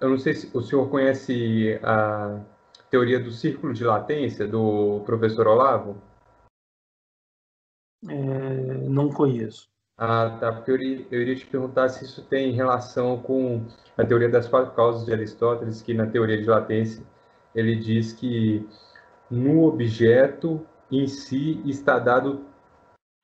eu 0.00 0.10
não 0.10 0.18
sei 0.18 0.34
se 0.34 0.50
o 0.56 0.60
senhor 0.60 0.88
conhece 0.90 1.78
a 1.82 2.40
teoria 2.90 3.18
do 3.18 3.30
círculo 3.30 3.72
de 3.72 3.84
latência 3.84 4.46
do 4.46 5.00
professor 5.06 5.46
Olavo? 5.46 6.00
É, 8.08 8.88
não 8.88 9.10
conheço. 9.10 9.68
Ah, 9.96 10.36
tá. 10.40 10.52
Porque 10.52 10.70
eu 10.70 10.76
eu 11.10 11.22
iria, 11.22 11.36
te 11.36 11.46
perguntar 11.46 11.88
se 11.88 12.04
isso 12.04 12.22
tem 12.24 12.52
relação 12.52 13.18
com 13.20 13.64
a 13.96 14.04
teoria 14.04 14.28
das 14.28 14.48
quatro 14.48 14.74
causas 14.74 15.06
de 15.06 15.12
Aristóteles, 15.12 15.80
que 15.80 15.94
na 15.94 16.06
teoria 16.06 16.40
de 16.40 16.48
latência 16.48 17.04
ele 17.54 17.76
diz 17.76 18.12
que 18.12 18.68
no 19.30 19.64
objeto 19.64 20.66
em 20.90 21.06
si 21.06 21.62
está 21.64 21.98
dado 21.98 22.44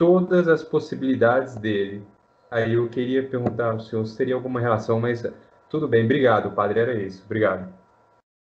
todas 0.01 0.49
as 0.49 0.63
possibilidades 0.63 1.57
dele. 1.57 2.03
Aí 2.51 2.73
eu 2.73 2.89
queria 2.89 3.29
perguntar 3.29 3.73
ao 3.73 3.81
senhor 3.81 4.07
se 4.07 4.17
teria 4.17 4.35
alguma 4.35 4.59
relação, 4.59 4.99
mas 4.99 5.23
tudo 5.69 5.87
bem, 5.87 6.07
obrigado, 6.07 6.51
padre, 6.53 6.81
era 6.81 6.95
isso. 6.95 7.23
Obrigado. 7.27 7.71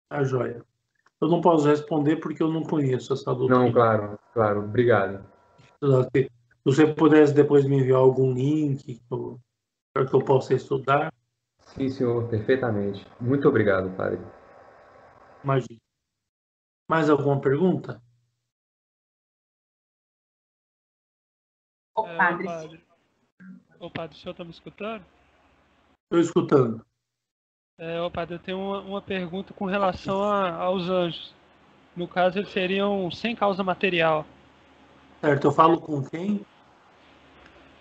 A 0.10 0.24
joia. 0.24 0.64
Eu 1.22 1.28
não 1.28 1.42
posso 1.42 1.68
responder 1.68 2.16
porque 2.16 2.42
eu 2.42 2.52
não 2.52 2.64
conheço 2.64 3.14
essa 3.14 3.36
doutrina. 3.36 3.64
Não, 3.64 3.72
claro, 3.72 4.20
claro, 4.34 4.64
obrigado. 4.64 5.24
Se 6.12 6.28
você 6.66 6.88
pudesse 6.88 7.36
depois 7.36 7.66
me 7.66 7.78
enviar 7.78 8.00
algum 8.00 8.34
link 8.34 9.00
para 9.94 10.06
que 10.08 10.14
eu 10.16 10.26
possa 10.26 10.56
estudar. 10.56 11.14
Sim, 11.60 11.88
senhor, 11.88 12.28
perfeitamente. 12.30 13.06
Muito 13.22 13.48
obrigado, 13.48 13.96
padre. 13.96 14.20
Imagina. 15.44 15.80
Mais 16.90 17.12
alguma 17.12 17.40
pergunta? 17.40 18.02
O 21.96 22.04
padre. 22.04 22.48
É, 22.48 22.50
padre. 22.50 22.84
Ô, 23.80 23.90
padre, 23.90 24.16
o 24.16 24.20
senhor 24.20 24.32
está 24.32 24.44
me 24.44 24.52
escutando? 24.52 25.04
Estou 26.04 26.20
escutando. 26.20 26.86
É, 27.78 28.02
ô, 28.02 28.10
padre, 28.10 28.36
eu 28.36 28.40
tenho 28.40 28.60
uma, 28.60 28.80
uma 28.82 29.02
pergunta 29.02 29.54
com 29.54 29.66
relação 29.66 30.24
a, 30.24 30.52
aos 30.52 30.90
anjos. 30.90 31.34
No 31.96 32.08
caso, 32.08 32.40
eles 32.40 32.50
seriam 32.50 33.12
sem 33.12 33.36
causa 33.36 33.64
material. 33.64 34.26
Certo, 35.22 35.48
eu 35.48 35.52
falo 35.52 35.80
com 35.80 36.04
quem? 36.04 36.46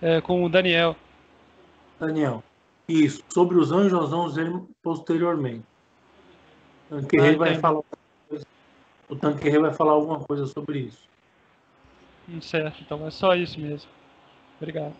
É, 0.00 0.20
com 0.20 0.44
o 0.44 0.48
Daniel. 0.48 0.96
Daniel. 1.98 2.42
Isso. 2.88 3.22
Sobre 3.28 3.56
os 3.56 3.72
anjos, 3.72 3.92
nós 3.92 4.10
vamos 4.10 4.34
ver 4.34 4.52
posteriormente. 4.82 5.64
O 6.90 6.96
Tanquerê 6.96 7.34
ah, 7.34 7.38
vai 7.38 7.54
falar. 7.58 7.82
O 9.08 9.16
Tanquerê 9.16 9.58
vai 9.58 9.72
falar 9.72 9.92
alguma 9.92 10.20
coisa 10.20 10.46
sobre 10.46 10.80
isso. 10.80 11.08
Hum, 12.28 12.40
certo, 12.40 12.82
então 12.82 13.06
é 13.06 13.10
só 13.10 13.34
isso 13.34 13.58
mesmo. 13.58 13.90
Obrigado. 14.62 14.94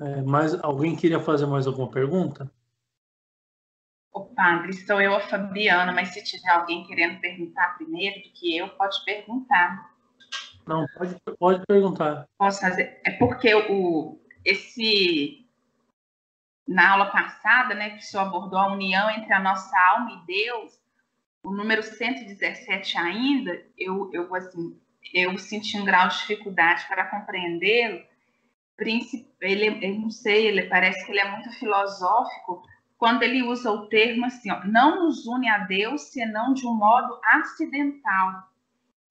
É, 0.00 0.22
mais 0.22 0.52
alguém 0.64 0.96
queria 0.96 1.20
fazer 1.20 1.46
mais 1.46 1.64
alguma 1.64 1.88
pergunta? 1.88 2.50
O 4.12 4.24
padre, 4.24 4.72
sou 4.72 5.00
eu 5.00 5.14
a 5.14 5.20
Fabiana, 5.20 5.92
mas 5.92 6.08
se 6.08 6.24
tiver 6.24 6.50
alguém 6.50 6.84
querendo 6.86 7.20
perguntar 7.20 7.76
primeiro 7.76 8.20
do 8.20 8.32
que 8.32 8.56
eu, 8.56 8.68
pode 8.70 9.04
perguntar. 9.04 9.94
Não, 10.66 10.84
pode, 10.96 11.16
pode 11.38 11.66
perguntar. 11.66 12.28
Posso 12.36 12.60
fazer? 12.60 13.00
É 13.04 13.12
porque 13.12 13.54
o, 13.54 14.18
esse 14.44 15.48
na 16.66 16.92
aula 16.92 17.10
passada, 17.12 17.74
né, 17.74 17.90
que 17.90 17.98
o 17.98 18.02
senhor 18.02 18.24
abordou 18.24 18.58
a 18.58 18.72
união 18.72 19.08
entre 19.10 19.32
a 19.32 19.40
nossa 19.40 19.78
alma 19.90 20.10
e 20.10 20.26
Deus, 20.26 20.80
o 21.44 21.52
número 21.52 21.82
117 21.82 22.98
ainda, 22.98 23.64
eu, 23.76 24.10
eu 24.12 24.34
assim, 24.34 24.80
eu 25.12 25.36
senti 25.38 25.76
um 25.78 25.84
grau 25.84 26.08
de 26.08 26.18
dificuldade 26.18 26.86
para 26.88 27.06
compreendê-lo, 27.06 28.02
ele, 29.40 29.86
eu 29.86 30.00
não 30.00 30.10
sei, 30.10 30.46
ele 30.46 30.64
parece 30.64 31.04
que 31.04 31.12
ele 31.12 31.20
é 31.20 31.30
muito 31.30 31.50
filosófico 31.58 32.62
quando 32.96 33.22
ele 33.22 33.42
usa 33.42 33.70
o 33.70 33.86
termo 33.88 34.26
assim, 34.26 34.50
ó, 34.50 34.64
não 34.64 35.04
nos 35.04 35.26
une 35.26 35.48
a 35.48 35.58
Deus 35.58 36.10
senão 36.10 36.54
de 36.54 36.66
um 36.66 36.74
modo 36.74 37.20
acidental. 37.24 38.48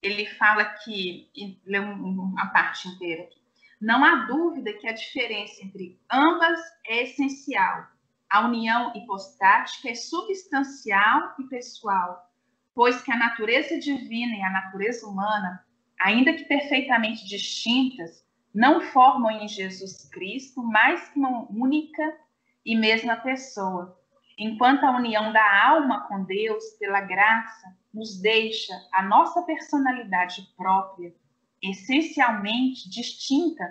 Ele 0.02 0.26
fala 0.26 0.64
que, 0.64 1.30
lê 1.64 1.78
uma 1.78 2.46
parte 2.48 2.88
inteira 2.88 3.22
aqui, 3.22 3.40
não 3.80 4.04
há 4.04 4.26
dúvida 4.26 4.72
que 4.72 4.88
a 4.88 4.92
diferença 4.92 5.64
entre 5.64 5.98
ambas 6.10 6.58
é 6.86 7.04
essencial. 7.04 7.86
A 8.28 8.40
união 8.40 8.92
hipostática 8.94 9.90
é 9.90 9.94
substancial 9.94 11.34
e 11.38 11.44
pessoal, 11.44 12.28
pois 12.74 13.00
que 13.02 13.12
a 13.12 13.16
natureza 13.16 13.78
divina 13.78 14.36
e 14.36 14.42
a 14.42 14.50
natureza 14.50 15.06
humana, 15.06 15.64
ainda 16.04 16.34
que 16.34 16.44
perfeitamente 16.44 17.26
distintas, 17.26 18.22
não 18.54 18.82
formam 18.82 19.30
em 19.30 19.48
Jesus 19.48 20.06
Cristo 20.10 20.62
mais 20.62 21.08
que 21.08 21.18
uma 21.18 21.50
única 21.50 22.14
e 22.62 22.76
mesma 22.76 23.16
pessoa, 23.16 23.98
enquanto 24.38 24.84
a 24.84 24.94
união 24.98 25.32
da 25.32 25.66
alma 25.66 26.06
com 26.06 26.22
Deus, 26.24 26.62
pela 26.78 27.00
graça, 27.00 27.74
nos 27.92 28.20
deixa 28.20 28.74
a 28.92 29.02
nossa 29.02 29.40
personalidade 29.44 30.46
própria, 30.58 31.14
essencialmente 31.62 32.90
distinta 32.90 33.64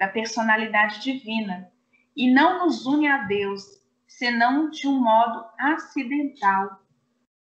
da 0.00 0.08
personalidade 0.08 1.00
divina, 1.00 1.70
e 2.16 2.28
não 2.28 2.66
nos 2.66 2.86
une 2.86 3.06
a 3.06 3.18
Deus, 3.18 3.62
senão 4.04 4.68
de 4.68 4.88
um 4.88 5.00
modo 5.00 5.44
acidental. 5.56 6.82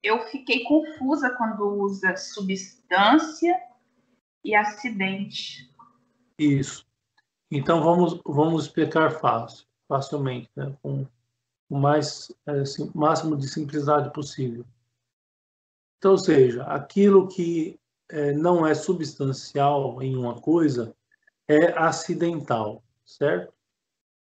Eu 0.03 0.27
fiquei 0.27 0.63
confusa 0.65 1.31
quando 1.39 1.81
usa 1.81 2.15
substância 2.19 3.59
e 4.47 4.55
acidente. 4.55 5.69
Isso. 6.39 6.87
Então 7.51 7.83
vamos 7.83 8.21
vamos 8.25 8.65
explicar 8.65 9.11
fácil, 9.11 9.67
facilmente, 9.89 10.49
né? 10.55 10.77
com 10.81 11.05
o 11.69 11.79
mais 11.79 12.31
assim, 12.47 12.91
máximo 12.95 13.37
de 13.37 13.49
simplicidade 13.49 14.13
possível. 14.13 14.65
Então, 15.99 16.13
ou 16.13 16.19
seja, 16.19 16.63
aquilo 16.65 17.27
que 17.27 17.79
é, 18.09 18.33
não 18.33 18.65
é 18.65 18.73
substancial 18.75 20.01
em 20.01 20.17
uma 20.17 20.41
coisa 20.41 20.95
é 21.49 21.73
acidental, 21.77 22.85
certo? 23.05 23.53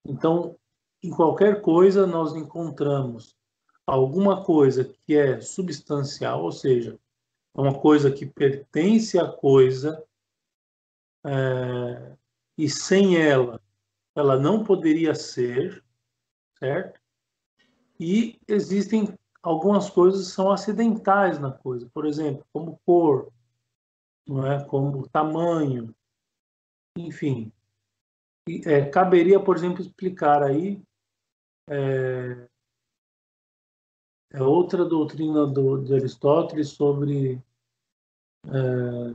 Então, 0.04 0.56
em 1.02 1.10
qualquer 1.10 1.60
coisa 1.60 2.04
nós 2.06 2.34
encontramos 2.34 3.36
alguma 3.86 4.42
coisa 4.42 4.84
que 4.84 5.16
é 5.16 5.40
substancial, 5.40 6.42
ou 6.42 6.50
seja, 6.50 6.98
uma 7.54 7.78
coisa 7.78 8.10
que 8.10 8.26
pertence 8.26 9.18
à 9.18 9.28
coisa 9.28 10.04
é, 11.26 12.16
e 12.56 12.68
sem 12.70 13.16
ela, 13.16 13.60
ela 14.14 14.38
não 14.38 14.62
poderia 14.62 15.14
ser, 15.14 15.84
certo? 16.58 17.00
E 17.98 18.38
existem 18.46 19.12
algumas 19.42 19.90
coisas 19.90 20.28
que 20.28 20.32
são 20.32 20.50
acidentais 20.50 21.38
na 21.38 21.50
coisa, 21.50 21.88
por 21.92 22.06
exemplo, 22.06 22.46
como 22.52 22.80
cor, 22.84 23.32
não 24.26 24.46
é? 24.46 24.64
Como 24.64 25.08
tamanho, 25.08 25.94
enfim. 26.96 27.52
E, 28.48 28.62
é, 28.64 28.88
caberia, 28.88 29.40
por 29.40 29.56
exemplo, 29.56 29.80
explicar 29.80 30.42
aí 30.42 30.80
é, 31.68 32.48
é 34.32 34.42
outra 34.42 34.84
doutrina 34.84 35.46
do, 35.46 35.82
de 35.82 35.94
Aristóteles 35.94 36.68
sobre 36.68 37.42
é, 38.46 39.14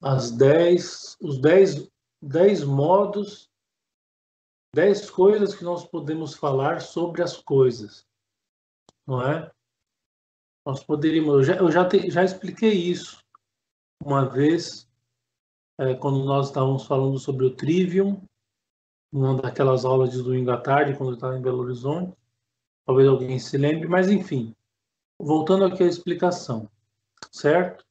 as 0.00 0.30
dez, 0.30 1.16
os 1.20 1.40
dez, 1.40 1.88
dez 2.22 2.64
modos, 2.64 3.50
dez 4.74 5.10
coisas 5.10 5.54
que 5.54 5.64
nós 5.64 5.86
podemos 5.86 6.34
falar 6.34 6.80
sobre 6.80 7.22
as 7.22 7.36
coisas, 7.36 8.06
não 9.06 9.22
é? 9.22 9.50
Nós 10.66 10.84
poderíamos, 10.84 11.34
eu 11.34 11.42
já, 11.42 11.56
eu 11.56 11.70
já, 11.70 11.88
te, 11.88 12.10
já 12.10 12.24
expliquei 12.24 12.72
isso 12.72 13.24
uma 14.04 14.28
vez, 14.28 14.88
é, 15.78 15.94
quando 15.94 16.24
nós 16.24 16.48
estávamos 16.48 16.86
falando 16.86 17.18
sobre 17.18 17.46
o 17.46 17.54
Trivium, 17.54 18.22
numa 19.12 19.40
daquelas 19.40 19.84
aulas 19.84 20.10
de 20.10 20.22
domingo 20.22 20.50
à 20.50 20.56
tarde, 20.58 20.96
quando 20.96 21.10
eu 21.10 21.14
estava 21.14 21.36
em 21.36 21.42
Belo 21.42 21.62
Horizonte. 21.62 22.16
Talvez 22.84 23.08
alguém 23.08 23.38
se 23.38 23.56
lembre, 23.56 23.88
mas 23.88 24.10
enfim. 24.10 24.54
Voltando 25.18 25.64
aqui 25.64 25.82
à 25.82 25.86
explicação, 25.86 26.70
certo? 27.32 27.84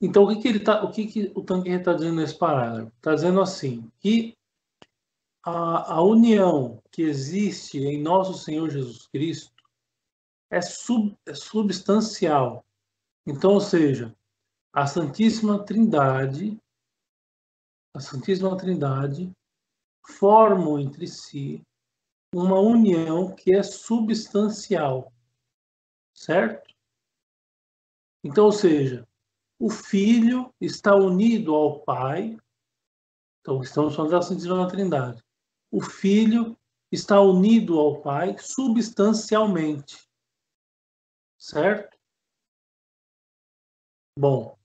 Então, 0.00 0.24
o 0.24 0.28
que, 0.28 0.42
que 0.42 0.48
ele 0.48 0.60
tá, 0.60 0.84
o 0.84 0.92
que, 0.92 1.06
que 1.06 1.32
o 1.34 1.42
Tanguy 1.42 1.72
está 1.72 1.92
dizendo 1.92 2.16
nesse 2.16 2.38
parágrafo? 2.38 2.92
Está 2.96 3.14
dizendo 3.14 3.40
assim 3.40 3.90
que 3.98 4.36
a, 5.42 5.94
a 5.94 6.02
união 6.02 6.80
que 6.90 7.02
existe 7.02 7.78
em 7.78 8.00
nosso 8.00 8.34
Senhor 8.34 8.70
Jesus 8.70 9.06
Cristo 9.08 9.52
é, 10.50 10.60
sub, 10.60 11.16
é 11.26 11.34
substancial. 11.34 12.64
Então, 13.26 13.52
ou 13.54 13.60
seja, 13.60 14.14
a 14.72 14.86
Santíssima 14.86 15.64
Trindade, 15.64 16.60
a 17.94 18.00
Santíssima 18.00 18.56
Trindade 18.56 19.32
formam 20.06 20.78
entre 20.78 21.06
si 21.06 21.62
uma 22.34 22.60
união 22.60 23.34
que 23.34 23.52
é 23.52 23.62
substancial, 23.62 25.12
certo? 26.14 26.74
Então, 28.22 28.46
ou 28.46 28.52
seja, 28.52 29.07
o 29.58 29.68
Filho 29.70 30.54
está 30.60 30.94
unido 30.94 31.54
ao 31.54 31.80
Pai, 31.80 32.38
então 33.40 33.60
estamos 33.60 33.96
falando 33.96 34.12
da 34.12 34.22
Santíssima 34.22 34.68
Trindade. 34.68 35.22
O 35.70 35.82
Filho 35.82 36.56
está 36.92 37.20
unido 37.20 37.78
ao 37.78 38.00
Pai 38.00 38.36
substancialmente, 38.38 40.08
certo? 41.36 41.98
Bom, 44.16 44.56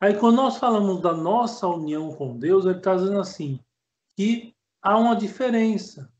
aí 0.00 0.18
quando 0.18 0.36
nós 0.36 0.56
falamos 0.56 1.00
da 1.00 1.12
nossa 1.12 1.66
união 1.66 2.14
com 2.14 2.38
Deus, 2.38 2.64
ele 2.64 2.78
está 2.78 2.94
dizendo 2.94 3.20
assim, 3.20 3.60
que 4.16 4.54
há 4.80 4.96
uma 4.96 5.16
diferença. 5.16 6.12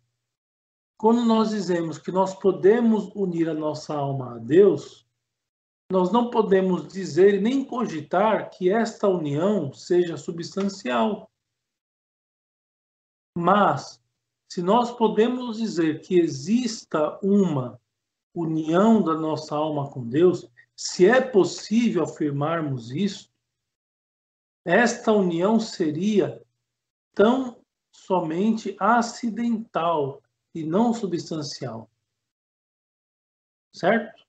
Quando 0.99 1.25
nós 1.25 1.51
dizemos 1.51 1.99
que 1.99 2.11
nós 2.11 2.35
podemos 2.35 3.11
unir 3.15 3.49
a 3.49 3.55
nossa 3.55 3.95
alma 3.95 4.37
a 4.37 4.39
Deus, 4.39 5.06
nós 5.91 6.11
não 6.11 6.31
podemos 6.31 6.89
dizer 6.89 7.41
nem 7.41 7.65
cogitar 7.65 8.51
que 8.51 8.71
esta 8.71 9.09
união 9.09 9.73
seja 9.73 10.17
substancial. 10.17 11.31
Mas, 13.37 14.03
se 14.51 14.63
nós 14.63 14.91
podemos 14.91 15.59
dizer 15.59 16.01
que 16.01 16.19
exista 16.19 17.19
uma 17.23 17.81
união 18.35 19.03
da 19.03 19.15
nossa 19.15 19.55
alma 19.55 19.91
com 19.91 20.09
Deus, 20.09 20.49
se 20.75 21.07
é 21.07 21.21
possível 21.21 22.03
afirmarmos 22.03 22.91
isso, 22.91 23.33
esta 24.65 25.13
união 25.13 25.61
seria 25.61 26.45
tão 27.15 27.65
somente 27.93 28.77
acidental 28.81 30.21
e 30.53 30.65
não 30.65 30.93
substancial. 30.93 31.89
Certo? 33.73 34.26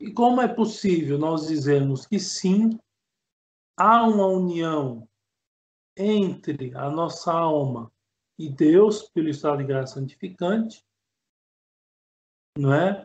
E 0.00 0.12
como 0.12 0.40
é 0.40 0.46
possível 0.46 1.18
nós 1.18 1.48
dizermos 1.48 2.06
que 2.06 2.20
sim, 2.20 2.78
há 3.76 4.04
uma 4.04 4.26
união 4.26 5.08
entre 5.96 6.72
a 6.76 6.88
nossa 6.88 7.32
alma 7.32 7.90
e 8.38 8.48
Deus 8.48 9.08
pelo 9.08 9.28
estado 9.28 9.58
de 9.58 9.64
graça 9.64 9.94
santificante, 9.94 10.84
não 12.56 12.72
é? 12.72 13.04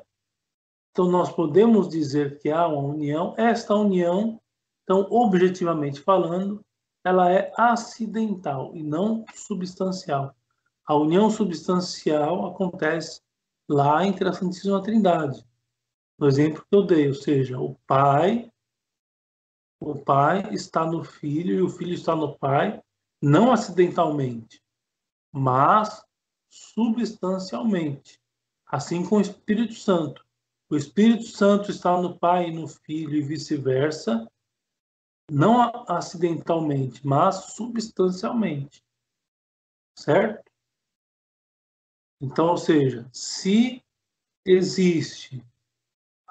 Então 0.92 1.10
nós 1.10 1.32
podemos 1.32 1.90
dizer 1.90 2.38
que 2.38 2.52
há 2.52 2.68
uma 2.68 2.94
união, 2.94 3.34
esta 3.38 3.74
união, 3.76 4.40
então 4.84 5.08
objetivamente 5.10 6.00
falando, 6.00 6.64
ela 7.04 7.32
é 7.32 7.52
acidental 7.58 8.76
e 8.76 8.84
não 8.84 9.26
substancial. 9.34 10.36
A 10.86 10.96
união 10.96 11.32
substancial 11.32 12.46
acontece 12.46 13.22
lá 13.68 14.06
entre 14.06 14.30
a 14.30 14.34
Santíssima 14.34 14.84
Trindade 14.84 15.44
no 16.24 16.30
exemplo 16.30 16.66
que 16.66 16.74
eu 16.74 16.84
dei, 16.84 17.10
ou 17.10 17.14
seja, 17.14 17.60
o 17.60 17.76
pai, 17.86 18.50
o 19.78 19.94
pai 19.94 20.54
está 20.54 20.86
no 20.86 21.04
filho 21.04 21.54
e 21.54 21.62
o 21.62 21.68
filho 21.68 21.94
está 21.94 22.16
no 22.16 22.38
pai, 22.38 22.82
não 23.22 23.52
acidentalmente, 23.52 24.64
mas 25.34 26.02
substancialmente. 26.50 28.22
Assim 28.66 29.06
com 29.06 29.18
o 29.18 29.22
Espírito 29.22 29.74
Santo. 29.74 30.26
O 30.70 30.78
Espírito 30.78 31.26
Santo 31.26 31.70
está 31.70 32.02
no 32.02 32.18
pai 32.18 32.48
e 32.48 32.54
no 32.54 32.70
filho 32.70 33.16
e 33.16 33.22
vice-versa, 33.22 34.26
não 35.30 35.62
acidentalmente, 35.90 37.06
mas 37.06 37.54
substancialmente. 37.54 38.82
Certo? 40.00 40.50
Então, 42.22 42.48
ou 42.48 42.58
seja, 42.58 43.10
se 43.12 43.84
existe 44.46 45.44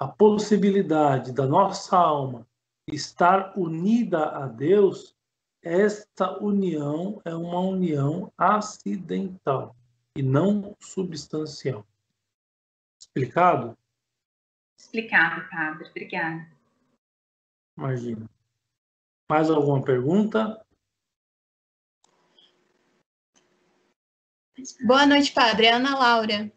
a 0.03 0.07
possibilidade 0.09 1.31
da 1.31 1.47
nossa 1.47 1.95
alma 1.95 2.45
estar 2.85 3.57
unida 3.57 4.31
a 4.31 4.47
Deus, 4.47 5.15
esta 5.61 6.43
união 6.43 7.21
é 7.23 7.33
uma 7.33 7.61
união 7.61 8.29
acidental 8.37 9.73
e 10.17 10.21
não 10.21 10.75
substancial. 10.81 11.87
Explicado? 12.99 13.77
Explicado, 14.77 15.49
padre. 15.49 15.87
Obrigada. 15.87 16.51
Imagina. 17.77 18.29
Mais 19.31 19.49
alguma 19.49 19.81
pergunta? 19.81 20.65
Boa 24.85 25.05
noite, 25.05 25.31
padre. 25.31 25.69
Ana 25.69 25.97
Laura. 25.97 26.51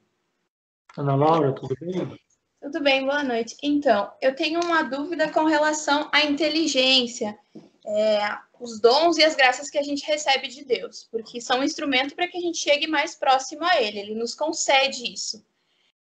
Ana 0.97 1.15
Laura, 1.15 1.55
tudo 1.55 1.77
bem? 1.81 2.26
Tudo 2.61 2.83
bem, 2.83 3.05
boa 3.05 3.23
noite. 3.23 3.55
Então, 3.63 4.11
eu 4.21 4.35
tenho 4.35 4.61
uma 4.61 4.83
dúvida 4.83 5.31
com 5.31 5.45
relação 5.45 6.09
à 6.13 6.25
inteligência, 6.25 7.39
é, 7.87 8.19
os 8.59 8.81
dons 8.81 9.19
e 9.19 9.25
as 9.25 9.37
graças 9.37 9.71
que 9.71 9.79
a 9.79 9.83
gente 9.83 10.05
recebe 10.07 10.49
de 10.49 10.65
Deus, 10.65 11.07
porque 11.11 11.41
são 11.41 11.61
um 11.61 11.65
instrumento 11.65 12.17
para 12.17 12.27
que 12.27 12.39
a 12.39 12.41
gente 12.41 12.59
chegue 12.59 12.87
mais 12.87 13.15
próximo 13.15 13.63
a 13.65 13.81
Ele, 13.81 14.01
Ele 14.01 14.15
nos 14.15 14.35
concede 14.35 15.13
isso. 15.13 15.45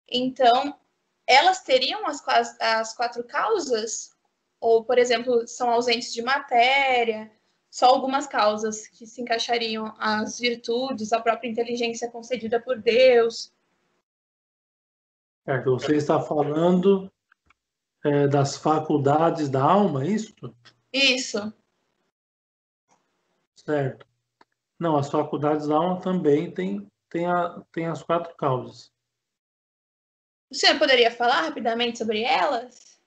Então, 0.08 0.78
elas 1.26 1.64
teriam 1.64 2.06
as, 2.06 2.24
as 2.60 2.96
quatro 2.96 3.24
causas? 3.24 4.12
Ou, 4.60 4.84
por 4.86 4.98
exemplo, 4.98 5.48
são 5.48 5.70
ausentes 5.70 6.14
de 6.14 6.22
matéria? 6.22 7.32
Só 7.70 7.88
algumas 7.88 8.28
causas 8.28 8.88
que 8.88 9.08
se 9.08 9.22
encaixariam 9.22 9.94
as 9.98 10.40
virtudes, 10.40 11.12
a 11.12 11.20
própria 11.20 11.50
inteligência 11.50 12.10
concedida 12.10 12.62
por 12.62 12.80
Deus? 12.80 13.52
Certo, 15.46 15.72
você 15.72 15.96
está 15.98 16.22
falando 16.22 17.12
é, 18.04 18.28
das 18.28 18.58
faculdades 18.58 19.50
da 19.50 19.64
alma, 19.64 20.04
é 20.04 20.10
isso? 20.10 20.34
Isso. 20.92 21.54
Certo. 23.56 24.06
Não, 24.80 24.98
as 24.98 25.10
faculdades 25.10 25.68
da 25.68 25.76
alma 25.76 26.02
também 26.02 26.52
têm 26.52 26.88
tem, 27.14 27.28
a, 27.28 27.64
tem 27.72 27.86
as 27.86 28.02
quatro 28.02 28.36
causas. 28.36 28.92
O 30.50 30.56
senhor 30.56 30.80
poderia 30.80 31.12
falar 31.12 31.42
rapidamente 31.42 32.00
sobre 32.00 32.24
elas? 32.24 33.00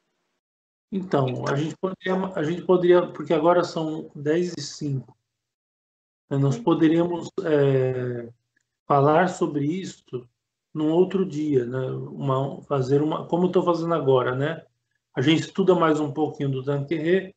Então, 0.93 1.45
a 1.49 1.57
gente 1.57 1.77
poderia, 1.77 2.15
a 2.35 2.43
gente 2.45 2.63
poderia 2.63 3.07
porque 3.09 3.35
agora 3.35 3.65
são 3.65 4.09
10 4.15 4.55
e 4.57 4.63
5. 4.63 5.19
Né, 6.31 6.39
nós 6.39 6.57
poderíamos 6.57 7.29
é, 7.45 8.33
falar 8.87 9.29
sobre 9.29 9.67
isso 9.67 10.05
num 10.77 10.93
outro 10.93 11.25
dia, 11.25 11.65
né? 11.65 11.87
Uma, 11.89 12.61
fazer 12.65 13.01
uma, 13.01 13.27
como 13.27 13.47
estou 13.47 13.65
fazendo 13.65 13.95
agora, 13.95 14.35
né? 14.37 14.63
A 15.15 15.23
gente 15.23 15.41
estuda 15.41 15.75
mais 15.75 15.99
um 15.99 16.13
pouquinho 16.13 16.51
do 16.51 16.63
Tanquerê 16.63 17.35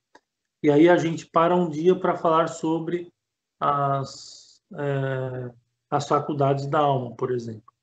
e 0.62 0.70
aí 0.70 0.90
a 0.90 0.98
gente 0.98 1.26
para 1.26 1.56
um 1.56 1.70
dia 1.70 1.98
para 1.98 2.18
falar 2.18 2.50
sobre 2.50 3.14
as, 3.58 4.62
é, 4.74 5.54
as 5.90 6.06
faculdades 6.06 6.68
da 6.68 6.80
alma, 6.80 7.16
por 7.16 7.32
exemplo. 7.32 7.74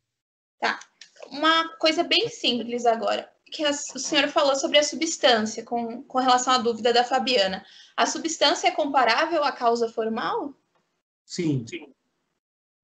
Tá. 0.61 0.79
Uma 1.31 1.75
coisa 1.79 2.05
bem 2.05 2.29
simples 2.29 2.85
agora, 2.85 3.27
que 3.47 3.65
a, 3.65 3.71
o 3.71 3.99
senhor 3.99 4.29
falou 4.29 4.57
sobre 4.57 4.77
a 4.77 4.83
substância, 4.83 5.65
com, 5.65 6.03
com 6.03 6.19
relação 6.19 6.53
à 6.53 6.59
dúvida 6.59 6.93
da 6.93 7.03
Fabiana. 7.03 7.65
A 7.97 8.05
substância 8.05 8.69
é 8.69 8.73
comparável 8.73 9.43
à 9.43 9.53
causa 9.53 9.89
formal? 9.89 10.53
Sim. 11.25 11.67
Sim. 11.67 11.95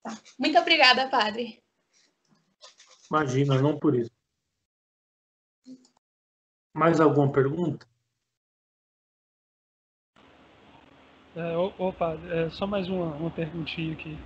Tá. 0.02 0.18
Muito 0.38 0.58
obrigada, 0.58 1.10
padre. 1.10 1.62
Imagina, 3.12 3.60
não 3.60 3.78
por 3.78 3.94
isso. 3.94 4.10
Mais 6.74 6.98
alguma 6.98 7.30
pergunta? 7.30 7.86
É, 11.36 11.54
opa, 11.78 12.16
é, 12.30 12.48
só 12.48 12.66
mais 12.66 12.88
uma, 12.88 13.14
uma 13.16 13.30
perguntinha 13.30 13.92
aqui. 13.92 14.16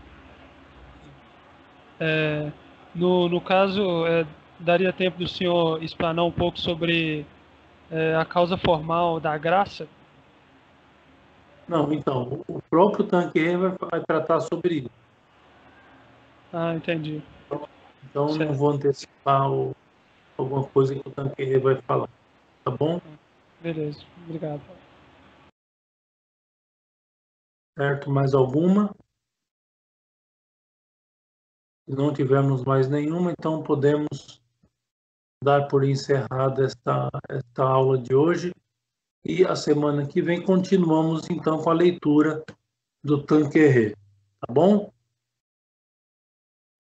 É, 1.98 2.52
no, 2.94 3.28
no 3.28 3.40
caso, 3.40 4.06
é, 4.06 4.24
daria 4.60 4.92
tempo 4.92 5.18
do 5.18 5.26
senhor 5.26 5.82
explanar 5.82 6.24
um 6.24 6.30
pouco 6.30 6.56
sobre 6.56 7.26
é, 7.90 8.14
a 8.14 8.24
causa 8.24 8.56
formal 8.56 9.18
da 9.18 9.36
graça? 9.36 9.88
Não, 11.68 11.92
então, 11.92 12.40
o 12.46 12.62
próprio 12.70 13.04
Tanque 13.04 13.56
vai, 13.56 13.74
vai 13.90 14.04
tratar 14.06 14.38
sobre 14.42 14.76
isso. 14.76 14.90
Ah, 16.52 16.72
entendi. 16.76 17.20
Então 18.04 18.28
certo. 18.28 18.48
não 18.48 18.54
vou 18.54 18.70
antecipar 18.70 19.50
o, 19.50 19.74
alguma 20.36 20.64
coisa 20.68 20.94
que 20.94 21.08
o 21.08 21.12
Tanqueira 21.12 21.60
vai 21.60 21.80
falar. 21.82 22.08
Tá 22.64 22.70
bom? 22.70 23.00
Beleza, 23.60 24.04
obrigado. 24.24 24.60
Certo, 27.78 28.10
mais 28.10 28.32
alguma? 28.34 28.94
Se 31.88 31.94
não 31.94 32.12
tivermos 32.12 32.64
mais 32.64 32.88
nenhuma, 32.88 33.32
então 33.32 33.62
podemos 33.62 34.42
dar 35.44 35.68
por 35.68 35.84
encerrada 35.84 36.64
esta, 36.64 37.10
esta 37.28 37.62
aula 37.62 37.98
de 37.98 38.14
hoje. 38.14 38.52
E 39.24 39.44
a 39.44 39.54
semana 39.54 40.06
que 40.06 40.22
vem 40.22 40.42
continuamos 40.42 41.28
então 41.30 41.62
com 41.62 41.70
a 41.70 41.74
leitura 41.74 42.44
do 43.04 43.22
Tanquerê. 43.24 43.94
Tá 44.40 44.52
bom? 44.52 44.92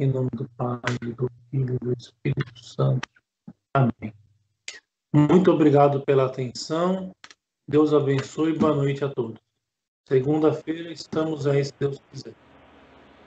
Em 0.00 0.06
nome 0.06 0.30
do 0.32 0.48
Pai, 0.50 0.80
do 1.16 1.28
Filho 1.50 1.74
e 1.74 1.78
do 1.84 1.92
Espírito 1.92 2.64
Santo. 2.64 3.08
Amém. 3.74 4.14
Muito 5.12 5.50
obrigado 5.50 6.04
pela 6.04 6.26
atenção. 6.26 7.10
Deus 7.66 7.92
abençoe 7.92 8.52
e 8.52 8.58
boa 8.58 8.76
noite 8.76 9.04
a 9.04 9.08
todos. 9.08 9.40
Segunda-feira 10.06 10.92
estamos 10.92 11.48
aí, 11.48 11.64
se 11.64 11.72
Deus 11.80 12.00
quiser. 12.12 12.34